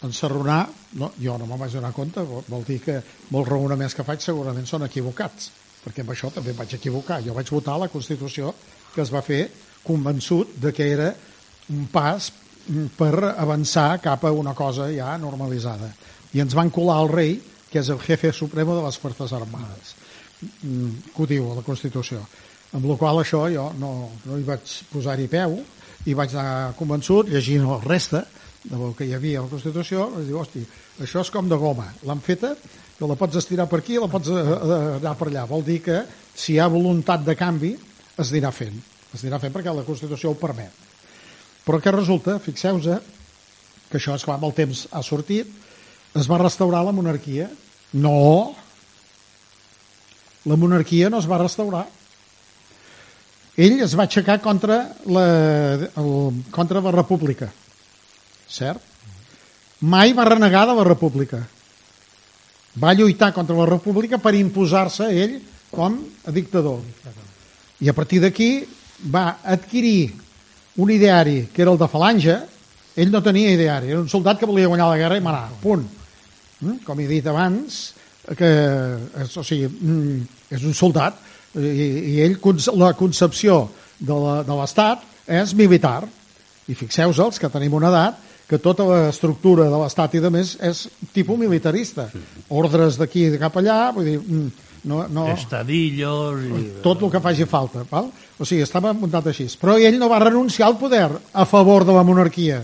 encerronar, 0.07 0.67
no, 0.99 1.13
jo 1.23 1.37
no 1.39 1.47
me'n 1.47 1.61
vaig 1.61 1.75
donar 1.77 1.93
compte, 1.95 2.23
vol, 2.27 2.45
vol 2.49 2.65
dir 2.67 2.79
que 2.83 2.99
molts 3.31 3.51
raonaments 3.51 3.95
que 3.97 4.07
faig 4.07 4.23
segurament 4.25 4.67
són 4.69 4.87
equivocats, 4.87 5.51
perquè 5.83 6.03
amb 6.05 6.13
això 6.15 6.31
també 6.35 6.55
vaig 6.57 6.75
equivocar. 6.77 7.21
Jo 7.25 7.35
vaig 7.37 7.51
votar 7.53 7.79
la 7.81 7.91
Constitució 7.93 8.53
que 8.95 9.03
es 9.03 9.13
va 9.13 9.23
fer 9.25 9.47
convençut 9.83 10.57
de 10.63 10.73
que 10.75 10.87
era 10.93 11.11
un 11.73 11.87
pas 11.93 12.31
mm, 12.33 12.93
per 12.99 13.33
avançar 13.33 13.97
cap 14.03 14.25
a 14.25 14.33
una 14.33 14.55
cosa 14.55 14.91
ja 14.93 15.17
normalitzada. 15.19 15.91
I 16.33 16.43
ens 16.45 16.55
van 16.57 16.71
colar 16.71 17.01
el 17.05 17.11
rei, 17.13 17.35
que 17.73 17.81
és 17.81 17.89
el 17.89 18.01
jefe 18.05 18.33
supremo 18.37 18.77
de 18.77 18.85
les 18.85 18.99
Fuerzas 19.01 19.33
Armadas, 19.33 19.95
mm, 20.43 21.13
que 21.15 21.23
ho 21.23 21.29
diu 21.29 21.53
la 21.57 21.67
Constitució. 21.67 22.21
Amb 22.73 22.89
la 22.89 22.97
qual 22.97 23.21
això 23.21 23.47
jo 23.53 23.71
no, 23.79 24.11
no 24.25 24.39
hi 24.39 24.47
vaig 24.47 24.77
posar-hi 24.93 25.29
peu 25.29 25.59
i 26.09 26.15
vaig 26.17 26.35
anar 26.35 26.73
convençut, 26.79 27.29
llegint 27.29 27.67
el 27.69 27.83
resta 27.85 28.25
del 28.65 28.93
que 28.99 29.09
hi 29.09 29.15
havia 29.17 29.41
a 29.41 29.47
la 29.47 29.51
Constitució, 29.51 30.07
i 30.21 30.29
diu, 30.29 30.39
hosti, 30.41 30.63
això 31.03 31.25
és 31.25 31.31
com 31.35 31.49
de 31.51 31.59
goma, 31.59 31.89
l'han 32.07 32.23
feta, 32.23 32.55
que 32.99 33.09
la 33.09 33.19
pots 33.19 33.41
estirar 33.41 33.67
per 33.71 33.81
aquí 33.83 33.97
i 33.97 34.03
la 34.03 34.11
pots 34.11 34.31
eh, 34.31 34.39
eh, 34.39 34.81
anar 35.01 35.17
per 35.19 35.29
allà. 35.31 35.47
Vol 35.51 35.65
dir 35.67 35.81
que 35.83 36.03
si 36.35 36.55
hi 36.55 36.61
ha 36.63 36.71
voluntat 36.71 37.25
de 37.27 37.35
canvi, 37.39 37.73
es 38.23 38.31
dirà 38.31 38.53
fent. 38.55 38.77
Es 39.13 39.25
dirà 39.25 39.41
fent 39.43 39.53
perquè 39.55 39.75
la 39.75 39.87
Constitució 39.87 40.31
ho 40.31 40.39
permet. 40.39 40.71
Però 41.67 41.81
què 41.83 41.93
resulta? 41.95 42.39
Fixeu-vos 42.43 42.87
que 43.91 43.99
això, 44.01 44.15
esclar, 44.17 44.39
amb 44.39 44.49
el 44.49 44.55
temps 44.57 44.87
ha 44.91 45.03
sortit, 45.05 45.51
es 46.17 46.29
va 46.31 46.41
restaurar 46.41 46.85
la 46.87 46.95
monarquia. 46.97 47.49
No! 47.93 48.55
La 50.49 50.57
monarquia 50.59 51.11
no 51.13 51.21
es 51.21 51.29
va 51.31 51.41
restaurar. 51.43 51.85
Ell 53.61 53.83
es 53.85 53.93
va 53.99 54.07
aixecar 54.07 54.39
contra 54.41 54.79
la, 55.13 55.27
el, 56.01 56.15
contra 56.55 56.81
la 56.81 56.95
república. 56.95 57.51
Cert? 58.53 58.81
Mai 59.83 60.13
va 60.15 60.29
renegar 60.29 60.67
de 60.69 60.77
la 60.79 60.85
república. 60.87 61.41
Va 62.79 62.95
lluitar 62.95 63.33
contra 63.35 63.57
la 63.57 63.67
república 63.67 64.21
per 64.23 64.35
imposar-se 64.39 65.09
ell 65.11 65.41
com 65.73 65.99
a 66.25 66.33
dictador. 66.33 66.81
I 67.83 67.89
a 67.91 67.97
partir 67.97 68.21
d'aquí 68.23 68.63
va 69.11 69.41
adquirir 69.43 70.13
un 70.77 70.91
ideari 70.91 71.49
que 71.53 71.63
era 71.65 71.73
el 71.73 71.81
de 71.81 71.89
Falange, 71.89 72.39
ell 72.97 73.11
no 73.11 73.23
tenia 73.25 73.53
ideari, 73.57 73.91
era 73.91 74.01
un 74.01 74.09
soldat 74.09 74.39
que 74.39 74.49
volia 74.49 74.71
guanyar 74.71 74.89
la 74.93 75.01
guerra 75.01 75.19
i 75.19 75.25
manar, 75.25 75.49
punt. 75.61 75.85
Mm? 76.61 76.81
Com 76.87 77.01
he 77.01 77.09
dit 77.11 77.27
abans, 77.27 77.83
que 78.39 78.51
és, 79.25 79.37
o 79.37 79.45
sigui, 79.45 79.67
mm, 79.67 80.21
és 80.55 80.65
un 80.65 80.77
soldat 80.77 81.19
i, 81.59 81.69
i 82.15 82.19
ell, 82.25 82.39
la 82.79 82.93
concepció 82.97 83.65
de 83.99 84.17
l'Estat 84.55 85.03
és 85.27 85.55
militar. 85.59 86.03
I 86.71 86.77
fixeu-vos 86.79 87.19
els 87.19 87.41
que 87.43 87.51
tenim 87.51 87.75
una 87.75 87.91
edat 87.91 88.32
que 88.53 88.59
tota 88.61 88.85
l'estructura 88.85 89.65
de 89.73 89.79
l'Estat 89.81 90.19
i 90.19 90.21
de 90.21 90.29
més 90.29 90.51
és 90.61 90.83
tipus 91.17 91.39
militarista. 91.41 92.11
Ordres 92.53 92.99
d'aquí 93.01 93.23
i 93.25 93.31
de 93.33 93.39
cap 93.41 93.55
allà, 93.57 93.77
vull 93.97 94.05
dir, 94.05 94.19
mm, 94.21 94.73
no, 94.91 94.99
no, 95.09 95.25
Estadillos... 95.33 96.43
I... 96.45 96.65
tot 96.85 97.01
el 97.01 97.09
que 97.15 97.23
faci 97.25 97.47
falta. 97.49 97.87
Val? 97.89 98.11
O 98.37 98.45
sigui, 98.45 98.61
estava 98.67 98.91
muntat 98.93 99.31
així. 99.31 99.47
Però 99.57 99.79
ell 99.81 99.97
no 99.97 100.11
va 100.11 100.19
renunciar 100.21 100.67
al 100.69 100.77
poder 100.77 101.07
a 101.09 101.47
favor 101.49 101.87
de 101.89 101.95
la 101.97 102.03
monarquia. 102.05 102.59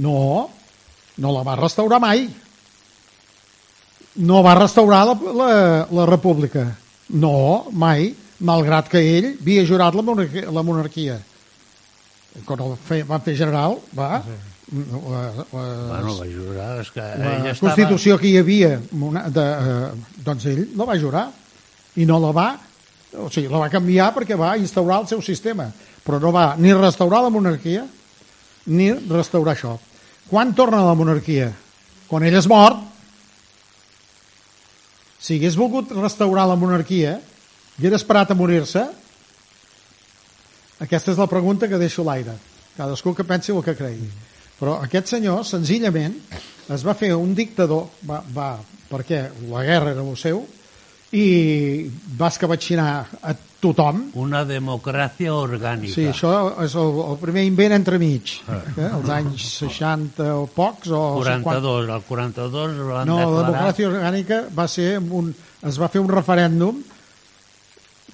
No, 0.00 0.48
no 1.20 1.32
la 1.34 1.42
va 1.44 1.58
restaurar 1.60 1.98
mai. 2.00 2.24
No 4.22 4.40
va 4.46 4.54
restaurar 4.56 5.02
la, 5.10 5.16
la, 5.40 5.50
la 5.98 6.06
república. 6.08 6.64
No, 7.12 7.66
mai, 7.68 8.14
malgrat 8.40 8.88
que 8.88 9.04
ell 9.18 9.28
havia 9.34 9.66
jurat 9.68 9.98
la 9.98 10.06
monarquia. 10.08 10.48
La 10.48 10.64
monarquia. 10.64 11.18
Quan 12.48 12.64
el 12.64 12.74
fe, 12.80 13.02
van 13.04 13.20
fer 13.28 13.36
general, 13.42 13.76
va... 13.92 14.22
La, 14.72 15.22
la, 15.36 15.44
Bueno, 15.52 16.14
va 16.16 16.26
jurar, 16.32 16.68
és 16.80 16.90
que 16.94 17.02
la 17.04 17.32
ell 17.36 17.46
estava... 17.50 17.74
Constitució 17.74 18.16
que 18.18 18.28
hi 18.30 18.38
havia, 18.40 18.70
mona- 18.96 19.26
de, 19.28 19.42
eh, 19.44 20.20
doncs 20.24 20.46
ell 20.48 20.62
la 20.80 20.86
va 20.88 20.96
jurar 21.00 21.26
i 22.00 22.06
no 22.08 22.16
la 22.22 22.30
va, 22.32 22.46
o 23.20 23.26
sigui, 23.28 23.50
la 23.52 23.60
va 23.60 23.68
canviar 23.72 24.06
perquè 24.16 24.38
va 24.40 24.54
instaurar 24.56 25.02
el 25.02 25.10
seu 25.10 25.20
sistema, 25.20 25.66
però 26.06 26.16
no 26.22 26.32
va 26.32 26.46
ni 26.56 26.72
restaurar 26.72 27.20
la 27.26 27.28
monarquia 27.34 27.84
ni 28.72 28.88
restaurar 29.10 29.52
això. 29.58 29.74
Quan 30.30 30.54
torna 30.56 30.80
la 30.86 30.94
monarquia? 30.96 31.50
Quan 32.08 32.24
ell 32.24 32.38
és 32.40 32.48
mort. 32.48 32.80
Si 35.22 35.36
hagués 35.36 35.54
volgut 35.60 35.92
restaurar 36.00 36.48
la 36.48 36.56
monarquia, 36.56 37.18
hagués 37.76 38.00
esperat 38.00 38.32
a 38.32 38.38
morir-se, 38.38 38.82
aquesta 40.82 41.12
és 41.12 41.20
la 41.20 41.28
pregunta 41.30 41.68
que 41.68 41.78
deixo 41.78 42.02
a 42.02 42.08
l'aire. 42.10 42.34
Cadascú 42.76 43.12
que 43.14 43.24
pensi 43.28 43.52
el 43.52 43.60
que 43.62 43.76
cregui. 43.78 44.08
Però 44.62 44.78
aquest 44.78 45.10
senyor, 45.10 45.42
senzillament, 45.42 46.14
es 46.70 46.84
va 46.86 46.94
fer 46.94 47.10
un 47.18 47.32
dictador, 47.34 47.88
va, 48.06 48.20
va, 48.30 48.52
perquè 48.86 49.24
la 49.50 49.64
guerra 49.66 49.90
era 49.96 50.04
el 50.06 50.14
seu, 50.20 50.44
i 51.12 51.24
va 52.16 52.28
escabatxinar 52.30 52.92
a 53.20 53.34
tothom. 53.62 53.98
Una 54.22 54.44
democràcia 54.48 55.34
orgànica. 55.34 55.92
Sí, 55.92 56.06
això 56.08 56.30
és 56.64 56.76
el, 56.78 56.94
el 57.10 57.18
primer 57.20 57.44
invent 57.46 57.74
entremig, 57.76 58.36
eh? 58.48 58.86
els 58.86 59.10
anys 59.12 59.44
60 59.58 60.30
o 60.38 60.46
pocs, 60.54 60.88
o 60.94 61.02
42, 61.18 61.90
el 61.98 62.06
42 62.08 62.72
el 62.72 62.80
van 62.94 63.10
no, 63.10 63.18
la 63.18 63.26
declarar... 63.26 63.50
democràcia 63.50 63.90
orgànica 63.90 64.40
va 64.56 64.66
ser 64.70 64.88
un, 65.02 65.34
es 65.68 65.82
va 65.82 65.90
fer 65.92 66.00
un 66.00 66.10
referèndum 66.10 66.80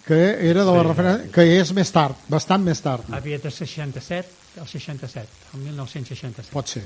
que 0.09 0.20
era 0.51 0.64
de 0.64 0.72
la 0.72 0.82
Sí. 0.82 0.88
referèndum, 0.88 1.30
que 1.36 1.44
és 1.61 1.72
més 1.76 1.90
tard, 1.92 2.16
bastant 2.32 2.64
més 2.64 2.80
tard, 2.80 3.05
Havia 3.12 3.38
de 3.38 3.51
67, 3.53 4.28
el 4.61 4.66
67, 4.68 5.28
el 5.54 5.61
1967. 5.68 6.52
pot 6.52 6.66
ser. 6.76 6.84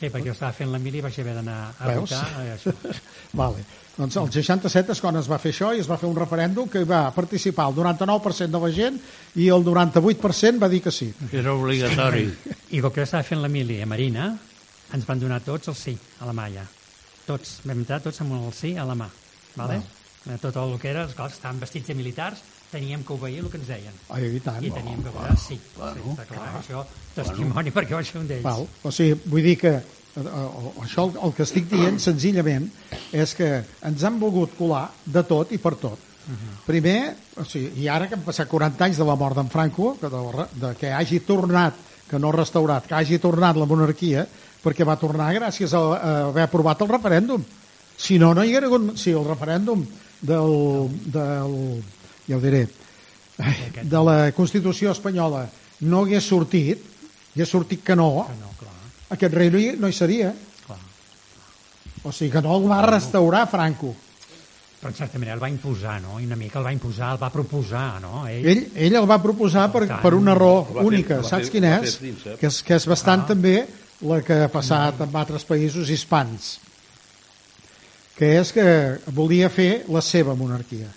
Sí, 0.00 0.08
perquè 0.08 0.30
jo 0.30 0.32
estava 0.32 0.54
fent 0.56 0.70
la 0.72 0.78
mili 0.80 0.96
i 0.98 1.02
vaig 1.04 1.18
haver 1.20 1.34
d'anar 1.36 1.58
a 1.78 1.88
Veus? 1.90 2.08
votar. 2.08 2.42
eh, 2.46 2.54
això. 2.56 2.72
Vale. 3.40 3.64
Doncs 3.98 4.16
el 4.16 4.30
67 4.32 4.94
és 4.94 5.00
quan 5.04 5.16
es 5.20 5.26
va 5.28 5.36
fer 5.38 5.50
això 5.52 5.74
i 5.76 5.82
es 5.82 5.88
va 5.90 5.98
fer 6.00 6.08
un 6.08 6.16
referèndum 6.16 6.70
que 6.72 6.84
va 6.88 7.02
participar 7.12 7.66
el 7.68 7.74
99% 7.76 8.48
de 8.54 8.60
la 8.62 8.70
gent 8.72 8.96
i 9.36 9.48
el 9.52 9.60
98% 9.66 10.58
va 10.62 10.70
dir 10.72 10.80
que 10.80 10.90
sí. 10.90 11.10
Era 11.32 11.52
obligatori. 11.52 12.24
I 12.72 12.80
com 12.80 12.90
que 12.94 13.02
jo 13.02 13.08
estava 13.10 13.22
fent 13.28 13.42
la 13.44 13.48
mili 13.52 13.76
a 13.84 13.86
Marina, 13.86 14.30
ens 14.96 15.04
van 15.06 15.20
donar 15.20 15.42
tots 15.44 15.68
el 15.68 15.76
sí 15.76 15.98
a 16.20 16.26
la 16.26 16.32
malla. 16.32 16.64
Tots, 17.26 17.58
vam 17.68 17.82
entrar 17.84 18.00
tots 18.00 18.22
amb 18.24 18.32
el 18.40 18.48
sí 18.56 18.72
a 18.80 18.86
la 18.88 18.96
mà. 18.96 19.10
Vale? 19.60 19.82
Eh, 20.30 20.38
Tot 20.40 20.56
el 20.56 20.78
que 20.80 20.88
era, 20.90 21.04
esclar, 21.08 21.28
estàvem 21.30 21.60
vestits 21.60 21.92
de 21.92 21.94
militars, 21.96 22.40
teníem 22.70 23.02
que 23.04 23.12
obeir 23.12 23.40
el 23.42 23.48
que 23.50 23.58
ens 23.58 23.70
deien. 23.70 23.96
Ai, 24.14 24.28
i 24.36 24.42
tant. 24.42 24.60
I 24.64 24.70
teníem 24.74 25.00
que 25.02 25.12
votar 25.14 25.36
sí. 25.38 25.56
sí 25.58 26.04
està 26.12 26.26
clar, 26.28 26.50
això, 26.60 26.84
testimoni, 27.16 27.72
perquè 27.74 27.96
vaig 27.98 28.06
ser 28.08 28.20
un 28.22 28.28
d'ells. 28.30 28.46
Val. 28.46 28.68
O 28.86 28.92
sigui, 28.94 29.18
vull 29.32 29.48
dir 29.48 29.56
que 29.60 29.72
eh, 29.76 30.22
eh, 30.22 30.68
això 30.84 31.08
el, 31.10 31.34
que 31.36 31.46
estic 31.46 31.66
dient 31.72 31.98
senzillament 32.02 32.68
és 33.12 33.34
que 33.38 33.50
ens 33.90 34.06
han 34.06 34.20
volgut 34.22 34.54
colar 34.58 34.86
de 35.04 35.24
tot 35.26 35.52
i 35.52 35.60
per 35.62 35.74
tot. 35.82 36.06
Primer, 36.62 36.98
o 37.42 37.44
sigui, 37.48 37.72
i 37.82 37.88
ara 37.90 38.06
que 38.06 38.14
han 38.14 38.22
passat 38.22 38.46
40 38.50 38.84
anys 38.86 39.00
de 39.00 39.06
la 39.08 39.16
mort 39.18 39.34
d'en 39.34 39.48
Franco, 39.50 39.96
que, 39.98 40.10
de, 40.12 40.44
de, 40.62 40.74
que 40.78 40.92
hagi 40.94 41.18
tornat, 41.26 41.78
que 42.06 42.20
no 42.22 42.30
restaurat, 42.34 42.86
que 42.86 42.94
hagi 42.94 43.18
tornat 43.22 43.58
la 43.58 43.66
monarquia, 43.66 44.26
perquè 44.62 44.86
va 44.86 44.98
tornar 45.00 45.32
gràcies 45.34 45.74
a, 45.74 45.80
a 45.80 46.12
haver 46.28 46.44
aprovat 46.46 46.84
el 46.84 46.92
referèndum. 46.92 47.42
Si 48.00 48.18
no, 48.20 48.30
no 48.34 48.44
hi 48.44 48.52
haguera 48.52 48.70
hagut... 48.70 48.92
Si 49.00 49.10
el 49.10 49.26
referèndum 49.26 49.82
del, 50.22 50.54
del 51.12 51.56
ja 52.30 52.36
ho 52.38 52.40
diré, 52.42 52.64
ai, 53.42 53.56
de 53.82 54.02
la 54.06 54.18
Constitució 54.36 54.92
espanyola 54.94 55.44
no 55.90 56.04
hagués 56.04 56.26
sortit, 56.30 56.78
hagués 57.34 57.48
sortit 57.50 57.82
que 57.84 57.96
no, 57.98 58.10
Que 58.28 58.38
no, 58.38 58.52
clar, 58.60 58.76
aquest 59.16 59.34
rei 59.34 59.50
no 59.50 59.58
hi, 59.58 59.72
no 59.80 59.88
hi 59.90 59.96
seria. 59.96 60.30
clar. 60.66 60.78
O 62.04 62.12
sigui 62.12 62.30
que 62.32 62.42
no 62.44 62.54
el 62.56 62.68
va 62.70 62.80
restaurar 62.86 63.46
Franco. 63.50 63.94
Però 64.80 64.88
en 64.88 64.94
certa 64.96 65.18
manera 65.18 65.34
el 65.36 65.42
va 65.42 65.50
imposar, 65.52 65.98
no? 66.00 66.18
I 66.20 66.24
una 66.24 66.36
mica 66.40 66.58
el 66.58 66.64
va 66.64 66.72
imposar, 66.72 67.10
el 67.12 67.18
va 67.22 67.28
proposar, 67.28 68.00
no? 68.00 68.22
Ell, 68.26 68.46
Ell, 68.48 68.62
ell 68.74 68.94
el 68.96 69.04
va 69.10 69.18
proposar 69.20 69.66
per, 69.72 69.82
tant. 69.86 70.00
per 70.00 70.14
una 70.16 70.32
raó 70.34 70.62
fer- 70.70 70.84
única. 70.88 71.18
Saps 71.22 71.50
fer- 71.50 71.60
el 71.60 71.66
va 71.68 71.84
és? 71.84 71.96
príncep. 72.00 72.38
Que 72.40 72.46
és, 72.48 72.62
que 72.64 72.74
és 72.78 72.86
bastant 72.88 73.26
també 73.28 73.66
la 74.08 74.22
que 74.24 74.38
ha 74.46 74.48
passat 74.48 75.02
en 75.04 75.12
altres 75.20 75.44
països 75.44 75.90
hispans. 75.92 76.54
Que 78.16 78.38
és 78.40 78.52
que 78.52 78.64
volia 79.12 79.50
fer 79.52 79.84
la 79.88 80.00
seva 80.00 80.34
monarquia. 80.34 80.88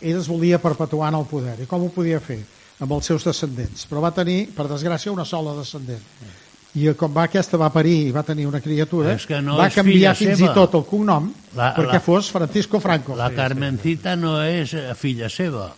Ell 0.00 0.18
es 0.20 0.28
volia 0.28 0.58
perpetuar 0.60 1.08
en 1.12 1.20
el 1.20 1.26
poder. 1.26 1.56
I 1.62 1.66
com 1.66 1.82
ho 1.82 1.88
podia 1.94 2.20
fer? 2.20 2.40
Amb 2.80 2.92
els 2.92 3.06
seus 3.08 3.24
descendents. 3.24 3.86
Però 3.88 4.02
va 4.04 4.10
tenir, 4.12 4.50
per 4.54 4.66
desgràcia, 4.68 5.12
una 5.12 5.24
sola 5.24 5.54
descendent. 5.56 6.02
I 6.76 6.90
com 6.92 7.14
va 7.16 7.22
aquesta 7.24 7.56
va 7.56 7.70
parir 7.72 7.94
i 8.08 8.12
va 8.12 8.22
tenir 8.22 8.44
una 8.46 8.60
criatura, 8.60 9.14
És 9.16 9.24
que 9.24 9.38
no 9.40 9.56
va 9.56 9.68
és 9.70 9.74
canviar 9.78 10.14
fins 10.14 10.36
seva. 10.38 10.50
i 10.50 10.54
tot 10.54 10.74
el 10.76 10.84
cognom 10.84 11.30
La- 11.56 11.70
perquè 11.74 11.94
la- 11.96 12.00
fos 12.04 12.28
Francisco 12.30 12.80
Franco. 12.80 13.16
La 13.16 13.30
Carmencita 13.32 14.14
no 14.14 14.42
és 14.44 14.74
eh, 14.74 14.92
filla 14.94 15.30
seva. 15.30 15.70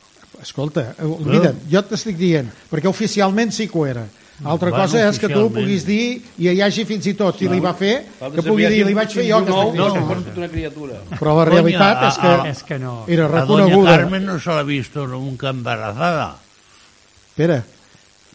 Escolta, 0.42 0.94
eh, 0.98 1.04
oblida't, 1.06 1.62
jo 1.70 1.82
t'estic 1.86 2.16
dient, 2.18 2.50
perquè 2.70 2.88
oficialment 2.90 3.52
sí 3.54 3.68
que 3.68 3.78
ho 3.78 3.86
era. 3.86 4.04
Altra 4.44 4.70
Bueno, 4.70 4.84
cosa 4.84 5.08
és 5.08 5.18
que 5.18 5.26
tu 5.26 5.34
ho 5.40 5.46
oficialment. 5.46 5.64
puguis 5.66 5.84
dir 5.84 6.22
i 6.38 6.48
hi 6.52 6.60
hagi 6.62 6.84
fins 6.86 7.06
i 7.10 7.14
tot 7.18 7.36
qui 7.36 7.48
li 7.50 7.58
va 7.58 7.72
fer, 7.74 8.04
Falta 8.20 8.36
que 8.36 8.42
pugui 8.46 8.66
dir, 8.70 8.84
li 8.86 8.94
vaig 8.94 9.10
fer 9.10 9.24
jo, 9.28 9.40
que 9.44 9.50
no, 9.50 9.72
no, 9.74 9.88
no, 9.94 10.18
una 10.36 10.48
criatura. 10.48 11.00
Però 11.18 11.34
la 11.40 11.44
realitat 11.48 12.04
és 12.12 12.18
que 12.18 12.26
a- 12.28 12.44
és 12.48 12.62
que 12.62 12.78
no. 12.78 13.04
era 13.08 13.26
La 13.28 13.44
doña 13.44 13.64
reconeguda. 13.66 13.96
Carmen 13.96 14.24
no 14.26 14.38
se 14.38 14.50
l'ha 14.50 14.62
vist 14.62 14.94
nunca 14.94 15.48
embarazada. 15.50 16.36
Espera, 17.30 17.64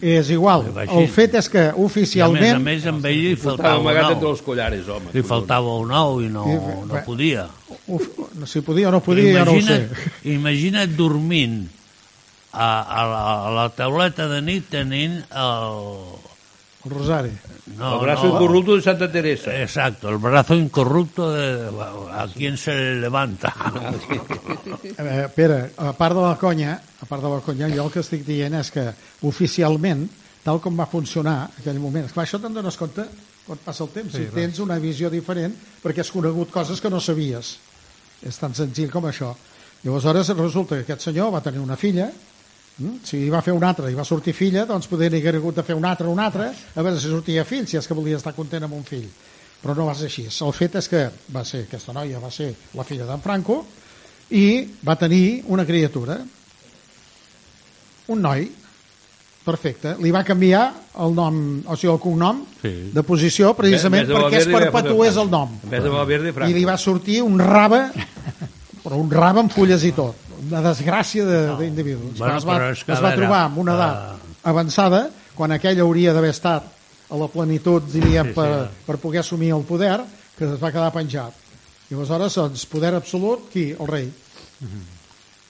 és 0.01 0.29
igual. 0.29 0.65
El 0.89 1.07
fet 1.07 1.35
és 1.35 1.47
que 1.49 1.59
I 1.59 1.69
a 1.69 1.71
més 1.71 1.77
a 1.79 1.85
oficialment... 1.85 2.61
més 2.63 2.85
amb 2.85 3.05
ell 3.05 3.21
li 3.23 3.35
faltava 3.37 3.77
un 3.79 3.87
entre 3.95 4.25
ou. 4.25 4.31
els 4.31 4.41
collares, 4.41 4.89
home. 4.89 5.13
Li 5.13 5.23
faltava 5.23 5.77
un 5.79 5.91
ou 5.91 6.19
i 6.21 6.27
no, 6.27 6.43
no 6.87 6.93
bé. 6.93 7.03
podia. 7.05 7.47
Uf, 7.87 8.09
si 8.45 8.59
podia 8.61 8.89
o 8.89 8.91
no 8.91 8.99
podia, 8.99 9.39
ja 9.39 9.45
no 9.45 9.51
ho 9.55 9.61
sé. 9.61 9.87
Imagina't, 9.87 10.35
imagina't 10.35 10.97
dormint 10.97 11.69
a, 12.53 12.67
a, 12.81 13.07
la, 13.09 13.23
a 13.47 13.51
la 13.51 13.69
tauleta 13.73 14.29
de 14.29 14.41
nit 14.45 14.69
tenint 14.69 15.19
el... 15.29 15.81
El 16.83 16.91
Rosari. 16.91 17.31
No, 17.77 17.93
el 17.95 18.01
brazo 18.01 18.27
no, 18.27 18.33
incorrupto 18.35 18.75
de 18.75 18.81
Santa 18.81 19.09
Teresa. 19.11 19.53
Exacto, 19.61 20.09
el 20.09 20.17
brazo 20.17 20.53
incorrupto 20.53 21.31
de 21.31 21.69
a 22.11 22.27
quien 22.27 22.57
se 22.57 22.73
le 22.75 22.95
levanta. 23.01 23.53
Eh, 24.83 25.29
Pere, 25.33 25.71
a 25.77 25.93
part 25.95 26.15
de 26.15 26.21
la 26.21 26.35
conya, 26.37 26.73
a 26.75 27.05
part 27.07 27.23
de 27.23 27.31
la 27.31 27.39
conya, 27.39 27.69
jo 27.71 27.85
el 27.87 27.93
que 27.93 28.03
estic 28.03 28.25
dient 28.27 28.59
és 28.59 28.71
que 28.75 28.83
oficialment, 29.23 30.03
tal 30.43 30.59
com 30.59 30.75
va 30.75 30.89
funcionar 30.91 31.37
en 31.47 31.61
aquell 31.63 31.79
moment, 31.79 32.09
esclar, 32.09 32.27
això 32.27 32.41
te'n 32.43 32.59
dones 32.59 32.77
compte 32.77 33.07
quan 33.47 33.63
passa 33.63 33.83
el 33.87 33.91
temps, 33.95 34.11
sí, 34.11 34.25
si 34.27 34.35
tens 34.35 34.59
una 34.63 34.77
visió 34.79 35.09
diferent 35.11 35.55
perquè 35.83 36.03
has 36.03 36.11
conegut 36.11 36.51
coses 36.51 36.83
que 36.83 36.91
no 36.91 36.99
sabies. 37.03 37.57
És 38.23 38.37
tan 38.39 38.53
senzill 38.55 38.91
com 38.91 39.07
això. 39.07 39.33
Llavors, 39.83 40.35
resulta 40.35 40.77
que 40.77 40.85
aquest 40.85 41.09
senyor 41.09 41.31
va 41.33 41.43
tenir 41.43 41.59
una 41.63 41.79
filla? 41.79 42.11
Si 43.03 43.17
hi 43.25 43.29
va 43.29 43.41
fer 43.45 43.53
una 43.53 43.69
altra 43.69 43.89
i 43.91 43.93
va 43.97 44.03
sortir 44.07 44.33
filla, 44.33 44.65
doncs 44.65 44.87
poder 44.89 45.11
hi 45.13 45.19
hagués 45.21 45.35
hagut 45.37 45.55
de 45.59 45.63
fer 45.63 45.75
una 45.77 45.91
altra, 45.93 46.07
una 46.09 46.25
altra, 46.25 46.49
a 46.51 46.81
veure 46.81 46.99
si 46.99 47.07
sortia 47.11 47.43
fill, 47.45 47.67
si 47.69 47.77
és 47.77 47.87
que 47.87 47.93
volia 47.93 48.17
estar 48.17 48.33
content 48.33 48.63
amb 48.65 48.73
un 48.73 48.83
fill. 48.87 49.05
Però 49.63 49.75
no 49.77 49.85
va 49.87 49.93
ser 49.95 50.09
així. 50.09 50.25
El 50.27 50.51
fet 50.57 50.75
és 50.81 50.89
que 50.91 51.03
va 51.31 51.43
ser, 51.47 51.61
aquesta 51.67 51.93
noia 51.95 52.19
va 52.19 52.31
ser 52.33 52.49
la 52.75 52.83
filla 52.83 53.05
d'en 53.07 53.21
Franco, 53.23 53.61
i 54.33 54.65
va 54.83 54.95
tenir 54.97 55.43
una 55.53 55.65
criatura 55.65 56.17
un 58.07 58.19
noi 58.21 58.49
perfecte, 59.43 59.95
li 59.99 60.11
va 60.11 60.23
canviar 60.23 60.63
el 61.03 61.13
nom 61.15 61.37
o 61.67 61.75
sigui 61.75 61.91
el 61.93 61.99
cognom 61.99 62.41
Sí. 62.63 62.71
de 62.95 63.03
posició 63.03 63.51
precisament 63.53 64.07
de 64.07 64.15
perquè 64.15 64.39
es 64.39 64.47
perpetués 64.47 65.17
el 65.19 65.29
nom 65.31 65.57
i 66.49 66.53
li 66.55 66.63
va 66.65 66.77
sortir 66.79 67.21
un 67.23 67.35
rave 67.39 67.81
però 68.83 68.95
un 68.99 69.11
rave 69.11 69.43
amb 69.43 69.51
fulles 69.51 69.83
i 69.83 69.91
tot 69.95 70.15
una 70.49 70.61
desgràcia 70.65 71.25
de- 71.25 71.55
d'individus. 71.59 72.17
Bueno, 72.19 72.37
es 72.37 72.45
va, 72.45 72.57
es 72.71 72.83
va 72.87 72.99
veure, 72.99 73.15
trobar 73.17 73.41
amb 73.47 73.57
una 73.63 73.75
edat 73.75 73.97
eh, 74.13 74.35
avançada 74.49 75.09
quan 75.35 75.51
aquell 75.51 75.79
hauria 75.81 76.13
d'haver 76.13 76.29
estat 76.33 76.63
a 77.09 77.17
la 77.17 77.27
plenitud 77.27 77.83
diríem 77.91 78.29
Sí, 78.31 78.33
sí, 78.33 78.35
per, 78.39 78.49
eh. 78.63 78.67
per 78.85 78.97
poder 78.97 79.19
assumir 79.21 79.51
el 79.53 79.63
poder 79.63 80.01
que 80.37 80.45
es 80.45 80.59
va 80.61 80.71
quedar 80.71 80.91
penjat. 80.93 81.33
I 81.91 81.95
aleshores 81.95 82.33
doncs, 82.39 82.65
poder 82.65 82.93
absolut 82.95 83.49
qui? 83.51 83.71
el 83.77 83.87
rei. 83.87 84.07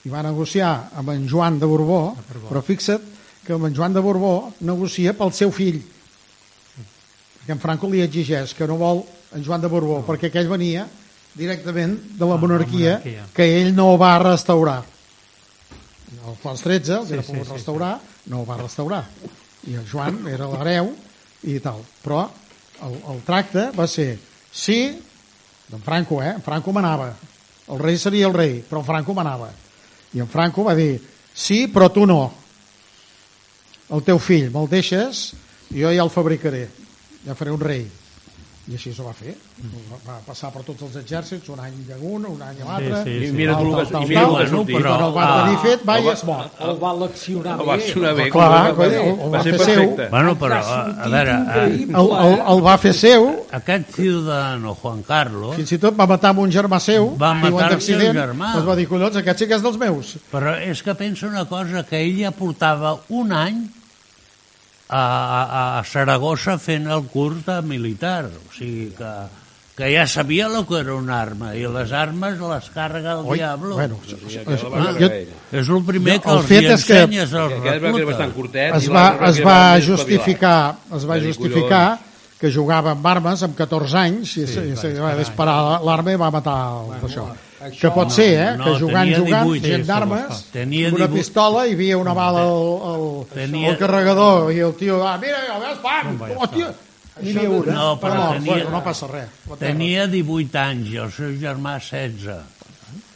I 0.04 0.10
va 0.12 0.20
negociar 0.22 0.90
amb 1.00 1.08
en 1.14 1.28
Joan 1.30 1.58
de 1.58 1.64
Borbó, 1.66 2.14
però 2.50 2.60
fixa't 2.62 3.00
que 3.46 3.54
amb 3.54 3.64
en 3.70 3.74
Joan 3.76 3.92
de 3.94 4.00
Borbó 4.04 4.52
negocia 4.60 5.14
pel 5.16 5.32
seu 5.32 5.50
fill. 5.52 5.78
Perquè 7.38 7.52
en 7.54 7.60
Franco 7.62 7.88
li 7.88 8.02
exigeix 8.04 8.52
que 8.56 8.66
no 8.68 8.76
vol 8.80 9.02
en 9.34 9.44
Joan 9.44 9.60
de 9.64 9.68
Borbó 9.68 10.02
perquè 10.06 10.28
aquell 10.30 10.48
venia 10.48 10.86
directament 11.34 11.96
de 12.18 12.26
la 12.26 12.36
monarquia, 12.40 12.98
monarquia. 12.98 13.26
que 13.34 13.46
ell 13.60 13.74
no 13.74 13.96
va 13.98 14.18
restaurar. 14.22 14.82
El 16.24 16.36
Fons 16.40 16.62
XIII 16.62 16.94
el 17.00 17.06
Sí, 17.08 17.16
sí, 17.16 17.22
sí, 17.22 17.32
pogut 17.32 17.46
sí, 17.48 17.52
restaurar, 17.52 17.94
no 18.30 18.40
el 18.42 18.48
va 18.48 18.56
restaurar. 18.60 19.02
I 19.68 19.74
el 19.80 19.86
Joan 19.90 20.22
era 20.30 20.46
l'hereu 20.48 20.92
i 21.50 21.58
tal. 21.60 21.82
Però 22.04 22.22
el, 22.84 22.94
el 23.12 23.20
tracte 23.26 23.70
va 23.76 23.86
ser 23.90 24.14
sí, 24.52 24.78
d'en 25.68 25.82
Franco, 25.82 26.22
eh? 26.22 26.34
En 26.36 26.42
Franco 26.44 26.72
manava. 26.72 27.10
El 27.68 27.80
rei 27.80 27.98
seria 27.98 28.28
el 28.28 28.34
rei, 28.36 28.58
però 28.68 28.82
en 28.82 28.88
Franco 28.88 29.14
manava. 29.16 29.50
I 30.14 30.20
en 30.22 30.28
Franco 30.28 30.64
va 30.64 30.74
dir 30.78 31.00
sí, 31.34 31.66
però 31.72 31.90
tu 31.92 32.06
no. 32.06 32.22
El 33.92 34.04
teu 34.04 34.18
fill, 34.22 34.50
me'l 34.52 34.68
deixes, 34.70 35.26
jo 35.72 35.90
ja 35.92 36.04
el 36.04 36.12
fabricaré. 36.12 36.68
Ja 37.24 37.34
faré 37.36 37.52
un 37.52 37.60
rei. 37.60 37.84
I 38.66 38.74
així 38.78 38.94
s'ho 38.96 39.04
va 39.04 39.12
fer. 39.12 39.34
Va- 39.60 39.98
Va 40.06 40.14
passar 40.24 40.48
per 40.50 40.62
tots 40.64 40.80
els 40.86 40.94
exèrcits, 40.96 41.48
un 41.52 41.60
any 41.60 41.74
d'un, 41.84 42.24
un 42.24 42.40
any 42.42 42.62
a 42.62 42.64
l'altre. 42.64 43.02
Sí, 43.04 43.18
sí, 43.20 43.26
I 43.26 43.32
mira 43.32 43.58
tu 43.58 43.66
el 43.66 43.74
que- 43.74 43.80
ha 43.82 43.84
sortit. 43.84 44.10
I 44.10 44.14
quan 44.80 45.02
el 45.04 45.12
va 45.12 45.24
Ah, 45.24 45.42
tenir 45.44 45.58
fet, 45.64 45.82
va 45.88 45.98
i 46.00 46.08
es 46.08 46.24
mort. 46.24 46.60
El 46.60 46.78
va 46.82 46.92
eleccionar 46.94 47.52
El 47.60 47.68
va 47.68 47.76
bé. 47.76 47.82
accionar 47.82 48.14
bé. 48.14 48.30
Clar, 48.30 48.48
va, 48.50 48.68
el- 48.86 49.20
va 49.20 49.28
va 49.36 49.42
ser 49.42 49.52
fer 49.58 49.64
seu. 49.66 49.74
perfecte. 49.82 50.08
Bueno, 50.10 50.34
però, 50.38 50.62
a, 50.64 50.80
a 51.04 51.08
veure, 51.08 51.30
a. 51.30 51.64
El, 51.66 51.84
el, 51.92 52.40
el 52.54 52.64
va 52.64 52.78
fer 52.78 52.94
seu, 52.94 53.28
aquest 53.52 53.90
ciudadano 53.94 54.74
Juan 54.74 55.02
Carlos, 55.02 55.56
fins 55.56 55.72
i 55.72 55.78
tot 55.78 56.00
va 56.00 56.06
matar 56.06 56.30
amb 56.30 56.38
un 56.40 56.50
germà 56.50 56.80
seu, 56.80 57.10
Va 57.20 57.34
matar 57.34 57.72
el 57.74 57.80
seu 57.82 57.98
d'accident, 57.98 58.16
germà. 58.16 58.54
doncs 58.54 58.66
va 58.68 58.76
dir, 58.76 58.88
collons, 58.88 59.16
aquest 59.16 59.38
sí 59.40 59.46
que 59.46 59.54
és 59.56 59.62
dels 59.62 59.76
meus. 59.76 60.16
però 60.32 60.56
és 60.58 60.82
que 60.82 60.94
pensa 60.94 61.26
una 61.26 61.44
cosa, 61.44 61.82
que 61.84 62.00
ell 62.00 62.18
ja 62.22 62.30
portava 62.30 62.98
un 63.10 63.30
any 63.32 63.68
a, 64.88 65.00
a, 65.00 65.78
a 65.80 65.84
Saragossa 65.84 66.58
fent 66.58 66.86
el 66.90 67.04
curs 67.12 67.44
de 67.46 67.60
militar, 67.62 68.26
o 68.26 68.52
sigui 68.52 68.90
que, 68.96 69.12
que 69.74 69.88
ja 69.96 70.06
sabia 70.06 70.46
el 70.46 70.66
que 70.68 70.78
era 70.78 70.94
una 70.94 71.20
arma, 71.22 71.54
i 71.56 71.64
les 71.66 71.90
armes 71.92 72.38
les 72.38 72.68
carrega 72.70 73.16
el 73.18 73.24
Oi, 73.26 73.38
diablo. 73.38 73.74
bueno, 73.74 73.98
es- 74.06 74.14
aquella 74.14 74.68
la 74.68 74.68
va 74.68 74.92
jo- 75.00 75.10
és 75.58 75.68
el 75.68 75.84
primer 75.84 76.20
que 76.20 76.30
el 76.30 76.36
els 76.38 76.46
fet 76.46 76.62
hi 76.62 76.66
és 76.74 76.84
que- 76.84 77.00
ensenyes 77.02 77.32
als 77.34 77.52
Aquest 77.54 77.64
va 77.64 77.90
reclutes. 77.90 78.20
es 78.76 78.84
i 78.84 78.88
va, 78.88 79.06
es 79.30 79.36
que 79.38 79.44
va 79.44 79.80
justificar, 79.80 80.76
es 80.94 81.08
va 81.08 81.18
justificar 81.20 81.98
que 82.38 82.52
jugava 82.52 82.90
amb 82.92 83.06
armes 83.06 83.42
amb 83.42 83.56
14 83.56 83.96
anys 83.96 84.36
i, 84.36 84.46
sí, 84.46 84.60
i 84.74 84.76
se 84.76 84.92
va 85.00 85.14
disparar 85.16 85.80
l'arma 85.82 86.12
i 86.12 86.16
va 86.20 86.30
matar 86.30 86.56
el, 86.76 86.90
això. 87.08 87.24
Això 87.64 87.80
Que 87.80 87.90
pot 87.94 88.10
ser, 88.12 88.28
eh? 88.38 88.56
no, 88.58 88.64
que 88.64 88.78
jugant, 88.80 89.10
jugant, 89.16 89.48
18, 89.50 89.66
gent 89.66 89.82
sí, 89.84 89.88
d'armes, 89.88 90.40
sí, 90.52 90.58
una 90.64 91.06
18. 91.08 91.12
pistola, 91.14 91.66
hi 91.66 91.72
havia 91.76 91.98
una 91.98 92.12
bala 92.16 92.42
al, 92.46 92.72
al, 92.92 93.04
Tenia- 93.34 93.70
al 93.72 93.78
carregador 93.78 94.50
i 94.52 94.58
el 94.60 94.74
tio, 94.80 95.02
ah, 95.06 95.16
mira, 95.18 95.38
ja 95.48 95.58
veus, 95.62 95.78
pam, 95.84 96.18
hòstia, 96.38 96.72
n'hi 97.20 97.36
havia 97.36 97.50
una. 97.50 97.72
No, 97.78 97.86
però 98.00 98.14
no, 98.14 98.26
tenia- 98.34 98.52
bueno, 98.52 98.70
no 98.70 98.82
passa 98.84 99.06
res. 99.10 99.28
Tenia 99.58 100.06
18 100.06 100.58
anys 100.58 100.90
i 100.92 100.96
el 101.06 101.10
seu 101.14 101.32
germà 101.40 101.78
16. 101.80 102.36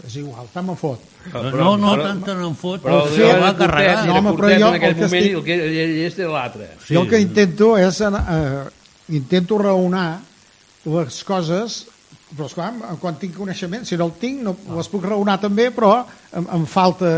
És 0.06 0.14
igual, 0.16 0.46
tant 0.54 0.64
me'n 0.66 0.76
fot. 0.78 1.00
Però- 1.28 1.50
no, 1.52 1.76
no, 1.76 1.90
però- 1.92 2.04
tant 2.06 2.22
que 2.24 2.34
no 2.34 2.46
en 2.48 2.54
fot, 2.56 2.80
Però 2.80 3.02
però 3.02 3.08
el 3.10 3.14
se 3.16 3.26
era 3.28 3.38
va 3.42 3.50
carregar. 3.58 4.06
No, 4.06 4.14
home, 4.16 4.30
però 4.38 4.48
jo 4.48 4.68
en 4.68 4.74
aquell 4.78 4.88
el 4.88 4.94
que 4.94 5.02
moment 5.02 5.24
estic- 5.24 5.36
el 5.36 5.44
que 5.44 5.54
ell 5.82 5.98
és 6.06 6.18
era 6.18 6.30
l'altre. 6.32 6.68
Sí. 6.86 6.94
Jo 6.94 7.02
el 7.02 7.08
que 7.10 7.20
intento 7.20 7.76
és 7.76 8.00
anar, 8.00 8.22
eh, 8.30 9.14
intento 9.18 9.58
raonar 9.58 10.20
les 10.84 11.24
coses 11.24 11.86
però 12.28 12.46
esclar, 12.48 12.68
quan 13.00 13.16
tinc 13.20 13.36
coneixement 13.38 13.86
si 13.88 13.96
no 13.96 14.08
el 14.10 14.14
tinc 14.20 14.42
no, 14.44 14.54
les 14.76 14.90
puc 14.92 15.06
raonar 15.08 15.38
també 15.40 15.70
però 15.74 15.94
em, 16.02 16.44
em, 16.58 16.66
falta, 16.68 17.10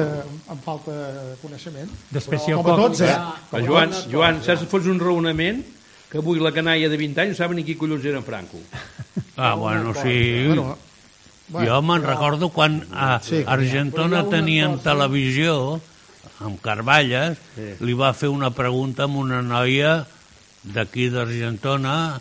em 0.51 0.61
falta 0.65 0.95
coneixement 1.43 1.91
Després, 2.13 2.39
però, 2.39 2.45
si 2.45 2.55
com 2.55 2.71
a 2.71 2.77
tots 2.79 3.03
eh? 3.07 3.17
Però, 3.51 3.65
Joan, 3.67 3.97
Joan, 4.13 4.43
saps 4.47 4.69
fos 4.71 4.87
un 4.91 5.03
raonament 5.03 5.65
que 6.11 6.19
avui 6.19 6.43
la 6.43 6.53
canalla 6.55 6.91
de 6.91 6.99
20 6.99 7.23
anys 7.23 7.35
no 7.35 7.39
saben 7.39 7.61
ni 7.61 7.65
qui 7.67 7.77
collons 7.79 8.05
era 8.05 8.19
en 8.19 8.27
Franco. 8.27 8.59
Ah, 9.37 9.55
bueno, 9.55 9.95
sí. 9.95 10.49
bueno, 10.49 10.75
Jo 11.51 11.81
me'n 11.83 12.03
recordo 12.07 12.51
quan 12.55 12.81
a 12.95 13.21
Sí. 13.23 13.43
Argentona 13.47 14.25
tenien 14.31 14.79
televisió, 14.83 15.81
amb 16.41 16.61
Carballes, 16.63 17.39
li 17.83 17.95
va 17.95 18.13
fer 18.15 18.31
una 18.31 18.51
pregunta 18.55 19.07
amb 19.07 19.19
una 19.23 19.41
noia 19.43 20.05
d'aquí 20.63 21.09
d'Argentona 21.11 22.21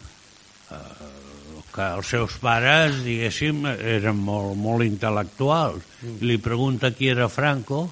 que 1.79 1.87
els 1.95 2.09
seus 2.11 2.35
pares, 2.43 2.97
diguéssim, 3.05 3.63
eren 3.69 4.17
molt, 4.19 4.57
molt 4.59 4.83
intel·lectuals. 4.83 5.85
Li 6.27 6.35
pregunta 6.43 6.91
qui 6.95 7.07
era 7.11 7.29
Franco 7.31 7.85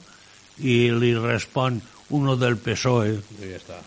i 0.59 0.89
li 0.91 1.13
respon 1.15 1.79
uno 2.17 2.35
del 2.39 2.57
PSOE. 2.59 3.13
I 3.15 3.51
ja 3.53 3.61
està. 3.61 3.77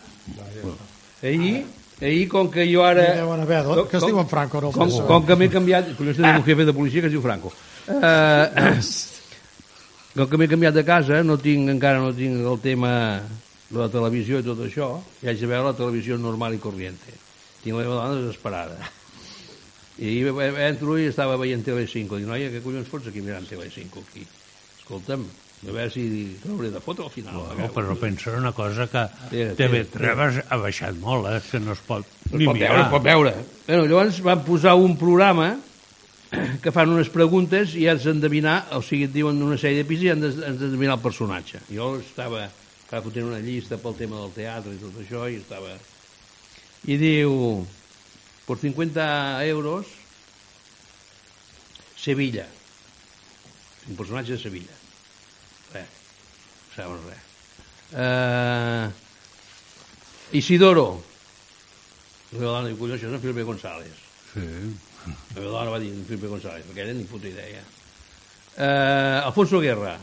Ahir, 1.21 1.65
ahir, 2.01 2.23
com 2.31 2.49
que 2.49 2.65
jo 2.71 2.85
ara... 2.87 3.03
Hi 3.11 3.19
deuen 3.21 3.43
haver, 3.45 3.59
doncs, 3.67 3.89
que 3.91 3.99
es 3.99 4.05
diuen 4.07 4.29
Franco, 4.31 4.61
no 4.63 4.71
el 4.71 4.77
com, 4.79 4.89
PSOE. 4.89 5.05
com 5.11 5.27
que 5.27 5.37
m'he 5.37 5.49
canviat... 5.53 5.91
Collons, 5.99 6.17
tenim 6.17 6.39
un 6.41 6.47
jefe 6.47 6.65
de 6.69 6.75
policia 6.77 7.03
que 7.03 7.11
es 7.11 7.13
diu 7.13 7.21
Franco. 7.25 7.51
Uh, 7.85 8.73
com 10.15 10.31
que 10.31 10.39
m'he 10.41 10.47
canviat 10.49 10.79
de 10.79 10.85
casa, 10.87 11.19
no 11.27 11.37
tinc, 11.41 11.69
encara 11.75 12.01
no 12.01 12.09
tinc 12.17 12.41
el 12.41 12.57
tema 12.63 12.95
de 13.69 13.77
la 13.77 13.91
televisió 13.93 14.41
i 14.41 14.47
tot 14.49 14.65
això, 14.65 14.95
i 15.21 15.29
haig 15.29 15.45
de 15.45 15.51
veure 15.51 15.69
la 15.69 15.77
televisió 15.77 16.17
normal 16.17 16.57
i 16.57 16.63
corriente. 16.63 17.13
Tinc 17.61 17.77
la 17.77 17.85
meva 17.85 17.99
dona 17.99 18.17
desesperada. 18.17 18.79
I 19.99 20.21
entro 20.67 20.97
i 20.97 21.07
estava 21.09 21.35
veient 21.37 21.65
Tele5. 21.65 22.15
Dic, 22.17 22.27
noia, 22.27 22.49
què 22.53 22.61
collons 22.63 22.87
fots 22.89 23.07
aquí 23.11 23.21
mirant 23.21 23.45
Tele5 23.49 23.97
aquí? 24.01 24.23
Escolta'm, 24.79 25.25
a 25.61 25.71
veure 25.71 25.91
si 25.93 26.05
l'hauré 26.45 26.71
de 26.73 26.79
fotre 26.81 27.05
al 27.05 27.11
final. 27.13 27.35
No, 27.35 27.49
veu. 27.57 27.67
però 27.75 27.95
pensa 27.99 28.31
una 28.37 28.51
cosa 28.55 28.87
que 28.89 29.03
Tira, 29.29 29.51
tira, 29.55 29.73
TV3 29.75 30.45
ha 30.49 30.57
baixat 30.57 30.95
molt, 31.03 31.27
eh? 31.29 31.41
que 31.51 31.59
no 31.59 31.75
es 31.75 31.83
pot 31.85 32.05
Es 32.31 32.31
ni 32.39 32.47
pot 32.47 32.55
veure, 32.57 32.69
mirar. 32.71 32.85
es 32.87 32.93
pot 32.95 33.03
veure. 33.05 33.33
Bueno, 33.67 33.83
llavors 33.91 34.21
van 34.25 34.41
posar 34.47 34.73
un 34.79 34.95
programa 34.97 35.51
que 36.63 36.71
fan 36.71 36.89
unes 36.89 37.09
preguntes 37.11 37.75
i 37.75 37.85
has 37.91 38.05
d'endevinar, 38.07 38.69
o 38.77 38.81
sigui, 38.81 39.03
et 39.09 39.13
diuen 39.13 39.41
una 39.43 39.57
sèrie 39.59 39.83
de 39.83 39.87
pis 39.89 40.01
i 40.05 40.09
has 40.13 40.19
d'endevinar 40.39 40.95
el 40.95 41.03
personatge. 41.03 41.59
Jo 41.69 41.97
estava, 41.99 42.45
estava 42.85 43.03
fotent 43.03 43.27
una 43.27 43.41
llista 43.43 43.77
pel 43.77 43.97
tema 43.99 44.15
del 44.23 44.31
teatre 44.37 44.71
i 44.73 44.79
tot 44.79 44.97
això, 45.03 45.27
i 45.29 45.35
estava... 45.43 45.75
I 46.87 46.95
diu, 46.97 47.35
por 48.51 48.59
50 48.59 49.45
euros, 49.45 49.85
Sevilla. 51.95 52.45
Un 53.87 53.95
personatge 53.95 54.33
de 54.33 54.39
Sevilla. 54.43 54.75
Res, 55.71 55.87
no 56.67 56.75
saben 56.75 56.99
res. 57.07 57.23
Uh, 57.95 58.91
Isidoro, 60.35 60.99
la 62.33 62.39
meva 62.41 62.51
dona 62.57 62.67
diu, 62.67 62.75
collons, 62.75 62.99
això 62.99 63.07
és 63.07 63.15
en 63.15 63.23
Felipe 63.23 63.47
González. 63.47 64.03
Sí. 64.33 64.43
La 65.07 65.39
meva 65.39 65.55
dona 65.55 65.71
va 65.71 65.79
dir 65.79 65.95
en 65.95 66.03
Felipe 66.11 66.35
González, 66.35 66.67
perquè 66.67 66.83
ella 66.83 66.99
ni 66.99 67.07
puta 67.07 67.31
idea. 67.31 67.63
Uh, 68.57 69.31
Alfonso 69.31 69.63
Guerra. 69.63 69.95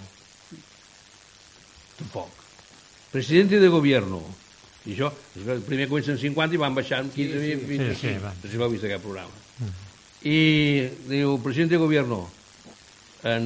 Tampoc. 2.00 2.32
Presidente 3.12 3.60
de 3.60 3.68
gobierno. 3.68 4.24
I 4.88 4.94
això, 4.96 5.10
primer 5.68 5.86
comencen 5.90 6.16
50 6.16 6.56
i 6.56 6.60
van 6.62 6.74
baixant 6.76 7.10
15 7.12 7.40
sí, 7.42 7.52
sí, 7.52 7.66
fins 7.68 7.84
a 7.84 7.92
sí, 7.92 8.00
sí, 8.00 8.12
5. 8.14 8.22
va. 8.24 8.30
No 8.32 8.42
sé 8.46 8.52
si 8.54 8.60
l'heu 8.62 8.70
vist 8.72 8.86
aquest 8.88 9.04
programa. 9.04 9.72
I 10.24 10.38
diu, 11.10 11.34
president 11.44 11.70
de 11.74 11.80
gobierno, 11.82 12.22
en, 13.28 13.44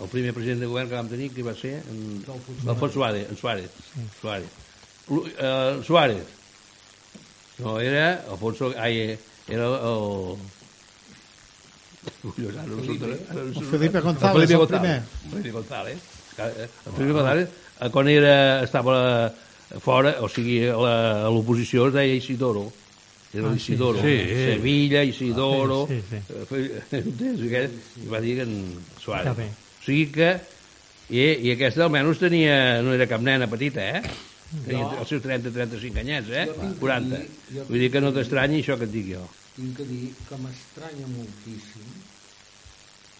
el 0.00 0.08
primer 0.08 0.32
president 0.32 0.62
de 0.64 0.70
govern 0.70 0.88
que 0.88 0.96
vam 0.96 1.10
tenir, 1.10 1.28
que 1.34 1.44
va 1.44 1.52
ser 1.58 1.74
en, 1.90 2.24
Alfonso 2.66 2.94
Suárez, 2.94 3.28
en 3.28 3.36
Suárez. 3.36 3.70
Suárez. 4.20 4.48
Lu- 5.10 5.26
eh, 5.28 5.82
Suárez. 5.84 6.24
No, 7.58 7.78
era 7.80 8.24
Alfonso... 8.30 8.72
Ai, 8.78 9.18
era 9.48 9.66
el... 9.68 10.38
Collons, 12.22 12.56
ara 12.56 12.66
no 12.66 12.78
ara 12.80 13.36
no 13.36 13.42
em 13.42 13.54
surten- 13.54 13.70
Felipe 13.70 14.00
González, 14.00 14.32
el 14.32 14.48
Felipe 14.48 14.52
el 14.54 14.58
González. 14.58 15.02
Felipe 15.30 15.50
González. 15.52 15.98
Eh, 16.38 16.68
El 16.86 16.92
Felipe 16.96 17.12
González, 17.12 17.48
eh, 17.80 17.90
quan 17.92 18.08
era, 18.08 18.62
estava 18.64 19.32
fora, 19.80 20.16
o 20.20 20.28
sigui, 20.28 20.60
l'oposició 20.68 21.86
es 21.88 21.94
deia 21.94 22.14
Isidoro. 22.18 22.66
Era 23.32 23.48
l'Isidoro. 23.48 23.98
Sí. 24.02 24.16
Sevilla, 24.28 25.02
Isidoro... 25.08 25.86
Sí, 25.88 26.02
sí, 26.10 26.16
eh, 26.20 26.44
fe- 26.50 26.98
entens? 26.98 27.40
I 28.04 28.08
va 28.12 28.20
dir 28.20 28.34
que 28.36 28.42
en 28.44 28.58
Suárez. 29.00 29.32
O 29.32 29.84
sigui 29.86 30.10
que... 30.12 30.34
I, 31.12 31.24
I 31.48 31.50
aquesta 31.54 31.84
almenys 31.84 32.20
tenia, 32.20 32.80
no 32.84 32.92
era 32.94 33.06
cap 33.08 33.20
nena 33.24 33.48
petita, 33.50 33.80
eh? 33.98 34.02
Tenia 34.66 34.84
els 35.00 35.08
seus 35.08 35.22
30-35 35.24 35.98
anyets, 36.04 36.28
eh? 36.28 36.44
Jo 36.48 36.54
tinc 36.60 36.74
que 36.76 36.80
40. 36.84 37.16
dir- 37.16 37.56
jo 37.56 37.64
Vull 37.70 37.80
dir 37.82 37.90
que 37.92 38.00
no 38.04 38.12
t'estranyi 38.12 38.60
això 38.62 38.76
que 38.80 38.84
et 38.88 38.92
dic 38.92 39.08
jo. 39.14 39.24
tinc 39.56 39.76
que 39.76 39.84
dir 39.88 40.12
que 40.28 40.36
m'estranya 40.40 41.08
moltíssim 41.12 41.88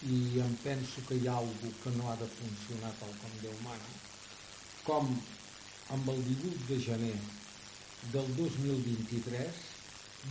i 0.09 0.39
em 0.45 0.55
penso 0.63 1.01
que 1.07 1.15
hi 1.21 1.27
ha 1.29 1.35
algú 1.39 1.69
que 1.83 1.91
no 1.97 2.09
ha 2.11 2.15
de 2.21 2.25
funcionar 2.37 2.89
tal 2.99 3.11
com 3.21 3.35
Déu 3.43 3.53
mana 3.63 3.91
com 4.83 5.11
amb 5.91 6.09
el 6.09 6.23
18 6.25 6.67
de 6.69 6.79
gener 6.87 7.17
del 8.13 8.29
2023 8.37 9.61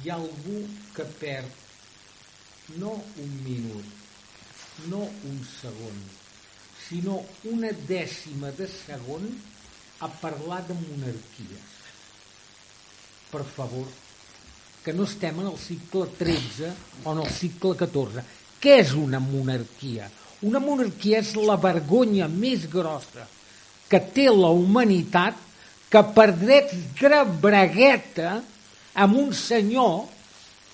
hi 0.02 0.10
ha 0.10 0.16
algú 0.16 0.62
que 0.96 1.06
perd 1.20 2.78
no 2.82 2.92
un 3.24 3.32
minut 3.44 4.86
no 4.92 5.02
un 5.30 5.42
segon 5.50 5.98
sinó 6.86 7.18
una 7.52 7.72
dècima 7.88 8.52
de 8.58 8.68
segon 8.68 9.28
a 10.00 10.08
parlar 10.22 10.62
de 10.68 10.78
monarquies 10.78 11.76
per 13.32 13.44
favor 13.56 13.86
que 14.84 14.92
no 14.92 15.04
estem 15.04 15.38
en 15.40 15.46
el 15.46 15.58
cicle 15.58 16.08
13 16.18 16.72
o 17.04 17.12
en 17.12 17.20
el 17.22 17.30
cicle 17.30 17.76
14. 17.78 18.24
Què 18.62 18.80
és 18.82 18.94
una 18.98 19.20
monarquia? 19.22 20.08
Una 20.42 20.58
monarquia 20.62 21.20
és 21.22 21.36
la 21.38 21.54
vergonya 21.60 22.26
més 22.30 22.66
grossa 22.70 23.28
que 23.92 24.00
té 24.00 24.30
la 24.32 24.48
humanitat 24.56 25.36
que 25.92 26.00
per 26.16 26.30
drets 26.32 26.72
de 26.96 27.20
bragueta 27.42 28.38
amb 29.04 29.18
un 29.20 29.34
senyor 29.36 30.06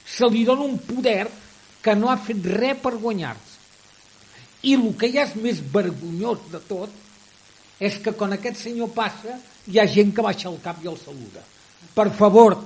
se 0.07 0.29
li 0.31 0.45
dona 0.47 0.62
un 0.62 0.79
poder 0.79 1.27
que 1.83 1.95
no 1.99 2.11
ha 2.11 2.16
fet 2.23 2.47
res 2.55 2.79
per 2.83 2.95
guanyar-se. 2.95 3.57
I 4.62 4.75
el 4.79 4.89
que 4.99 5.11
ja 5.11 5.27
és 5.27 5.35
més 5.39 5.59
vergonyós 5.75 6.47
de 6.53 6.62
tot 6.71 6.95
és 7.83 7.99
que 8.03 8.14
quan 8.14 8.35
aquest 8.35 8.62
senyor 8.62 8.91
passa 8.95 9.37
hi 9.69 9.79
ha 9.79 9.87
gent 9.91 10.14
que 10.14 10.25
baixa 10.25 10.49
el 10.51 10.59
cap 10.62 10.79
i 10.83 10.91
el 10.91 10.99
saluda. 10.99 11.43
Per 11.95 12.09
favor, 12.14 12.57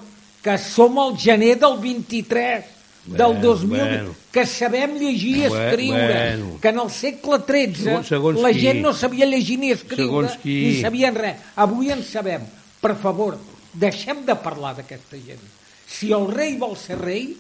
que 0.43 0.57
som 0.59 0.97
al 0.99 1.17
gener 1.21 1.55
del 1.61 1.77
23 1.81 2.82
del 3.05 3.17
Bueno, 3.27 3.41
2000, 3.41 3.69
bueno. 3.81 4.15
que 4.31 4.47
sabem 4.47 4.95
llegir 4.99 5.37
i 5.39 5.45
escriure, 5.45 6.37
bueno. 6.37 6.59
que 6.63 6.69
en 6.69 6.79
el 6.79 6.91
segle 6.91 7.39
XIII 7.47 7.75
Segons- 7.85 8.07
segons 8.09 8.41
la 8.41 8.53
qui. 8.53 8.61
gent 8.61 8.81
no 8.81 8.93
sabia 8.95 9.27
llegir 9.27 9.59
ni 9.59 9.71
escriure, 9.73 10.31
ni 10.45 10.81
sabien 10.81 11.15
res. 11.15 11.37
Avui 11.57 11.91
en 11.91 12.05
sabem. 12.05 12.43
Per 12.81 12.95
favor, 12.97 13.39
deixem 13.75 14.25
de 14.25 14.35
parlar 14.37 14.77
d'aquesta 14.77 15.17
gent. 15.17 15.41
Si 15.87 16.13
el 16.13 16.29
rei 16.31 16.57
vol 16.57 16.77
ser 16.77 16.99
rei, 16.99 17.37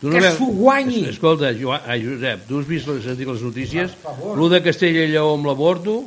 Tu 0.00 0.10
Que 0.10 0.20
veus- 0.20 0.36
s'ho 0.38 0.46
guanyi. 0.46 1.02
Es- 1.04 1.08
Escolta, 1.16 1.52
Joan, 1.58 1.80
ah, 1.86 1.96
Josep, 1.98 2.46
tu 2.46 2.58
has 2.60 2.66
vist 2.68 2.86
les, 2.86 3.02
sentit 3.02 3.26
les 3.26 3.40
notícies? 3.42 3.90
Per 3.90 4.12
favor. 4.12 4.38
Lo 4.38 4.48
de 4.48 4.62
Castella 4.62 5.02
i 5.04 5.08
Lleó 5.10 5.34
amb 5.34 5.46
l'avorto? 5.46 6.04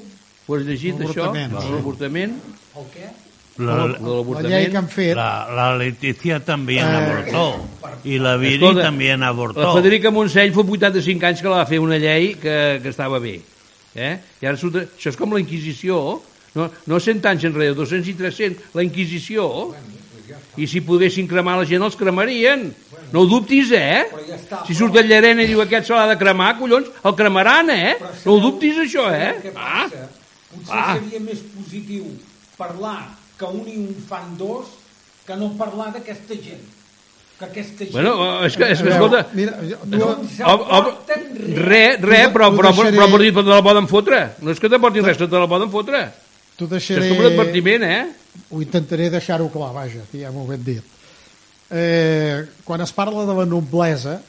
Ho 0.48 0.56
has 0.56 0.62
llegit, 0.64 0.96
això? 0.96 1.26
L'avortament, 1.26 1.60
sí. 1.62 1.72
L'avortament? 1.74 2.36
el 2.78 2.84
què? 2.94 3.10
La, 3.58 3.88
de 3.88 4.42
La 4.44 4.50
llei 4.50 4.66
que 4.70 4.78
han 4.78 4.90
fet... 4.92 5.14
la, 5.16 5.48
la 5.56 5.78
Leticia 5.78 6.42
también 6.44 6.86
Eh, 6.86 6.98
abortó. 6.98 7.66
Y 8.04 8.20
la 8.20 8.36
Viri 8.36 8.56
Escolta, 8.56 8.82
también 8.84 9.22
La 9.22 9.28
abortó. 9.30 9.74
Federica 9.76 10.12
Montseny 10.12 10.52
fa 10.52 10.60
85 10.62 11.26
anys 11.26 11.42
que 11.42 11.48
la 11.50 11.62
va 11.64 11.66
fer 11.70 11.80
una 11.80 11.98
llei 11.98 12.34
que, 12.36 12.80
que 12.84 12.90
estava 12.92 13.18
bé. 13.20 13.40
Eh? 13.96 14.18
I 14.42 14.46
ara 14.50 14.58
surt, 14.60 14.76
això 14.98 15.08
és 15.14 15.16
com 15.16 15.32
la 15.32 15.40
Inquisició, 15.40 16.22
no, 16.56 16.68
no 16.86 17.00
100 17.00 17.24
anys 17.32 17.46
enrere, 17.48 17.74
200 17.78 18.10
i 18.12 18.18
300, 18.20 18.76
la 18.76 18.84
Inquisició. 18.84 19.48
I 20.58 20.68
si 20.68 20.82
poguessin 20.84 21.28
cremar 21.28 21.56
la 21.62 21.66
gent, 21.70 21.84
els 21.86 21.96
cremarien. 21.96 22.68
No 23.14 23.22
ho 23.24 23.26
dubtis, 23.30 23.72
eh? 23.72 24.04
Ja 24.28 24.36
està, 24.36 24.62
Si 24.68 24.74
però- 24.74 24.78
surt 24.84 24.96
el 25.00 25.08
Llarena 25.08 25.44
i 25.44 25.48
diu 25.48 25.62
aquest 25.64 25.88
se 25.88 25.94
l'ha 25.96 26.08
de 26.12 26.18
cremar, 26.20 26.58
collons, 26.60 26.88
el 27.06 27.16
cremaran, 27.16 27.70
eh? 27.72 27.96
No 28.26 28.34
ho 28.36 28.40
dubtis, 28.44 28.76
això, 28.84 29.08
eh? 29.16 29.36
Què 29.44 29.52
Ah? 29.56 29.86
Potser 29.88 30.76
Ah. 30.76 30.96
seria 31.00 31.20
més 31.20 31.40
positiu 31.56 32.04
parlar 32.58 33.16
que 33.40 33.46
un 33.46 33.68
i 33.68 33.78
un 33.82 33.94
fan 34.08 34.34
dos 34.40 34.72
que 35.26 35.38
no 35.40 35.52
parlar 35.60 35.92
d'aquesta 35.96 36.38
gent. 36.40 36.66
Que 37.40 37.48
aquesta 37.50 37.88
gent... 37.88 37.96
bueno, 37.96 38.14
és 38.48 38.56
que, 38.56 38.70
és 38.72 38.82
que 38.82 38.94
escolta, 38.94 39.26
Mira, 39.36 39.58
tu, 39.84 40.02
Ob, 40.46 40.68
ob, 40.78 40.92
re, 41.10 41.82
re, 42.00 42.22
però, 42.32 42.52
però, 42.56 42.72
però, 42.72 42.92
però, 42.94 43.10
però, 43.12 43.42
te 43.42 43.50
la 43.50 43.64
poden 43.66 43.90
fotre. 43.92 44.22
No 44.42 44.54
és 44.54 44.62
que 44.62 44.72
t'aportin 44.72 45.08
res, 45.08 45.20
te 45.20 45.28
la 45.28 45.50
poden 45.52 45.74
fotre. 45.74 46.06
tu 46.56 46.66
Això 46.66 46.72
deixaré... 46.72 47.08
és 47.10 47.12
com 47.12 47.24
un 47.24 47.32
advertiment, 47.32 47.84
eh? 47.84 48.04
Ho 48.52 48.62
intentaré 48.64 49.10
deixar-ho 49.12 49.50
clar, 49.52 49.74
vaja, 49.76 50.06
que 50.12 50.22
ja 50.22 50.32
m'ho 50.32 50.46
ben 50.48 50.64
dit. 50.64 50.94
Eh, 51.76 52.46
quan 52.64 52.84
es 52.86 52.94
parla 52.96 53.26
de 53.28 53.36
la 53.36 53.46
noblesa, 53.50 54.20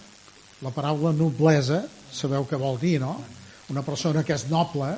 la 0.64 0.72
paraula 0.74 1.12
noblesa, 1.14 1.84
sabeu 2.10 2.46
què 2.48 2.58
vol 2.58 2.78
dir, 2.80 2.96
no? 3.02 3.14
Una 3.70 3.82
persona 3.86 4.24
que 4.24 4.34
és 4.34 4.46
noble, 4.50 4.94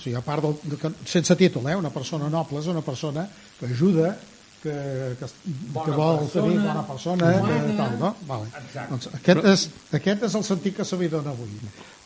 o 0.00 0.02
sigui, 0.02 0.16
a 0.16 0.22
part 0.24 0.40
del, 0.46 0.54
de, 0.64 0.76
que- 0.80 0.94
sense 1.04 1.36
títol, 1.36 1.68
eh? 1.68 1.76
una 1.76 1.90
persona 1.92 2.30
noble 2.32 2.58
és 2.62 2.66
una 2.72 2.80
persona 2.80 3.26
que 3.58 3.66
ajuda, 3.68 4.14
que, 4.62 4.72
que, 5.20 5.26
que 5.26 5.28
Bona 5.74 5.94
vol 5.96 6.18
persona, 6.24 6.46
tenir 6.46 6.58
bona 6.64 6.86
persona, 6.88 7.28
que 7.32 7.40
humana. 7.40 7.76
tal, 7.76 7.94
no? 8.00 8.10
Vale. 8.28 8.48
Exacte. 8.64 8.88
Doncs 8.90 9.06
aquest, 9.20 9.44
és, 9.52 9.66
aquest 10.00 10.24
és 10.28 10.34
el 10.40 10.44
sentit 10.44 10.76
que 10.76 10.84
se 10.88 10.96
li 11.00 11.08
dona 11.12 11.30
avui. 11.36 11.52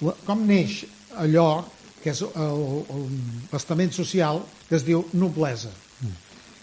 La- 0.07 0.15
Com 0.27 0.43
neix 0.47 0.85
allò 1.23 1.49
que 2.03 2.11
és 2.13 2.21
el, 2.23 2.63
el 2.95 3.05
bastament 3.53 3.91
social 3.97 4.43
que 4.69 4.77
es 4.77 4.85
diu 4.87 5.07
noblesa? 5.15 5.71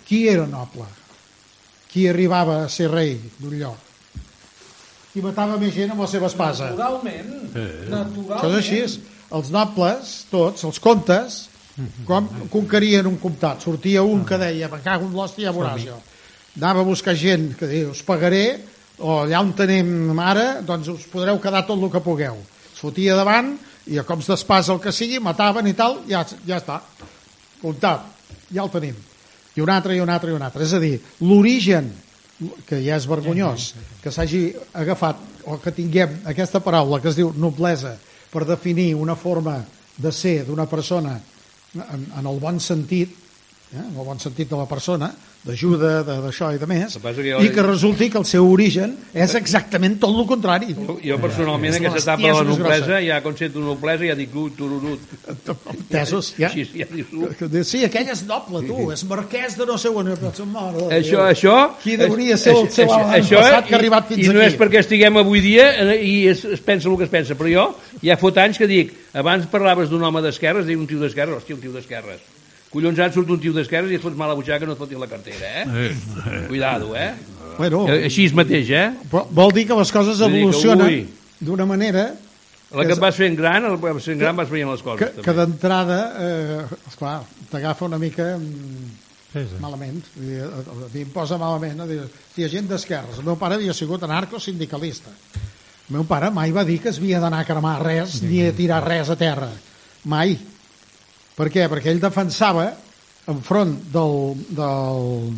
Qui 0.08 0.26
era 0.28 0.44
noble? 0.48 0.86
Qui 1.92 2.06
arribava 2.08 2.62
a 2.66 2.70
ser 2.72 2.88
rei 2.92 3.16
d'un 3.40 3.56
lloc? 3.60 3.88
Qui 5.12 5.20
matava 5.24 5.58
més 5.60 5.74
gent 5.76 5.92
amb 5.92 6.04
la 6.06 6.08
seva 6.08 6.28
espasa? 6.32 6.70
Naturalment. 6.72 7.32
Naturalment. 7.52 8.38
Això 8.38 8.52
és 8.52 8.60
així. 8.62 9.02
Els 9.32 9.50
nobles, 9.54 10.12
tots, 10.32 10.66
els 10.68 10.80
comtes, 10.84 11.46
com 12.06 12.28
conquerien 12.52 13.08
un 13.08 13.18
comtat? 13.22 13.64
Sortia 13.64 14.04
un 14.04 14.26
que 14.28 14.38
deia, 14.38 14.70
me 14.70 14.82
cago 14.84 15.08
en 15.08 15.16
l'hòstia, 15.16 15.50
ja 15.50 15.56
veuràs 15.56 15.86
jo. 15.86 15.98
Anava 16.60 16.84
a 16.84 16.88
buscar 16.88 17.16
gent 17.16 17.54
que 17.58 17.70
diu, 17.70 17.94
us 17.96 18.04
pagaré, 18.04 18.60
o 19.00 19.22
allà 19.24 19.40
on 19.42 19.54
tenim 19.58 20.20
ara, 20.20 20.62
doncs 20.68 20.92
us 20.92 21.08
podreu 21.10 21.40
quedar 21.42 21.64
tot 21.66 21.80
el 21.80 21.92
que 21.94 22.04
pugueu. 22.04 22.38
Es 22.74 22.84
fotia 22.84 23.16
davant, 23.16 23.56
i 23.88 23.98
a 23.98 24.06
cops 24.06 24.30
d'espasa 24.30 24.76
el 24.76 24.82
que 24.84 24.94
sigui, 24.94 25.22
mataven 25.24 25.70
i 25.72 25.74
tal, 25.78 26.02
ja, 26.10 26.26
ja 26.46 26.60
està. 26.60 26.82
Comptat, 27.62 28.06
ja 28.52 28.66
el 28.66 28.74
tenim. 28.74 29.00
I 29.56 29.64
un 29.64 29.72
altre, 29.72 29.96
i 29.96 30.04
un 30.04 30.12
altre, 30.12 30.32
i 30.32 30.36
un 30.36 30.44
altre. 30.44 30.68
És 30.68 30.76
a 30.76 30.80
dir, 30.84 30.98
l'origen, 31.24 31.90
que 32.68 32.80
ja 32.84 32.98
és 32.98 33.08
vergonyós, 33.10 33.72
que 34.04 34.12
s'hagi 34.14 34.50
agafat, 34.78 35.20
o 35.50 35.58
que 35.62 35.74
tinguem 35.74 36.22
aquesta 36.30 36.62
paraula 36.62 37.00
que 37.02 37.10
es 37.10 37.18
diu 37.18 37.32
noblesa, 37.38 37.96
per 38.32 38.46
definir 38.48 38.94
una 38.96 39.16
forma 39.16 39.60
de 39.98 40.12
ser 40.16 40.42
d'una 40.48 40.66
persona 40.72 41.18
en, 41.76 42.06
en 42.18 42.28
el 42.28 42.40
bon 42.40 42.60
sentit, 42.64 43.14
eh, 43.74 43.80
en 43.80 43.91
el 43.99 44.05
bon 44.05 44.19
sentit 44.19 44.49
de 44.49 44.57
la 44.59 44.67
persona, 44.69 45.11
d'ajuda, 45.41 46.03
d'això 46.05 46.51
i 46.53 46.59
de 46.61 46.67
més, 46.69 46.93
que 47.01 47.22
i 47.41 47.49
que 47.49 47.63
resulti 47.65 48.11
que 48.13 48.19
el 48.19 48.26
seu 48.30 48.45
origen 48.45 48.91
és 49.09 49.34
exactament 49.39 49.95
tot 50.01 50.13
el 50.13 50.28
contrari. 50.30 50.76
Jo, 50.78 50.99
jo 51.01 51.17
personalment, 51.24 51.74
És 51.74 51.80
aquesta 51.80 51.97
les 51.97 52.05
etapa 52.05 52.28
de 52.28 52.34
la 52.36 52.43
noblesa, 52.45 52.99
ja 53.01 53.22
quan 53.26 53.38
sento 53.39 53.63
noblesa, 53.63 54.05
ja 54.05 54.15
dic, 54.19 54.36
ui, 54.38 54.51
tururut. 54.57 54.99
Entesos? 55.74 56.34
Ja? 56.38 56.51
Així, 56.51 56.67
ja 56.78 56.86
diu, 56.91 57.63
Sí, 57.65 57.82
aquell 57.88 58.11
és 58.13 58.22
noble, 58.30 58.61
tu, 58.67 58.91
és 58.93 59.03
marquès 59.09 59.57
de 59.57 59.65
no 59.65 59.78
sé 59.82 59.89
on. 59.89 60.11
De 60.11 60.19
Això, 60.99 61.24
això... 61.26 61.55
Qui 61.82 61.95
deuria 61.97 62.38
ser 62.38 62.53
el 62.53 62.69
seu 62.69 62.91
això- 62.91 63.41
que 63.65 63.74
ha 63.74 63.80
arribat 63.80 64.11
fins 64.11 64.28
I 64.28 64.30
no 64.30 64.41
aquí? 64.41 64.51
és 64.51 64.59
perquè 64.59 64.84
estiguem 64.84 65.17
avui 65.22 65.41
dia 65.41 65.72
eh, 65.82 65.97
i 66.05 66.13
es, 66.30 66.43
es 66.45 66.61
pensa 66.61 66.89
el 66.89 66.97
que 66.99 67.07
es 67.09 67.13
pensa, 67.13 67.38
però 67.39 67.49
jo 67.49 67.65
ja 68.03 68.17
fot 68.17 68.38
anys 68.41 68.61
que 68.61 68.69
dic, 68.69 68.93
abans 69.17 69.47
parlaves 69.49 69.89
d'un 69.89 70.03
home 70.03 70.22
d'esquerres, 70.22 70.67
dic 70.69 70.78
un 70.78 70.86
tio 70.89 71.01
d'esquerres, 71.01 71.41
hòstia, 71.41 71.57
un 71.57 71.61
tio 71.65 71.74
d'esquerres. 71.74 72.22
Collons, 72.72 72.99
ara 73.03 73.11
surt 73.11 73.30
un 73.34 73.39
tio 73.43 73.51
d'esquerres 73.53 73.91
i 73.91 73.97
et 73.99 74.03
fots 74.03 74.15
mal 74.15 74.32
a 74.32 74.36
butxaca 74.38 74.61
que 74.63 74.67
no 74.69 74.74
et 74.78 74.80
fotis 74.80 74.97
la 75.01 75.07
cartera, 75.11 75.49
eh? 75.63 75.91
Cuidado, 76.47 76.93
eh? 76.95 77.13
Bueno, 77.57 77.86
Eh, 77.91 78.05
Així 78.07 78.26
és 78.30 78.34
mateix, 78.34 78.69
eh? 78.72 78.91
però 79.11 79.26
vol 79.30 79.51
dir 79.51 79.65
que 79.67 79.76
les 79.76 79.91
coses 79.91 80.17
que, 80.22 80.26
evolucionen 80.30 81.07
d'una 81.41 81.65
manera 81.67 82.13
La 82.72 82.86
que 82.88 82.93
et 82.95 82.99
vas 83.03 83.15
fent 83.19 83.36
gran, 83.36 83.65
el 83.67 83.76
vas 83.76 83.99
fent 84.05 84.17
gran 84.22 84.36
vas 84.39 84.47
veient 84.49 84.69
les 84.72 84.80
que, 84.82 84.88
coses. 84.88 85.11
que 85.17 85.22
també. 85.22 85.41
d'entrada, 85.41 85.97
eh, 86.24 86.61
esclar, 86.88 87.17
t'agafa 87.51 87.86
una 87.89 87.97
mica 87.99 88.38
mm, 88.38 88.91
Sí, 89.34 89.39
sí. 89.47 89.59
malament. 89.63 89.99
Vull 90.15 90.28
dir, 90.28 90.41
A 90.43 90.88
mi 90.93 91.01
em 91.05 91.09
posa 91.11 91.38
malament. 91.39 91.80
A 91.84 91.86
dir, 91.88 91.99
hi 92.38 92.43
ha 92.43 92.49
gent 92.51 92.67
d'esquerres. 92.67 93.19
El 93.19 93.26
meu 93.28 93.36
pare 93.39 93.55
havia 93.55 93.74
sigut 93.76 94.03
anarcosindicalista. 94.03 95.11
El 95.89 95.97
meu 95.97 96.03
pare 96.07 96.30
mai 96.32 96.51
va 96.55 96.63
dir 96.67 96.80
que 96.84 96.89
es 96.91 96.97
havia 96.99 97.19
d'anar 97.19 97.39
a 97.43 97.47
cremar 97.47 97.78
res 97.84 98.22
ni 98.24 98.41
a 98.47 98.51
tirar 98.55 98.82
res 98.88 99.09
a 99.11 99.15
terra. 99.19 99.51
Mai. 100.03 100.38
Per 101.38 101.48
què? 101.54 101.68
Perquè 101.72 101.94
ell 101.94 102.02
defensava 102.04 102.70
enfront 103.32 103.74
del, 103.94 104.16
del, 104.50 105.34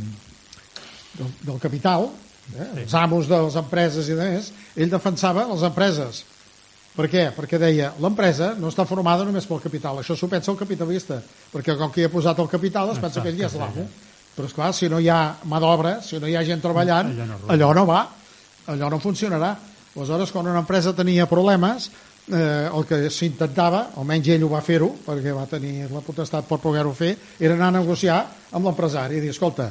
del, 1.20 1.34
del 1.50 1.60
capital, 1.62 2.08
eh, 2.54 2.70
els 2.84 2.94
amos 2.98 3.28
de 3.32 3.42
les 3.46 3.58
empreses 3.60 4.10
i 4.10 4.16
de 4.18 4.30
més, 4.36 4.52
ell 4.76 4.92
defensava 4.92 5.46
les 5.52 5.66
empreses. 5.68 6.24
Per 6.94 7.08
què? 7.10 7.28
Perquè 7.34 7.58
deia, 7.58 7.92
l'empresa 8.02 8.52
no 8.60 8.70
està 8.70 8.86
formada 8.86 9.26
només 9.26 9.48
pel 9.50 9.62
capital, 9.64 10.00
això 10.00 10.16
s'ho 10.18 10.30
pensa 10.30 10.52
el 10.54 10.60
capitalista, 10.60 11.20
perquè 11.54 11.76
com 11.80 11.92
que 11.92 12.04
hi 12.04 12.08
ha 12.08 12.14
posat 12.14 12.42
el 12.44 12.50
capital 12.52 12.94
es 12.94 13.02
pensa 13.02 13.24
que 13.24 13.34
ell 13.34 13.40
ja 13.40 13.50
és 13.50 13.58
l'amo. 13.58 13.86
Però 14.34 14.50
esclar, 14.50 14.72
si 14.74 14.90
no 14.90 14.98
hi 15.02 15.10
ha 15.14 15.36
mà 15.50 15.60
d'obra, 15.62 16.00
si 16.02 16.18
no 16.22 16.30
hi 16.30 16.36
ha 16.38 16.46
gent 16.46 16.62
treballant, 16.62 17.12
Allò 17.14 17.26
no 17.30 17.40
allò 17.54 17.74
no 17.78 17.86
va, 17.90 18.00
allò 18.74 18.90
no 18.90 19.00
funcionarà. 19.02 19.52
Aleshores, 19.94 20.32
quan 20.34 20.48
una 20.50 20.62
empresa 20.64 20.94
tenia 20.98 21.28
problemes, 21.30 21.92
eh, 22.32 22.70
el 22.70 22.86
que 22.88 23.00
s'intentava, 23.12 23.90
almenys 24.00 24.30
ell 24.36 24.46
ho 24.46 24.52
va 24.54 24.64
fer-ho, 24.64 24.90
perquè 25.06 25.34
va 25.36 25.46
tenir 25.50 25.90
la 25.92 26.04
potestat 26.06 26.48
per 26.48 26.60
poder-ho 26.64 26.94
fer, 26.96 27.16
era 27.40 27.58
anar 27.58 27.72
a 27.74 27.80
negociar 27.82 28.20
amb 28.52 28.70
l'empresari 28.70 29.20
i 29.20 29.24
dir, 29.24 29.34
escolta, 29.34 29.70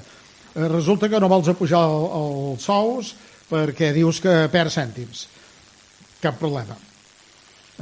eh, 0.55 0.69
resulta 0.69 1.09
que 1.09 1.21
no 1.21 1.31
vols 1.33 1.53
apujar 1.53 1.83
el, 1.89 2.09
els 2.53 2.65
sous 2.69 3.15
perquè 3.53 3.93
dius 3.93 4.21
que 4.25 4.47
perd 4.53 4.73
cèntims. 4.73 5.27
Cap 6.23 6.39
problema. 6.41 6.77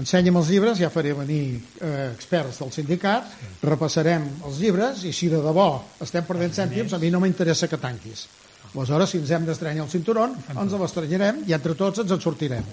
Ensenya'm 0.01 0.39
els 0.39 0.49
llibres, 0.49 0.79
ja 0.81 0.89
faré 0.91 1.13
venir 1.13 1.43
eh, 1.83 2.11
experts 2.15 2.61
del 2.63 2.71
sindicat, 2.73 3.27
repassarem 3.67 4.27
els 4.47 4.61
llibres 4.63 5.03
i 5.05 5.13
si 5.13 5.29
de 5.29 5.43
debò 5.43 5.73
estem 6.01 6.25
perdent 6.29 6.55
cèntims, 6.57 6.95
a 6.95 7.03
mi 7.03 7.11
no 7.11 7.21
m'interessa 7.21 7.69
que 7.69 7.79
tanquis. 7.81 8.29
Aleshores, 8.71 9.11
si 9.11 9.19
ens 9.19 9.33
hem 9.35 9.49
d'estrenyar 9.49 9.85
el 9.85 9.91
cinturón, 9.91 10.37
ens 10.55 10.79
l'estrenyarem 10.79 11.43
i 11.49 11.57
entre 11.57 11.75
tots 11.75 12.05
ens 12.05 12.15
en 12.15 12.23
sortirem. 12.23 12.67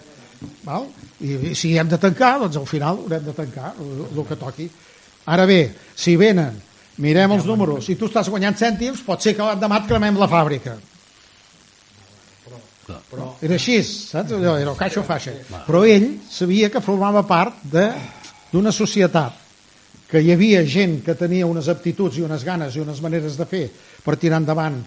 Val? 0.65 0.87
I, 1.21 1.33
I 1.51 1.55
si 1.57 1.73
hem 1.77 1.87
de 1.89 1.97
tancar, 2.01 2.35
doncs 2.43 2.57
al 2.59 2.67
final 2.69 2.99
haurem 3.03 3.23
de 3.25 3.33
tancar 3.33 3.73
el, 3.79 4.05
el 4.13 4.25
que 4.27 4.35
toqui. 4.37 4.67
Ara 5.27 5.45
bé, 5.49 5.61
si 5.95 6.15
venen, 6.19 6.55
mirem 7.03 7.33
els 7.35 7.45
números, 7.45 7.89
i 7.89 7.95
tu 7.99 8.07
estàs 8.09 8.29
guanyant 8.31 8.55
cèntims, 8.57 9.01
pot 9.05 9.21
ser 9.21 9.33
que 9.37 9.43
l'endemà 9.45 9.81
et 9.83 9.89
cremem 9.89 10.17
la 10.21 10.29
fàbrica. 10.31 10.77
Però 13.11 13.33
era 13.43 13.57
així, 13.57 13.81
saps? 13.83 14.31
Allò, 14.37 14.53
era 14.55 14.71
el 14.71 14.77
caixo 14.79 15.01
faixa. 15.03 15.33
Però 15.67 15.81
ell 15.83 16.05
sabia 16.31 16.69
que 16.71 16.79
formava 16.83 17.25
part 17.27 17.57
de- 17.67 17.91
d'una 18.53 18.71
societat 18.71 19.33
que 20.07 20.21
hi 20.23 20.31
havia 20.31 20.61
gent 20.63 21.01
que 21.03 21.15
tenia 21.19 21.45
unes 21.45 21.67
aptituds 21.67 22.15
i 22.17 22.23
unes 22.23 22.45
ganes 22.47 22.77
i 22.77 22.79
unes 22.79 23.01
maneres 23.03 23.35
de 23.35 23.45
fer 23.45 23.65
per 24.05 24.15
tirar 24.15 24.39
endavant 24.39 24.77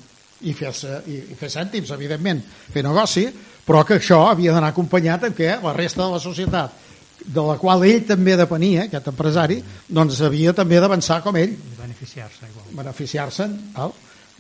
i 0.48 0.54
fer, 0.56 0.72
i, 1.04 1.18
i 1.32 1.36
fer 1.36 1.50
cèntims, 1.52 1.90
evidentment, 1.92 2.40
fer 2.72 2.80
negoci, 2.86 3.26
però 3.70 3.84
que 3.86 4.00
això 4.00 4.24
havia 4.26 4.50
d'anar 4.50 4.72
acompanyat 4.72 5.28
amb 5.28 5.36
que 5.38 5.50
la 5.62 5.72
resta 5.76 6.02
de 6.02 6.10
la 6.10 6.18
societat 6.18 6.72
de 7.20 7.42
la 7.46 7.54
qual 7.60 7.84
ell 7.86 8.06
també 8.08 8.34
depenia, 8.34 8.88
aquest 8.88 9.10
empresari, 9.12 9.60
doncs 9.86 10.18
havia 10.26 10.54
també 10.56 10.80
d'avançar 10.82 11.20
com 11.22 11.36
ell, 11.38 11.52
beneficiar-se 11.78 12.48
igual. 12.48 12.64
beneficiar-se'n. 12.80 13.52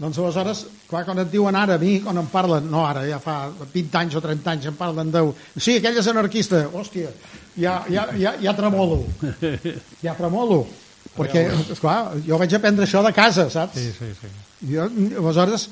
Doncs 0.00 0.18
aleshores, 0.18 0.62
clar, 0.88 1.04
quan 1.04 1.20
et 1.20 1.28
diuen 1.30 1.54
ara 1.54 1.76
a 1.76 1.78
mi, 1.78 1.98
quan 2.00 2.16
em 2.16 2.26
parlen, 2.32 2.66
no 2.72 2.86
ara, 2.88 3.04
ja 3.06 3.18
fa 3.20 3.52
20 3.60 3.98
anys 4.00 4.16
o 4.16 4.22
30 4.24 4.50
anys, 4.50 4.66
em 4.72 4.78
parlen 4.78 5.12
de... 5.12 5.22
Sí, 5.58 5.76
aquell 5.76 6.00
és 6.00 6.08
anarquista. 6.08 6.62
Hòstia, 6.72 7.12
ja, 7.60 7.82
ja, 7.92 8.06
ja, 8.16 8.32
ja 8.40 8.54
tremolo. 8.56 9.04
Ja 10.06 10.16
tremolo. 10.16 10.64
Perquè, 11.18 11.44
esclar, 11.76 12.16
jo 12.24 12.40
vaig 12.40 12.56
aprendre 12.56 12.88
això 12.88 13.04
de 13.04 13.12
casa, 13.12 13.46
saps? 13.52 13.76
Sí, 13.76 13.92
sí, 13.92 14.10
sí. 14.16 14.32
Jo, 14.72 14.88
aleshores, 15.20 15.68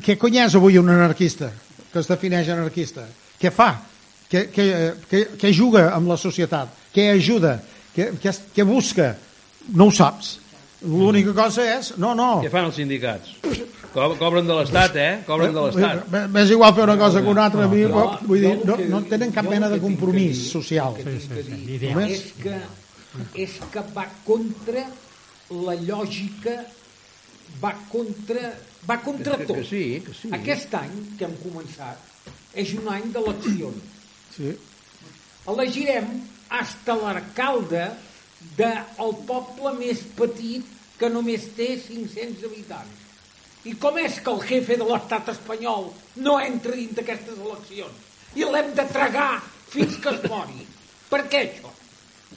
què 0.00 0.16
cony 0.16 0.40
és 0.40 0.56
avui 0.56 0.80
un 0.80 0.88
anarquista 0.96 1.52
que 1.96 2.02
es 2.04 2.10
defineix 2.12 2.48
anarquista? 2.52 3.06
Què 3.40 3.50
fa? 3.52 3.70
Què, 4.28 4.46
què, 4.52 4.64
què, 5.08 5.22
què 5.40 5.52
juga 5.56 5.86
amb 5.96 6.10
la 6.12 6.16
societat? 6.20 6.68
Què 6.92 7.08
ajuda? 7.14 7.56
Què, 7.96 8.10
què, 8.20 8.32
què 8.56 8.64
busca? 8.68 9.14
No 9.74 9.86
ho 9.88 9.94
saps. 9.94 10.34
L'única 10.84 11.32
cosa 11.34 11.64
és... 11.78 11.94
No, 11.96 12.12
no. 12.14 12.42
Què 12.44 12.50
fan 12.52 12.66
els 12.68 12.76
sindicats? 12.76 13.32
Co 13.96 14.10
cobren 14.20 14.44
de 14.44 14.52
l'Estat, 14.58 14.96
eh? 15.00 15.12
Cobren 15.24 15.54
de 15.56 15.62
l'Estat. 15.64 16.10
M'és 16.34 16.50
igual 16.52 16.74
fer 16.76 16.84
una 16.84 16.98
cosa 17.00 17.22
que 17.24 17.32
una 17.32 17.46
altra. 17.48 17.64
a 17.64 17.70
mi, 17.72 17.80
Jo- 17.88 18.18
vull 18.28 18.42
dir, 18.44 18.52
no, 18.68 18.76
que- 18.76 18.88
no 18.92 19.00
tenen 19.08 19.32
cap 19.32 19.48
mena 19.48 19.70
de 19.72 19.78
que 19.78 19.80
que 19.80 19.86
compromís 19.86 20.36
dir- 20.42 20.50
social. 20.52 20.92
que 20.98 21.04
tinc 21.08 21.32
que 21.32 21.78
dir 21.80 21.94
Només- 21.94 22.12
És 22.12 22.34
que, 22.42 22.58
és 23.46 23.56
que 23.72 23.84
va 23.96 24.04
contra 24.26 24.84
la 25.64 25.74
lògica, 25.80 26.58
va 27.62 27.72
contra, 27.88 28.52
va 28.88 29.00
contra 29.02 29.36
Que- 29.36 29.46
tot. 29.46 29.56
que 29.56 29.64
sí, 29.64 30.02
que 30.06 30.14
sí. 30.14 30.28
Aquest 30.32 30.74
any 30.74 31.16
que 31.18 31.24
hem 31.26 31.36
començat 31.42 31.98
és 32.54 32.72
un 32.74 32.88
any 32.88 33.10
d'eleccions. 33.12 33.82
Sí. 34.36 34.52
Elegirem 35.48 36.08
hasta 36.50 36.94
l'alcalde 36.98 37.84
del 38.56 39.12
poble 39.26 39.72
més 39.78 40.00
petit 40.18 40.64
que 40.98 41.08
només 41.12 41.48
té 41.56 41.76
500 41.82 42.44
habitants. 42.48 43.04
I 43.66 43.74
com 43.82 43.96
és 43.98 44.20
que 44.22 44.30
el 44.30 44.42
jefe 44.46 44.76
de 44.78 44.84
l'estat 44.86 45.28
espanyol 45.32 45.88
no 46.22 46.36
entra 46.40 46.72
dins 46.76 46.94
d'aquestes 46.94 47.38
eleccions? 47.38 48.04
I 48.36 48.44
l'hem 48.46 48.72
de 48.76 48.84
tragar 48.92 49.42
fins 49.72 49.96
que 50.02 50.12
es 50.14 50.22
mori. 50.30 50.66
Per 51.10 51.24
què 51.30 51.40
això? 51.48 51.72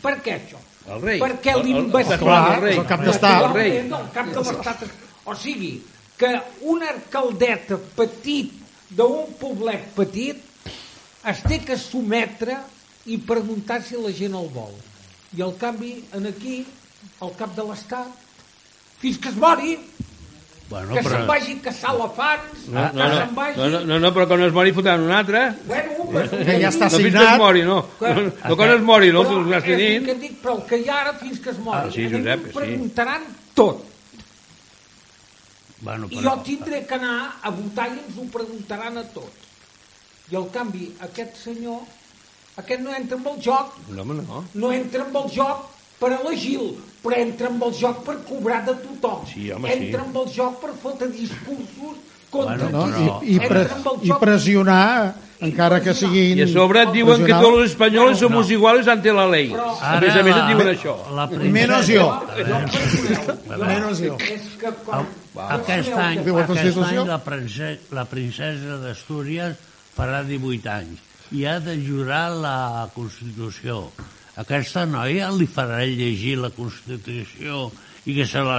Per 0.02 0.16
què 0.24 0.36
això? 0.39 0.58
El 0.89 1.02
rei. 1.04 1.20
Perquè 1.22 1.54
El- 1.54 1.62
el- 1.62 1.68
el- 1.68 1.78
el 1.78 2.62
rei. 2.62 2.74
és 2.74 2.80
el 2.80 2.88
cap 2.88 3.02
d'estat. 3.06 3.43
El 3.45 3.54
rei. 3.54 3.78
El 3.78 4.12
cap 4.14 4.28
de 4.34 4.39
l'estat. 4.41 4.84
O 5.26 5.36
sigui, 5.36 5.84
que 6.20 6.30
una 6.67 6.89
alcaldeta 6.93 7.78
petit 7.95 8.51
d'un 8.91 9.30
poblet 9.39 9.86
petit 9.95 10.41
es 11.30 11.41
té 11.47 11.59
que 11.63 11.78
sometre 11.80 12.57
i 13.09 13.17
preguntar 13.17 13.80
si 13.84 13.95
la 13.99 14.11
gent 14.15 14.36
el 14.38 14.49
vol. 14.53 14.74
I 15.38 15.43
al 15.45 15.53
canvi, 15.61 15.93
en 16.17 16.26
aquí, 16.30 16.61
el 17.22 17.32
cap 17.39 17.53
de 17.55 17.63
l'Estat, 17.67 18.09
fins 18.99 19.17
que 19.22 19.30
es 19.32 19.39
mori, 19.39 19.78
Bueno, 20.70 20.93
que 20.93 21.01
però... 21.01 21.15
se'n 21.15 21.24
vagi 21.26 21.53
a 21.57 21.61
caçar 21.65 21.91
elefants, 21.95 22.67
No, 22.70 22.82
no, 22.84 22.89
que 22.93 22.97
no, 23.09 23.15
se'n 23.17 23.32
vagi... 23.34 23.55
no, 23.57 23.70
no, 23.74 23.80
no, 23.89 23.95
no, 24.03 24.09
però 24.13 24.28
quan 24.30 24.43
es 24.45 24.51
mori 24.53 24.74
fotran 24.78 25.01
un 25.01 25.09
altre. 25.17 25.39
Bueno, 25.65 26.03
però... 26.11 26.30
Que 26.45 26.57
ja 26.61 26.70
està 26.70 26.86
No 26.86 26.99
fins 26.99 27.07
que 27.07 27.09
signat. 27.09 27.32
es 27.34 27.39
mori, 27.41 27.63
no. 27.65 27.78
No, 28.03 28.11
no 28.51 28.57
quan 28.59 28.74
es 28.76 28.84
mori, 28.86 29.09
no, 29.15 29.24
el 29.26 29.63
tenint. 29.65 30.05
que 30.05 30.15
dic, 30.22 30.36
però 30.43 30.59
el 30.59 30.61
que 30.70 30.78
hi 30.84 30.86
ha 30.91 30.99
ara 31.07 31.13
fins 31.17 31.39
que 31.41 31.49
es 31.55 31.57
mori. 31.57 31.88
Ah, 31.89 31.89
sí, 31.95 32.05
A 32.05 32.09
mi 32.11 32.20
Josep, 32.20 32.43
que 32.45 32.51
sí. 32.51 32.57
preguntaran 32.59 33.26
tot. 33.57 33.82
Bueno, 35.82 36.08
I 36.12 36.18
però... 36.18 36.24
jo 36.36 36.42
tindré 36.44 36.86
que 36.86 36.96
anar 36.98 37.40
a 37.42 37.50
votar 37.56 37.88
i 37.94 38.00
ens 38.02 38.18
ho 38.20 38.26
preguntaran 38.34 38.98
a 39.00 39.04
tots. 39.14 39.48
I 40.32 40.36
al 40.38 40.50
canvi, 40.54 40.90
aquest 41.08 41.38
senyor, 41.42 41.80
aquest 42.60 42.82
no 42.84 42.94
entra 42.94 43.18
amb 43.18 43.28
el 43.32 43.40
joc, 43.42 43.78
No, 43.96 44.04
no. 44.04 44.44
no 44.54 44.72
entra 44.76 45.06
amb 45.06 45.16
el 45.24 45.30
joc 45.34 45.64
per 46.00 46.12
elegir-lo, 46.20 46.76
però 47.04 47.18
entra 47.18 47.48
amb 47.50 47.64
el 47.64 47.74
joc 47.80 48.04
per 48.06 48.18
cobrar 48.28 48.60
de 48.68 48.76
tothom. 48.84 49.26
Sí, 49.32 49.50
home, 49.52 49.72
sí. 49.72 49.88
entra 49.88 50.04
amb 50.04 50.20
el 50.22 50.30
joc 50.36 50.60
per 50.62 50.76
fotre 50.84 51.08
discursos 51.16 51.98
contra 52.30 52.56
Bueno, 52.58 52.70
No? 52.70 52.86
tothom. 52.92 53.24
I, 53.26 53.36
i, 53.36 53.40
pre, 53.40 53.64
Entra 53.64 53.76
amb 53.80 53.88
el 53.94 54.08
I 54.08 54.14
pressionar, 54.22 55.16
encara 55.42 55.80
que 55.84 55.94
siguin... 55.96 56.38
I 56.38 56.44
a 56.44 56.48
sobre 56.52 56.82
et 56.84 56.92
diuen 56.96 57.24
que 57.26 57.32
tots 57.34 57.62
els 57.62 57.72
espanyols 57.72 58.20
somos 58.20 58.50
iguales 58.52 58.88
ante 58.92 59.14
la 59.16 59.26
ley. 59.32 59.50
Però- 59.54 59.76
A 59.82 59.96
més 60.04 60.16
a 60.16 60.24
més 60.26 60.36
et 60.36 60.48
diuen 60.52 60.72
això. 60.74 60.96
La 61.16 61.28
Menos 61.30 61.88
jo. 61.88 62.06
Menos 63.58 64.02
jo. 64.04 64.18
És 64.20 64.48
que 64.60 64.72
quan... 64.86 65.08
Aquest 65.40 65.94
any, 65.96 66.20
aquest 66.20 66.48
Constitució? 66.50 67.04
any 67.04 67.08
la, 67.08 67.20
princesa, 67.24 67.96
la 67.96 68.06
princesa 68.10 68.80
d'Astúries 68.82 69.56
farà 69.96 70.24
18 70.28 70.68
anys 70.74 71.06
i 71.32 71.46
ha 71.46 71.60
de 71.64 71.76
jurar 71.80 72.32
la 72.36 72.90
Constitució. 72.96 73.86
Aquesta 74.40 74.86
noia 74.90 75.30
li 75.36 75.46
farà 75.48 75.84
llegir 75.86 76.38
la 76.42 76.50
Constitució 76.56 77.70
i 78.10 78.16
que 78.18 78.26
se 78.30 78.41
la, 78.45 78.57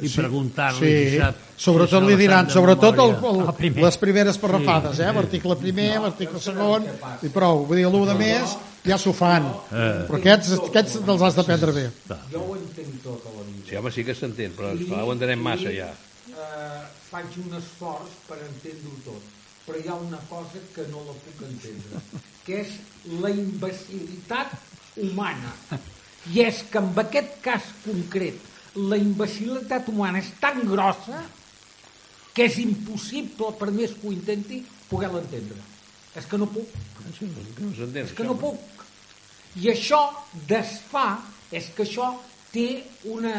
i 0.00 0.08
preguntar-li 0.12 0.80
Sí, 0.80 0.94
si 1.12 1.20
sap 1.20 1.44
sobretot 1.58 2.04
li 2.06 2.16
diran, 2.20 2.48
sobretot 2.52 3.00
el, 3.02 3.14
el, 3.18 3.40
El 3.44 3.54
primer. 3.58 3.84
les 3.84 3.96
primeres 4.00 4.38
parrafades, 4.38 5.00
eh? 5.02 5.12
l'article 5.16 5.56
primer, 5.60 5.88
l'article 6.04 6.40
segon, 6.42 6.86
i 7.26 7.30
prou. 7.34 7.64
Vull 7.68 7.80
dir, 7.82 7.86
l'un 7.90 8.06
de 8.08 8.14
més 8.18 8.54
ja 8.86 8.96
s'ho 9.00 9.12
fan. 9.12 9.48
Però 9.72 10.20
aquests, 10.20 10.52
aquests 10.70 11.00
te'ls 11.04 11.24
has 11.26 11.38
d'aprendre 11.40 11.74
bé. 11.74 11.88
Jo 12.32 12.44
ho 12.44 12.54
entenc 12.56 13.00
tot 13.04 13.26
a 13.26 13.32
la 13.34 13.42
vida. 13.48 13.64
Sí, 13.68 13.76
home, 13.80 13.90
sí 13.92 14.04
que 14.06 14.14
s'entén, 14.16 14.54
però 14.56 14.70
esclar, 14.76 15.02
ho 15.04 15.12
entenem 15.16 15.42
massa 15.44 15.74
ja. 15.74 15.90
Eh, 16.30 16.78
faig 17.10 17.34
un 17.42 17.58
esforç 17.58 18.14
per 18.28 18.38
entendre-ho 18.46 18.94
tot, 19.08 19.26
però 19.66 19.82
hi 19.82 19.90
ha 19.90 19.98
una 19.98 20.20
cosa 20.30 20.62
que 20.76 20.86
no 20.92 21.02
la 21.08 21.16
puc 21.24 21.42
entendre, 21.50 22.00
que 22.46 22.62
és 22.62 22.78
la 23.18 23.32
imbecilitat 23.34 24.54
humana. 25.02 25.52
I 26.32 26.42
és 26.46 26.62
que 26.70 26.80
en 26.80 26.92
aquest 27.02 27.36
cas 27.44 27.66
concret 27.84 28.38
la 28.78 28.96
imbecilitat 29.00 29.88
humana 29.90 30.20
és 30.22 30.30
tan 30.40 30.60
grossa 30.68 31.24
que 32.34 32.46
és 32.46 32.58
impossible, 32.62 33.50
per 33.58 33.72
més 33.74 33.94
que 33.98 34.06
ho 34.06 34.12
intenti, 34.14 34.60
poder-la 34.88 35.22
entendre. 35.24 35.58
És 36.14 36.26
que 36.26 36.38
no 36.38 36.46
puc. 36.50 36.68
Que 36.98 37.64
no 37.64 37.72
s'entén, 37.74 38.04
És 38.06 38.12
que 38.14 38.26
no 38.26 38.36
puc. 38.38 38.84
I 39.58 39.72
això 39.72 39.98
desfà, 40.46 41.18
és 41.50 41.70
que 41.74 41.82
això 41.82 42.12
té 42.52 42.84
una, 43.10 43.34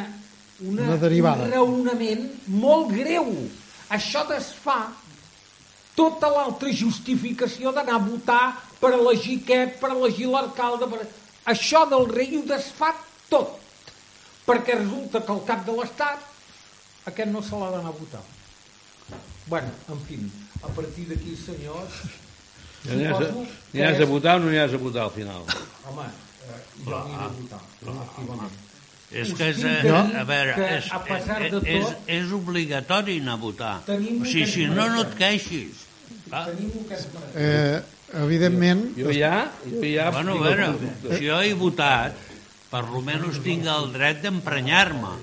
una, 0.65 0.83
Una 0.89 0.97
derivada. 0.97 1.45
un 1.45 1.53
raonament 1.53 2.25
molt 2.47 2.91
greu. 2.91 3.29
Això 3.89 4.25
desfà 4.27 4.81
tota 5.95 6.29
l'altra 6.31 6.71
justificació 6.71 7.71
d'anar 7.75 7.95
a 7.99 8.03
votar 8.03 8.43
per 8.79 8.93
elegir 8.97 9.39
aquest, 9.41 9.79
per 9.79 9.93
elegir 9.95 10.27
l'alcalde. 10.27 10.87
Per... 10.91 11.07
Això 11.51 11.85
del 11.89 12.07
rei 12.11 12.35
ho 12.37 12.43
desfà 12.47 12.91
tot. 13.31 13.55
Perquè 14.49 14.75
resulta 14.79 15.21
que 15.25 15.31
el 15.37 15.41
cap 15.45 15.65
de 15.67 15.73
l'Estat 15.77 16.25
aquest 17.11 17.29
no 17.31 17.41
se 17.45 17.55
l'ha 17.59 17.69
d'anar 17.75 17.91
a 17.93 17.97
votar. 17.99 18.21
bueno, 19.49 19.69
en 19.89 19.99
fi, 20.05 20.17
a 20.63 20.67
partir 20.77 21.07
d'aquí, 21.09 21.35
senyors, 21.35 21.93
Ja 22.85 22.93
a, 22.93 22.97
suposo 23.17 23.45
que 23.71 23.77
aniràs 23.81 23.97
a 23.99 24.03
és- 24.03 24.09
votar 24.09 24.35
o 24.37 24.39
no 24.43 24.47
aniràs 24.51 24.73
a 24.73 24.77
votar 24.77 25.03
al 25.03 25.11
final? 25.11 25.41
Home, 25.89 26.05
eh, 26.05 26.59
jo 26.85 26.95
aniré 26.97 27.23
a 27.23 27.29
votar, 27.39 27.61
efectivament. 27.81 28.51
És 29.11 29.33
que 29.33 29.47
és, 29.49 29.63
eh, 29.65 29.81
de 29.81 29.95
a 30.19 30.23
veure, 30.23 30.53
que, 30.53 30.67
és, 30.77 30.91
a 30.93 30.99
pesar 31.03 31.39
de 31.41 31.47
és, 31.65 31.83
tot- 31.87 31.97
és 32.07 32.31
obligatori 32.31 33.19
anar 33.19 33.33
a 33.33 33.41
votar. 33.41 33.73
O 33.89 34.25
sigui, 34.25 34.45
si 34.51 34.65
no, 34.67 34.87
no 34.87 35.01
et 35.01 35.15
queixis. 35.17 35.81
Clar. 36.29 36.45
Tenim 36.45 36.71
un 36.77 36.85
cas 36.87 37.07
per 37.09 37.25
Eh, 37.35 37.81
evidentment, 38.21 38.85
Jo 38.97 39.09
ja, 39.11 39.51
jo 39.65 39.81
ja... 39.83 40.11
Bueno, 40.11 40.37
a 40.37 40.41
veure, 40.45 41.17
si 41.17 41.25
jo 41.25 41.41
he 41.41 41.53
votat, 41.55 42.13
per 42.69 42.83
lo 42.89 43.01
menys 43.01 43.39
tinc 43.43 43.65
el 43.65 43.91
dret 43.93 44.21
d'emprenyar-me. 44.21 45.13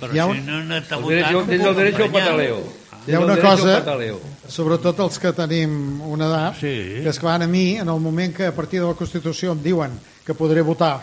Però 0.00 0.12
Hi 0.14 0.18
ha 0.18 0.26
un- 0.26 0.36
si 0.36 0.42
no 0.46 0.58
he 0.58 0.62
anat 0.62 0.92
a 0.92 0.96
El 0.96 1.02
votar, 1.02 1.16
derecho, 1.16 1.40
no 1.40 1.46
tens 1.46 1.64
el 1.64 1.74
puc 1.74 1.84
emprenyar-me. 1.84 2.20
pataleo. 2.20 2.62
Hi 3.06 3.14
ha 3.14 3.20
una 3.20 3.36
cosa- 3.40 3.84
sobretot 4.48 4.98
els 5.00 5.18
que 5.18 5.32
tenim 5.32 6.00
una 6.02 6.26
edat, 6.26 6.54
Sí. 6.60 7.02
que 7.02 7.08
és 7.08 7.18
clar, 7.18 7.42
a 7.42 7.46
mi, 7.46 7.76
en 7.76 7.88
el 7.88 8.00
moment 8.00 8.34
que 8.34 8.46
a 8.46 8.54
partir 8.54 8.80
de 8.80 8.86
la 8.86 8.94
Constitució 8.94 9.52
em 9.52 9.62
diuen 9.62 9.90
que 10.24 10.34
podré 10.34 10.60
votar 10.62 11.02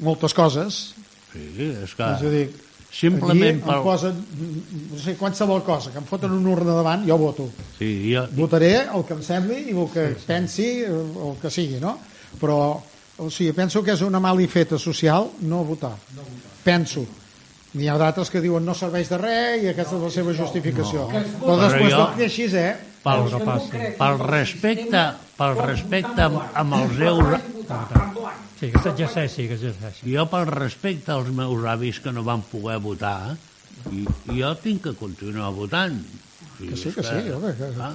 moltes 0.00 0.34
coses, 0.34 0.94
Sí, 1.32 1.40
és 1.82 1.94
que... 1.94 2.02
és 2.02 2.22
a 2.22 2.30
dir, 2.30 2.50
Simplement 2.94 3.56
aquí 3.58 3.66
pel... 3.66 3.74
em 3.74 3.82
posen, 3.82 4.26
no 4.92 4.98
sé, 4.98 5.16
qualsevol 5.16 5.64
cosa, 5.64 5.90
que 5.90 5.98
em 5.98 6.04
foten 6.04 6.30
una 6.30 6.50
urna 6.50 6.74
davant, 6.74 7.04
jo 7.08 7.16
voto. 7.18 7.48
Sí, 7.78 8.12
jo... 8.14 8.26
Votaré 8.32 8.86
el 8.94 9.04
que 9.04 9.14
em 9.14 9.22
sembli 9.22 9.70
i 9.70 9.74
el 9.74 9.88
que 9.90 10.16
pensi, 10.26 10.84
eh, 10.84 10.90
el 10.90 11.36
que 11.42 11.50
sigui, 11.50 11.80
no? 11.80 11.98
Però, 12.40 12.82
o 13.18 13.28
sigui, 13.30 13.52
penso 13.52 13.82
que 13.82 13.92
és 13.94 14.00
una 14.02 14.20
mala 14.20 14.46
feta 14.48 14.78
social 14.78 15.28
no 15.42 15.62
votar. 15.64 15.94
Penso. 16.64 17.04
N'hi 17.74 17.88
ha 17.90 17.96
d'altres 17.98 18.30
que 18.30 18.40
diuen 18.40 18.62
no 18.64 18.74
serveix 18.74 19.08
de 19.10 19.18
res 19.18 19.62
i 19.64 19.68
aquesta 19.72 19.96
és 19.96 20.02
la 20.02 20.10
seva 20.14 20.32
justificació. 20.34 21.08
Però 21.10 21.24
Però 21.42 21.56
després 21.60 21.90
jo- 21.90 22.02
tot 22.04 22.20
i 22.20 22.24
així, 22.28 22.44
eh? 22.54 22.76
pel, 23.04 23.24
no 23.32 23.40
passi. 23.44 23.80
pel 23.98 24.18
respecte, 24.20 25.00
pel 25.36 25.56
respecte 25.58 26.22
amb, 26.22 26.38
amb 26.54 26.76
els 26.78 27.00
euros... 27.00 27.40
Sí, 28.60 28.70
que 28.70 28.78
s'exerceixi, 28.84 29.48
que 29.50 29.56
s'exerceixi. 29.58 30.06
Jo 30.14 30.24
pel 30.30 30.46
respecte 30.46 31.10
als 31.12 31.28
meus 31.34 31.64
avis 31.66 31.98
que 32.00 32.12
no 32.14 32.22
van 32.24 32.42
poder 32.46 32.78
votar, 32.80 33.34
i, 33.90 34.04
jo 34.38 34.52
tinc 34.62 34.84
que 34.86 34.94
continuar 34.96 35.50
votant. 35.52 35.98
I 36.62 36.68
Que 36.70 36.76
sí, 36.78 36.92
que 36.94 37.02
sí, 37.02 37.18
home, 37.34 37.50
que- 37.58 37.72
Ah, 37.82 37.90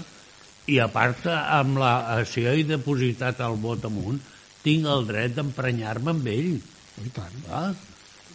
I 0.70 0.78
a 0.84 0.89
part, 0.91 1.24
amb 1.32 1.80
la, 1.82 1.93
si 2.30 2.43
jo 2.43 2.51
he 2.51 2.63
depositat 2.67 3.39
el 3.41 3.55
vot 3.63 3.86
amunt, 3.88 4.20
tinc 4.64 4.86
el 4.91 5.05
dret 5.07 5.36
d'emprenyar-me 5.38 6.12
amb 6.16 6.28
ell. 6.28 6.51
I 7.05 7.10
tant. 7.16 7.38
Clar. 7.45 7.70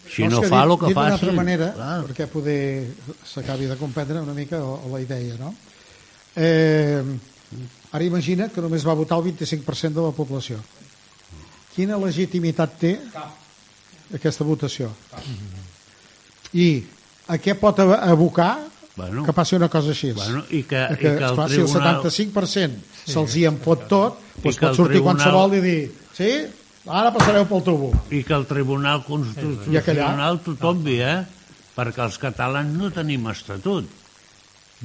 Si 0.05 0.21
Vols 0.21 0.33
no 0.35 0.41
que 0.41 0.49
fa 0.51 0.61
dit- 0.63 0.71
el 0.71 0.77
que 0.79 0.85
dit 0.87 0.95
d'una 0.95 1.05
faci... 1.09 1.13
altra 1.19 1.31
manera, 1.37 1.69
clar. 1.73 1.95
perquè 2.09 2.27
poder 2.29 2.59
s'acabi 3.25 3.65
de 3.69 3.77
comprendre 3.79 4.21
una 4.21 4.33
mica 4.37 4.59
o, 4.63 4.75
o 4.85 4.91
la 4.93 5.01
idea, 5.01 5.37
no? 5.39 5.53
Eh, 6.35 7.01
ara 7.91 8.03
imagina 8.03 8.49
que 8.49 8.61
només 8.61 8.85
va 8.85 8.93
votar 8.97 9.17
el 9.21 9.31
25% 9.31 9.93
de 9.97 10.03
la 10.05 10.11
població. 10.13 10.59
Quina 11.75 11.97
legitimitat 11.99 12.77
té 12.79 12.91
aquesta 14.15 14.45
votació? 14.47 14.91
I 16.53 16.67
a 17.27 17.37
què 17.41 17.55
pot 17.59 17.79
ab- 17.83 17.97
abocar 18.05 18.53
Bueno. 18.95 19.25
que 19.27 19.33
passi 19.35 19.55
una 19.57 19.67
cosa 19.69 19.89
així? 19.91 20.13
Bueno, 20.15 20.43
i 20.55 20.61
que, 20.63 20.79
que, 20.87 20.93
i 20.95 20.97
que 21.01 21.09
el 21.17 21.23
esclar, 21.25 21.47
tribunal... 21.51 22.11
Si 22.11 22.23
el 22.23 22.29
75% 22.31 23.09
se'ls 23.11 23.35
hi 23.35 23.43
en 23.49 23.57
pot 23.59 23.87
tot, 23.91 24.21
doncs 24.41 24.55
que 24.55 24.65
pot 24.65 24.69
el 24.69 24.75
sortir 24.77 24.99
tribunal- 25.01 25.19
qualsevol 25.19 25.55
i 25.57 25.61
dir 25.65 25.81
sí, 26.15 26.29
ara 26.87 27.11
passareu 27.11 27.45
pel 27.49 27.63
tubo. 27.65 27.89
I 28.15 28.21
que 28.23 28.33
el 28.37 28.45
Tribunal 28.47 29.03
Constitucional 29.03 30.39
tothom 30.45 30.83
vi, 30.85 30.99
eh? 31.03 31.17
Perquè 31.75 32.05
els 32.05 32.17
catalans 32.21 32.71
no 32.79 32.87
tenim 32.95 33.25
estatut 33.31 33.89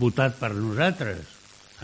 votat 0.01 0.35
per 0.41 0.51
nosaltres. 0.57 1.21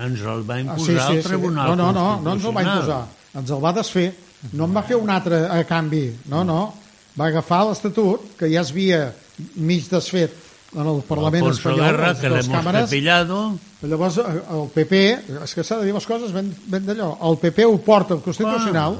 Ens 0.02 0.20
el 0.20 0.42
va 0.48 0.56
Ah, 0.56 0.60
imposar 0.64 1.12
el 1.14 1.22
Tribunal 1.24 1.70
No, 1.70 1.76
no, 1.76 1.92
no, 1.92 2.20
no 2.22 2.32
ens 2.34 2.44
el 2.44 2.56
va 2.56 2.62
imposar. 2.66 3.04
Ens 3.38 3.50
el 3.54 3.62
va 3.62 3.72
desfer. 3.72 4.08
No 4.52 4.64
en 4.66 4.74
va 4.76 4.82
fer 4.82 4.96
un 4.98 5.10
altre 5.10 5.44
a 5.48 5.62
canvi. 5.64 6.10
No, 6.28 6.42
no. 6.44 6.74
Va 7.18 7.28
agafar 7.30 7.62
l'Estatut, 7.68 8.34
que 8.36 8.50
ja 8.52 8.60
es 8.60 8.70
havia 8.74 9.12
mig 9.56 9.86
desfet 9.88 10.34
en 10.74 10.86
el 10.86 11.02
Parlament 11.06 11.44
Alfonso 11.44 11.68
espanyol, 11.68 11.84
Guerra, 11.86 12.08
les 12.12 12.20
que 12.20 12.28
l'hemos 12.28 12.48
càmeres. 12.48 12.88
cepillado, 12.90 13.58
Llavors, 13.82 14.16
eh, 14.18 14.22
el 14.50 14.68
PP, 14.72 15.00
és 15.44 15.54
que 15.54 15.62
s'ha 15.62 15.76
de 15.78 15.84
dir 15.86 15.94
les 15.94 16.06
coses 16.08 16.32
ben, 16.32 16.48
ben 16.66 16.86
d'allò, 16.86 17.12
el 17.28 17.36
PP 17.38 17.66
ho 17.68 17.76
porta 17.84 18.14
al 18.16 18.22
Constitucional 18.24 18.96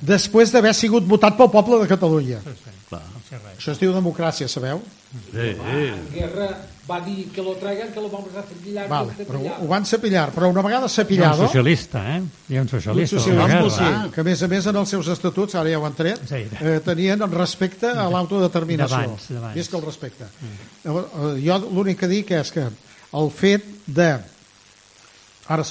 després 0.00 0.52
d'haver 0.52 0.74
sigut 0.74 1.04
votat 1.08 1.36
pel 1.36 1.50
poble 1.50 1.80
de 1.82 1.88
Catalunya. 1.88 2.40
clar. 2.88 3.02
Això 3.56 3.72
es 3.72 3.78
diu 3.78 3.92
democràcia, 3.94 4.48
sabeu? 4.48 4.80
Sí, 5.30 5.52
sí. 5.54 5.80
Guerra 6.14 6.48
va 6.88 7.00
dir 7.04 7.28
que 7.30 7.42
lo 7.42 7.52
traigan, 7.54 7.92
que 7.92 8.00
lo 8.00 8.08
vamos 8.10 8.34
a 8.34 8.42
cepillar. 8.42 8.88
Vale, 8.88 9.12
però 9.26 9.38
ho 9.60 9.66
van 9.68 9.84
cepillar, 9.86 10.30
però 10.34 10.48
una 10.50 10.62
vegada 10.62 10.80
Hi 10.80 10.88
ha 10.88 10.90
un 10.90 10.94
cepillado, 10.96 11.46
socialista, 11.46 12.16
eh? 12.16 12.22
Hi 12.48 12.56
ha 12.56 12.60
un 12.62 12.66
un 12.66 12.68
socialista. 12.68 13.18
socialisme, 13.18 13.54
de 13.54 13.62
la 13.62 13.70
sí, 14.04 14.10
que 14.14 14.20
a 14.20 14.24
més 14.24 14.42
a 14.42 14.48
més 14.48 14.66
en 14.66 14.76
els 14.76 14.88
seus 14.88 15.08
estatuts, 15.08 15.54
ara 15.54 15.70
ja 15.70 15.78
ho 15.78 15.86
han 15.86 15.94
tret, 15.94 16.20
Sí. 16.26 16.42
eh, 16.60 16.80
tenien 16.84 17.22
el 17.22 17.30
respecte 17.30 17.86
a 17.86 18.08
l'autodeterminació. 18.10 18.96
D'abans, 18.96 19.28
d'abans. 19.30 19.56
Més 19.56 19.68
que 19.68 19.76
el 19.76 19.82
respecte. 19.84 20.24
Llavors, 20.84 21.06
eh, 21.14 21.42
Jo 21.46 21.58
l'únic 21.70 21.98
que 22.00 22.08
dic 22.08 22.30
és 22.32 22.50
que 22.50 22.66
el 23.12 23.30
fet 23.30 23.64
de... 23.86 24.18
Ara 25.48 25.64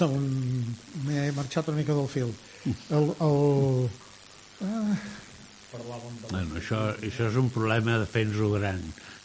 m'he 1.05 1.31
marxat 1.31 1.67
una 1.69 1.77
mica 1.77 1.93
del 1.93 2.07
fil. 2.07 2.33
El, 2.91 3.13
el, 3.19 3.89
Bueno, 4.59 6.57
això, 6.57 6.79
això 6.97 7.27
és 7.29 7.37
un 7.37 7.49
problema 7.53 7.99
de 8.01 8.07
fer-nos-ho 8.09 8.49
gran. 8.57 8.81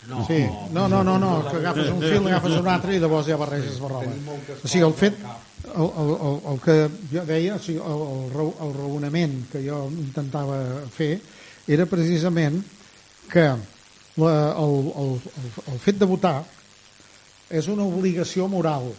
No, 0.08 0.26
Sí, 0.28 0.42
no, 0.72 0.86
no, 0.88 1.02
no, 1.02 1.14
no, 1.18 1.30
que 1.48 1.56
agafes 1.56 1.88
un 1.88 2.02
fil, 2.02 2.26
agafes 2.28 2.58
un 2.58 2.68
altre 2.68 2.92
i 2.92 3.00
llavors 3.00 3.26
ja 3.30 3.38
barreges 3.40 3.78
la 3.80 3.88
roba. 3.88 4.10
O 4.58 4.68
sigui, 4.68 4.84
el 4.84 4.92
fet, 4.98 5.16
el, 5.64 5.88
el, 5.88 6.10
el, 6.28 6.36
el 6.52 6.60
que 6.60 6.76
jo 7.14 7.24
deia, 7.24 7.56
o 7.56 7.62
sigui, 7.64 7.80
el, 7.80 8.04
el, 8.28 8.52
el 8.66 8.74
raonament 8.76 9.38
que 9.52 9.64
jo 9.64 9.86
intentava 9.88 10.60
fer 10.92 11.14
era 11.72 11.88
precisament 11.88 12.60
que 13.32 13.46
la, 14.20 14.36
el, 14.60 14.76
el, 14.92 15.16
el, 15.40 15.50
el 15.72 15.80
fet 15.80 15.96
de 16.02 16.10
votar 16.12 16.36
és 17.48 17.72
una 17.72 17.88
obligació 17.88 18.46
moral 18.52 18.92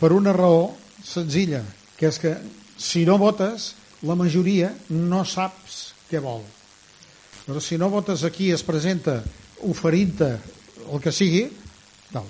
per 0.00 0.12
una 0.16 0.36
raó 0.36 0.74
senzilla, 1.04 1.64
que 1.96 2.12
és 2.12 2.20
que 2.20 2.36
si 2.80 3.06
no 3.08 3.16
votes, 3.20 3.74
la 4.06 4.16
majoria 4.16 4.70
no 4.90 5.24
saps 5.28 5.80
què 6.10 6.20
vol. 6.22 6.42
Però 7.46 7.60
si 7.60 7.78
no 7.78 7.90
votes 7.92 8.24
aquí 8.24 8.50
es 8.54 8.64
presenta 8.64 9.20
oferint-te 9.66 10.30
el 10.90 11.00
que 11.02 11.12
sigui, 11.12 11.46
tal. 12.12 12.26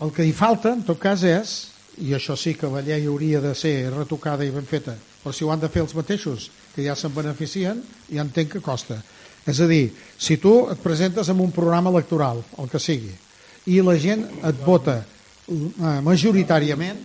el 0.00 0.12
que 0.12 0.26
hi 0.26 0.32
falta, 0.32 0.72
en 0.74 0.84
tot 0.86 0.98
cas, 1.00 1.22
és, 1.24 1.54
i 2.02 2.14
això 2.16 2.36
sí 2.36 2.54
que 2.58 2.70
la 2.70 2.82
llei 2.82 3.06
hauria 3.06 3.40
de 3.40 3.54
ser 3.54 3.90
retocada 3.94 4.44
i 4.44 4.52
ben 4.54 4.66
feta, 4.66 4.96
però 5.22 5.32
si 5.32 5.44
ho 5.44 5.52
han 5.52 5.62
de 5.62 5.70
fer 5.70 5.84
els 5.84 5.94
mateixos, 5.94 6.50
que 6.74 6.82
ja 6.82 6.96
se'n 6.98 7.14
beneficien, 7.14 7.82
ja 8.10 8.24
entenc 8.24 8.56
que 8.56 8.64
costa. 8.64 8.98
És 9.46 9.60
a 9.60 9.68
dir, 9.68 9.92
si 10.18 10.38
tu 10.40 10.64
et 10.72 10.80
presentes 10.80 11.28
amb 11.30 11.44
un 11.44 11.52
programa 11.52 11.92
electoral, 11.92 12.42
el 12.58 12.70
que 12.72 12.80
sigui, 12.80 13.12
i 13.70 13.80
la 13.84 13.94
gent 14.00 14.24
et 14.44 14.60
vota 14.64 14.98
eh, 15.04 16.00
majoritàriament, 16.04 17.00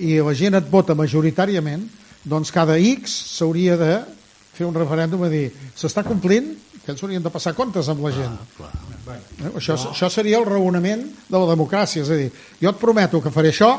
i 0.00 0.16
la 0.24 0.34
gent 0.34 0.56
et 0.56 0.68
vota 0.72 0.96
majoritàriament, 0.96 1.84
doncs 2.24 2.52
cada 2.52 2.76
X 2.78 3.14
s'hauria 3.36 3.76
de 3.80 3.92
fer 4.54 4.66
un 4.68 4.76
referèndum 4.76 5.22
a 5.24 5.30
dir 5.32 5.48
s'està 5.78 6.04
complint, 6.04 6.52
que 6.84 6.92
ells 6.92 7.02
haurien 7.04 7.24
de 7.24 7.32
passar 7.32 7.54
comptes 7.56 7.88
amb 7.92 8.02
la 8.04 8.12
gent. 8.14 8.36
Eh? 9.08 9.50
Això, 9.56 9.76
això 9.92 10.08
seria 10.12 10.40
el 10.40 10.46
raonament 10.48 11.04
de 11.28 11.36
la 11.38 11.48
democràcia, 11.52 12.04
és 12.04 12.10
a 12.10 12.18
dir, 12.18 12.30
jo 12.60 12.72
et 12.72 12.80
prometo 12.80 13.20
que 13.24 13.32
faré 13.32 13.52
això 13.54 13.74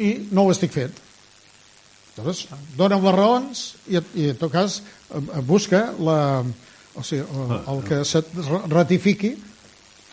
i 0.00 0.14
no 0.34 0.46
ho 0.46 0.52
estic 0.52 0.74
fent. 0.74 1.00
Llavors, 2.14 2.44
dona'm 2.78 3.02
les 3.08 3.16
raons 3.16 3.64
i, 3.90 3.98
i 4.22 4.28
en 4.30 4.38
tot 4.38 4.52
cas 4.52 4.78
busca 5.48 5.88
la, 5.98 6.18
o 6.94 7.02
sigui, 7.02 7.24
el, 7.24 7.56
el 7.72 7.82
que 7.88 8.04
se't 8.06 8.30
ratifiqui 8.70 9.34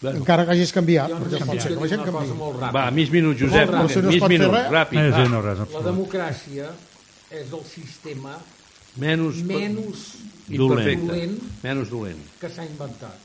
encara 0.01 0.45
que 0.45 0.51
hagis 0.55 0.71
canviat, 0.73 1.09
Jo 1.09 1.17
perquè 1.21 1.39
pot 1.39 1.47
només 1.47 1.63
ser 1.63 1.73
que 1.73 1.79
la 1.81 1.87
gent 1.91 2.03
canviï. 2.07 2.71
Va, 2.73 2.85
mig 2.91 3.11
minut, 3.13 3.37
Josep. 3.37 3.69
Molt 3.69 3.91
ràpid. 3.91 4.01
No 4.03 4.09
mig 4.09 4.19
pot 4.23 4.29
minut, 4.29 4.55
ràpid. 4.73 4.99
Eh, 4.99 5.11
va. 5.11 5.23
sí, 5.25 5.31
no, 5.31 5.41
res, 5.45 5.57
La 5.75 5.83
democràcia 5.85 6.69
és 7.29 7.53
el 7.53 7.63
sistema 7.69 8.35
Menys, 8.97 9.43
menys 9.47 9.99
imperfecte. 10.49 11.05
dolent 11.07 11.37
Menys 11.63 11.89
dolent. 11.89 12.23
que 12.39 12.49
s'ha 12.49 12.65
inventat. 12.65 13.17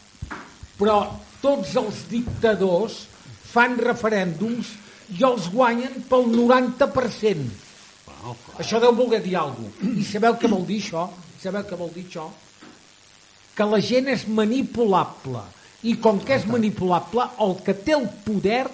Però 0.79 0.99
tots 1.43 1.75
els 1.77 2.05
dictadors 2.11 3.07
fan 3.53 3.79
referèndums 3.81 4.75
i 5.17 5.25
els 5.25 5.49
guanyen 5.51 6.03
pel 6.11 6.27
90%. 6.29 7.47
Això 8.59 8.81
deu 8.83 8.93
voler 8.93 9.23
dir 9.23 9.37
alguna 9.37 9.71
cosa. 9.71 9.93
I 9.97 10.05
sabeu 10.05 10.35
què 10.37 10.49
vol 10.51 10.67
dir 10.67 10.81
això? 10.83 11.09
Sabeu 11.43 11.63
què 11.65 11.77
vol 11.79 11.91
dir 11.95 12.05
això? 12.07 12.29
Que 13.57 13.65
la 13.65 13.81
gent 13.81 14.09
és 14.13 14.27
manipulable. 14.29 15.41
I 15.85 15.95
com 16.01 16.19
que 16.21 16.35
és 16.35 16.47
manipulable, 16.47 17.27
el 17.45 17.57
que 17.65 17.75
té 17.75 17.93
el 17.93 18.09
poder 18.25 18.65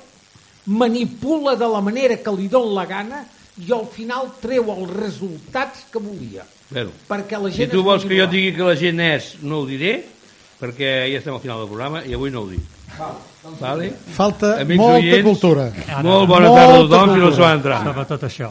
manipula 0.67 1.57
de 1.57 1.67
la 1.69 1.81
manera 1.83 2.17
que 2.17 2.33
li 2.37 2.49
dona 2.49 2.73
la 2.81 2.87
gana 2.87 3.25
i 3.59 3.73
al 3.75 3.87
final 3.91 4.31
treu 4.41 4.71
els 4.73 4.91
resultats 4.95 5.87
que 5.93 5.99
volia. 6.01 6.45
Bueno, 6.73 6.91
Perquè 7.09 7.37
la 7.43 7.51
si 7.51 7.57
gent 7.65 7.71
tu 7.75 7.81
és 7.83 7.85
vols 7.85 8.05
que 8.09 8.17
jo 8.17 8.27
digui 8.31 8.55
que 8.57 8.65
la 8.65 8.77
gent 8.79 9.01
és, 9.05 9.35
no 9.43 9.59
ho 9.61 9.67
diré, 9.69 9.97
perquè 10.61 10.93
ja 11.13 11.19
estem 11.19 11.35
al 11.35 11.43
final 11.43 11.59
del 11.65 11.69
programa 11.69 12.05
i 12.07 12.15
avui 12.15 12.31
no 12.31 12.47
ho 12.47 12.49
dic. 12.49 12.63
Vale? 13.59 13.91
Falta 14.15 14.55
Amics 14.63 14.79
molta 14.81 15.01
oients, 15.03 15.25
cultura. 15.27 15.67
Molt 16.05 16.29
bona 16.29 16.49
Molta 16.49 16.63
tarda 16.63 16.79
a 16.79 16.81
tothom, 16.87 17.13
si 17.13 17.21
no 17.21 17.27
cultura. 17.27 17.35
s'ho 17.37 17.43
va 17.43 17.53
entrar. 17.59 17.79
Sobre 17.85 18.05
tot 18.15 18.27
això. 18.29 18.51